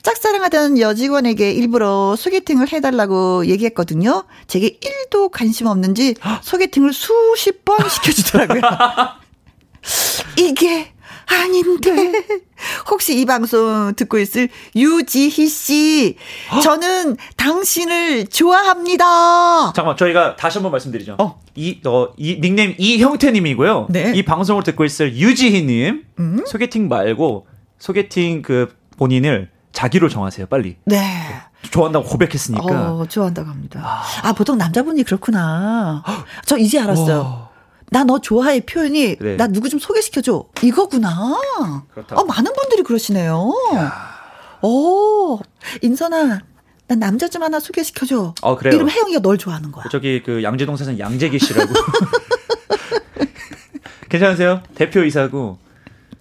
[0.03, 4.25] 짝사랑하던 여직원에게 일부러 소개팅을 해달라고 얘기했거든요.
[4.47, 8.61] 제게 1도 관심 없는지 소개팅을 수십 번 시켜주더라고요.
[10.39, 10.93] 이게
[11.27, 12.13] 아닌데.
[12.91, 16.17] 혹시 이 방송 듣고 있을 유지희 씨,
[16.63, 19.73] 저는 당신을 좋아합니다.
[19.75, 21.17] 잠깐만, 저희가 다시 한번 말씀드리죠.
[21.19, 21.41] 어.
[21.55, 23.89] 이, 어, 이 닉네임 이형태님이고요.
[23.91, 24.13] 네.
[24.15, 26.45] 이 방송을 듣고 있을 유지희님, 음?
[26.47, 27.47] 소개팅 말고
[27.79, 30.77] 소개팅 그 본인을 자기로 정하세요, 빨리.
[30.85, 31.03] 네.
[31.71, 32.93] 좋아한다고 고백했으니까.
[32.93, 33.81] 어, 좋아한다고 합니다.
[33.83, 36.03] 아, 아 보통 남자분이 그렇구나.
[36.45, 37.19] 저 이제 알았어요.
[37.19, 37.46] 와.
[37.91, 39.37] 나 너 좋아해 표현이 네.
[39.37, 41.37] 나 누구 좀 소개시켜줘 이거구나.
[41.93, 42.21] 그렇다고.
[42.21, 43.53] 어 많은 분들이 그러시네요.
[43.75, 43.93] 야.
[44.63, 45.39] 오
[45.83, 46.41] 인선아
[46.89, 48.35] 난 남자 좀 하나 소개시켜줘.
[48.43, 48.75] 어, 그래요.
[48.75, 49.85] 이러면 혜영이가 널 좋아하는 거야.
[49.91, 51.73] 저기 그 양재동 사장 양재기 씨라고.
[54.09, 54.63] 괜찮으세요?
[54.75, 55.59] 대표이사고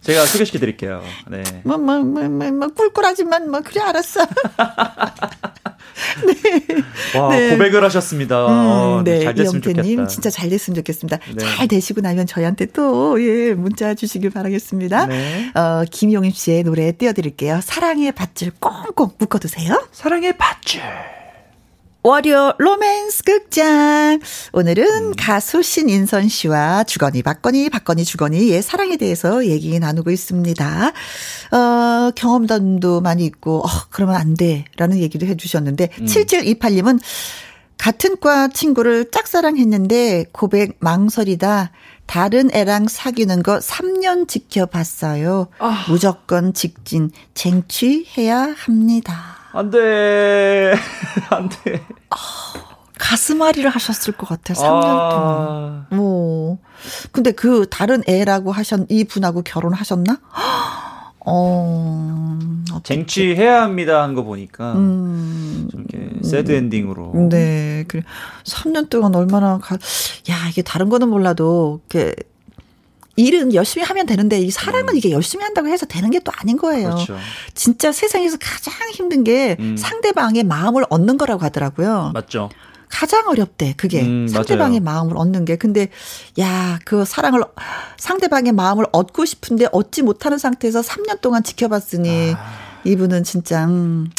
[0.02, 1.02] 제가 소개시켜 드릴게요.
[1.30, 1.42] 네.
[1.64, 4.22] 뭐, 뭐, 뭐, 뭐, 뭐, 꿀꿀하지만, 뭐, 그래, 알았어.
[6.26, 7.20] 네.
[7.20, 7.50] 와, 네.
[7.52, 8.46] 고백을 하셨습니다.
[8.48, 9.24] 음, 어, 네.
[9.24, 10.08] 잘 됐으면 좋겠다.
[10.08, 11.18] 진짜 잘 됐으면 좋겠습니다.
[11.36, 11.46] 네.
[11.46, 15.06] 잘 되시고 나면 저희한테 또, 예, 문자 주시길 바라겠습니다.
[15.08, 15.52] 네.
[15.56, 17.60] 어, 김용임 씨의 노래 띄워드릴게요.
[17.64, 19.88] 사랑의 밧줄 꽁꽁 묶어두세요.
[19.92, 20.82] 사랑의 밧줄.
[22.06, 24.20] 월요 로맨스 극장.
[24.54, 25.14] 오늘은 음.
[25.18, 30.92] 가수 신인선 씨와 주거니, 박거니, 박거니, 주거니의 사랑에 대해서 얘기 나누고 있습니다.
[31.52, 34.66] 어, 경험담도 많이 있고, 어, 그러면 안 돼.
[34.78, 36.06] 라는 얘기도 해 주셨는데, 음.
[36.06, 37.00] 7728님은
[37.80, 41.72] 같은 과 친구를 짝사랑했는데 고백 망설이다.
[42.06, 45.48] 다른 애랑 사귀는 거 3년 지켜봤어요.
[45.58, 45.86] 아.
[45.90, 49.45] 무조건 직진, 쟁취해야 합니다.
[49.56, 50.74] 안 돼.
[51.32, 51.82] 안 돼.
[52.10, 52.18] 아,
[53.00, 55.10] 가슴앓이를 하셨을 것 같아, 3년 아.
[55.10, 55.86] 동안.
[55.92, 56.58] 뭐.
[57.14, 60.18] 근데 그 다른 애라고 하셨, 이 분하고 결혼하셨나?
[61.28, 62.38] 어,
[62.84, 67.30] 쟁취해야 합니다 하는 거 보니까 음, 좀 이렇게 새드 엔딩으로.
[67.30, 68.04] 네, 그래.
[68.44, 69.76] 3년 동안 얼마나 가,
[70.30, 72.14] 야 이게 다른 거는 몰라도 이렇게
[73.16, 74.98] 일은 열심히 하면 되는데 이 사랑은 음.
[74.98, 76.90] 이게 열심히 한다고 해서 되는 게 또 아닌 거예요.
[76.96, 77.18] 그렇죠.
[77.54, 79.78] 진짜 세상에서 가장 힘든 게 음.
[79.78, 82.12] 상대방의 마음을 얻는 거라고 하더라고요.
[82.14, 82.50] 맞죠.
[82.90, 84.98] 가장 어렵대 그게 음, 상대방의 맞아요.
[85.00, 85.90] 마음을 얻는 게 근데
[86.40, 87.44] 야 그 사랑을
[87.98, 92.54] 상대방의 마음을 얻고 싶은데 얻지 못하는 상태에서 3년 동안 지켜봤으니 아.
[92.86, 94.10] 이분은 진짜 음,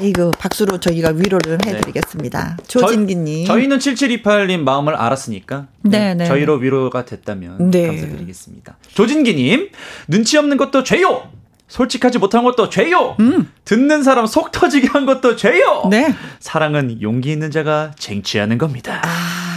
[0.00, 1.72] 이거 박수로 저희가 위로를 네.
[1.74, 2.56] 해드리겠습니다.
[2.58, 2.64] 네.
[2.66, 3.46] 조진기님.
[3.46, 7.86] 저희, 는 7728님 마음을 알았으니까 네, 네, 저희로 위로가 됐다면 네.
[7.86, 8.76] 감사드리겠습니다.
[8.94, 9.70] 조진기님
[10.08, 11.30] 눈치 없는 것도 죄요.
[11.68, 13.16] 솔직하지 못한 것도 죄요.
[13.20, 13.52] 음.
[13.64, 15.86] 듣는 사람 속 터지게 한 것도 죄요.
[15.90, 16.14] 네.
[16.40, 19.02] 사랑은 용기 있는 자가 쟁취하는 겁니다.
[19.04, 19.47] 아,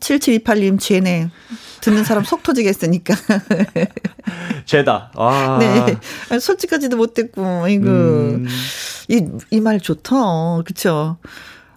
[0.00, 1.30] 7728님 죄네.
[1.80, 3.14] 듣는 사람 속 터지게 했으니까.
[4.66, 5.10] 죄다.
[5.16, 5.58] 아.
[5.60, 5.96] 네.
[6.38, 7.86] 솔직하지도 못했고, 이거.
[7.90, 8.46] 음.
[9.08, 10.14] 이, 이 말 좋다.
[10.64, 11.16] 그쵸.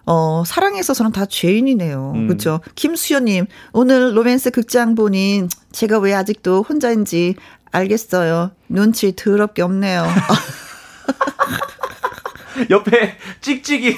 [0.04, 2.12] 어, 사랑에 있어서는 다 죄인이네요.
[2.14, 2.26] 음.
[2.28, 2.60] 그렇죠?
[2.76, 7.34] 김수연님, 오늘 로맨스 극장 보니 제가 왜 아직도 혼자인지
[7.72, 8.52] 알겠어요.
[8.68, 10.06] 눈치 더럽게 없네요.
[12.70, 13.96] 옆에 찍찍이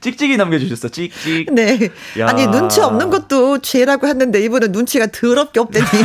[0.00, 0.88] 찍찍이 남겨주셨어.
[0.88, 1.54] 찍찍.
[1.54, 1.88] 네.
[2.18, 2.28] 야.
[2.28, 5.86] 아니 눈치 없는 것도 죄라고 했는데 이분은 눈치가 더럽게 없대니.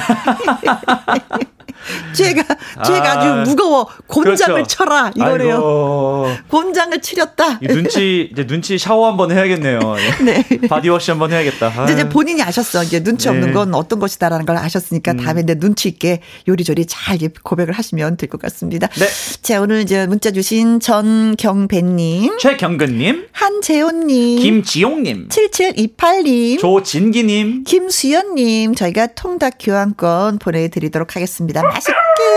[2.14, 2.44] 죄가
[2.86, 3.88] 죄가 아, 주 무거워.
[4.06, 4.68] 곤장을 그렇죠.
[4.68, 5.56] 쳐라 이거래요.
[5.56, 6.28] 아이고.
[6.48, 7.60] 곤장을 치렸다.
[7.60, 9.80] 눈치 이제 눈치 샤워 한번 해야겠네요.
[10.24, 10.46] 네.
[10.70, 11.86] 바디워시 한번 해야겠다.
[11.92, 12.84] 이제 본인이 아셨어.
[12.84, 13.34] 이제 눈치 네.
[13.36, 15.18] 없는 건 어떤 것이다라는 걸 아셨으니까 음.
[15.18, 18.88] 다음에 내 눈치 있게 요리조리 잘 고백을 하시면 될 것 같습니다.
[18.88, 19.08] 네.
[19.42, 29.56] 자 오늘 이제 문자 주신 전경배님, 최경근님, 한재 훈님, 김지용님, 7728님, 조진기님, 김수연님 저희가 통닭
[29.60, 31.62] 교환권 보내드리도록 하겠습니다.
[31.62, 31.94] 맛있게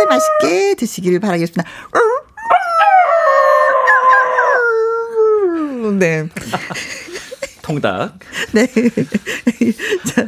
[0.08, 1.64] 맛있게 드시길 바라겠습니다.
[5.98, 6.28] 네.
[7.62, 8.18] 통닭.
[8.52, 8.66] 네.
[8.66, 10.26] 자,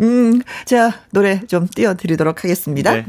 [0.00, 2.92] 음, 자, 노래 좀 띄워드리도록 하겠습니다.
[2.92, 3.06] 네.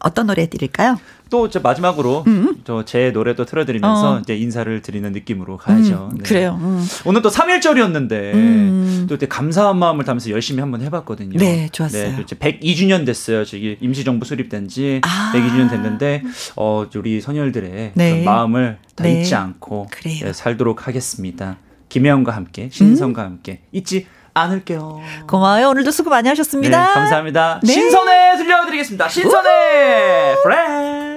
[0.00, 0.98] 어떤 노래 드릴까요?
[1.28, 2.39] 또 마지막으로 음.
[2.64, 4.18] 저제 노래도 틀어드리면서 어.
[4.20, 6.10] 이제 인사를 드리는 느낌으로 가야죠.
[6.12, 6.22] 음, 네.
[6.22, 6.58] 그래요.
[6.60, 6.84] 음.
[7.04, 9.06] 오늘 또 3일절이었는데 음.
[9.08, 11.38] 또 감사한 마음을 담아서 열심히 한번 해봤거든요.
[11.38, 12.16] 네, 좋았어요.
[12.16, 13.44] 네, 102주년 됐어요.
[13.44, 15.32] 저기 임시정부 수립된 지 아.
[15.34, 16.22] 102주년 됐는데
[16.56, 18.24] 어 우리 선열들의 네.
[18.24, 19.20] 마음을 다 네.
[19.20, 21.56] 잊지 않고 네, 살도록 하겠습니다.
[21.88, 25.00] 김혜영과 함께 신성과 함께 잊지 않을게요.
[25.26, 25.68] 고마워요.
[25.70, 26.86] 오늘도 수고 많이 하셨습니다.
[26.86, 27.60] 네, 감사합니다.
[27.62, 27.72] 네.
[27.72, 29.08] 신선에 들려드리겠습니다.
[29.08, 31.09] 신선에 프레쉬.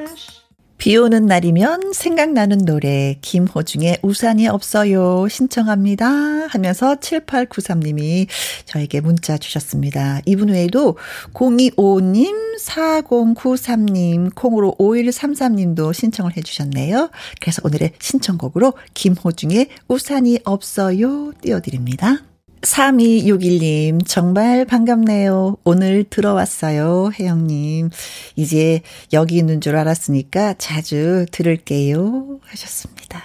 [0.84, 6.08] 비 오는 날이면 생각나는 노래 김호중의 우산이 없어요 신청합니다
[6.50, 8.28] 하면서 7893님이
[8.66, 10.20] 저에게 문자 주셨습니다.
[10.26, 10.98] 이분 외에도
[11.32, 17.12] 0255님, 4093님, 콩으로 5133님도 신청을 해주셨네요.
[17.40, 22.33] 그래서 오늘의 신청곡으로 김호중의 우산이 없어요 띄워드립니다.
[22.64, 25.58] 3261님, 정말 반갑네요.
[25.64, 27.12] 오늘 들어왔어요.
[27.20, 27.90] 혜영님.
[28.36, 28.82] 이제
[29.12, 32.40] 여기 있는 줄 알았으니까 자주 들을게요.
[32.42, 33.22] 하셨습니다.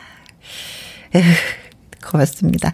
[1.14, 1.24] 에휴,
[2.04, 2.72] 고맙습니다.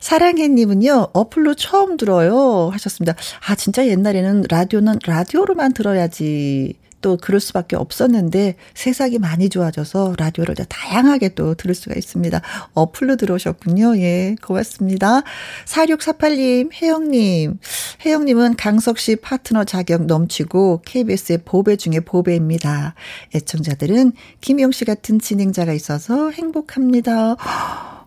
[0.00, 2.70] 사랑해님은요, 어플로 처음 들어요.
[2.72, 3.14] 하셨습니다.
[3.46, 11.30] 아, 진짜 옛날에는 라디오는 라디오로만 들어야지 또 그럴 수밖에 없었는데 세상이 많이 좋아져서 라디오를 다양하게
[11.30, 12.40] 또 들을 수가 있습니다.
[12.74, 13.98] 어플로 들어오셨군요.
[13.98, 15.22] 예, 고맙습니다.
[15.66, 17.58] 4648님, 혜영님.
[18.04, 22.94] 혜영님은 강석 씨 파트너 자격 넘치고 KBS의 보배 중에 보배입니다.
[23.34, 27.36] 애청자들은 김용 씨 같은 진행자가 있어서 행복합니다.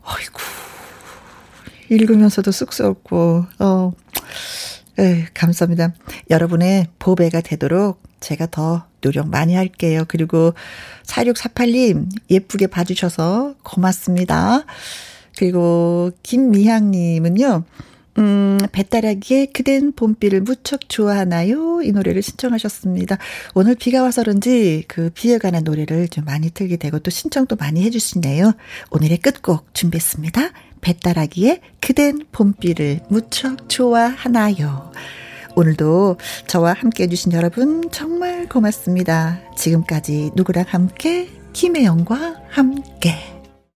[0.03, 0.39] 아이고.
[1.89, 3.91] 읽으면서도 쑥스럽고, 어.
[4.99, 5.93] 에 감사합니다.
[6.29, 10.05] 여러분의 보배가 되도록 제가 더 노력 많이 할게요.
[10.07, 10.53] 그리고
[11.03, 14.63] 4648님, 예쁘게 봐주셔서 고맙습니다.
[15.37, 17.63] 그리고 김미향님은요,
[18.17, 21.81] 음, 배따라기에 그댄 봄비를 무척 좋아하나요?
[21.81, 23.17] 이 노래를 신청하셨습니다.
[23.53, 27.83] 오늘 비가 와서 그런지 그 비에 관한 노래를 좀 많이 틀게 되고 또 신청도 많이
[27.83, 28.53] 해주시네요.
[28.91, 30.51] 오늘의 끝곡 준비했습니다.
[30.81, 34.91] 배따라기에 그댄 봄비를 무척 좋아하나요?
[35.55, 36.17] 오늘도
[36.47, 39.39] 저와 함께 해주신 여러분 정말 고맙습니다.
[39.55, 43.40] 지금까지 누구랑 함께 김혜영과 함께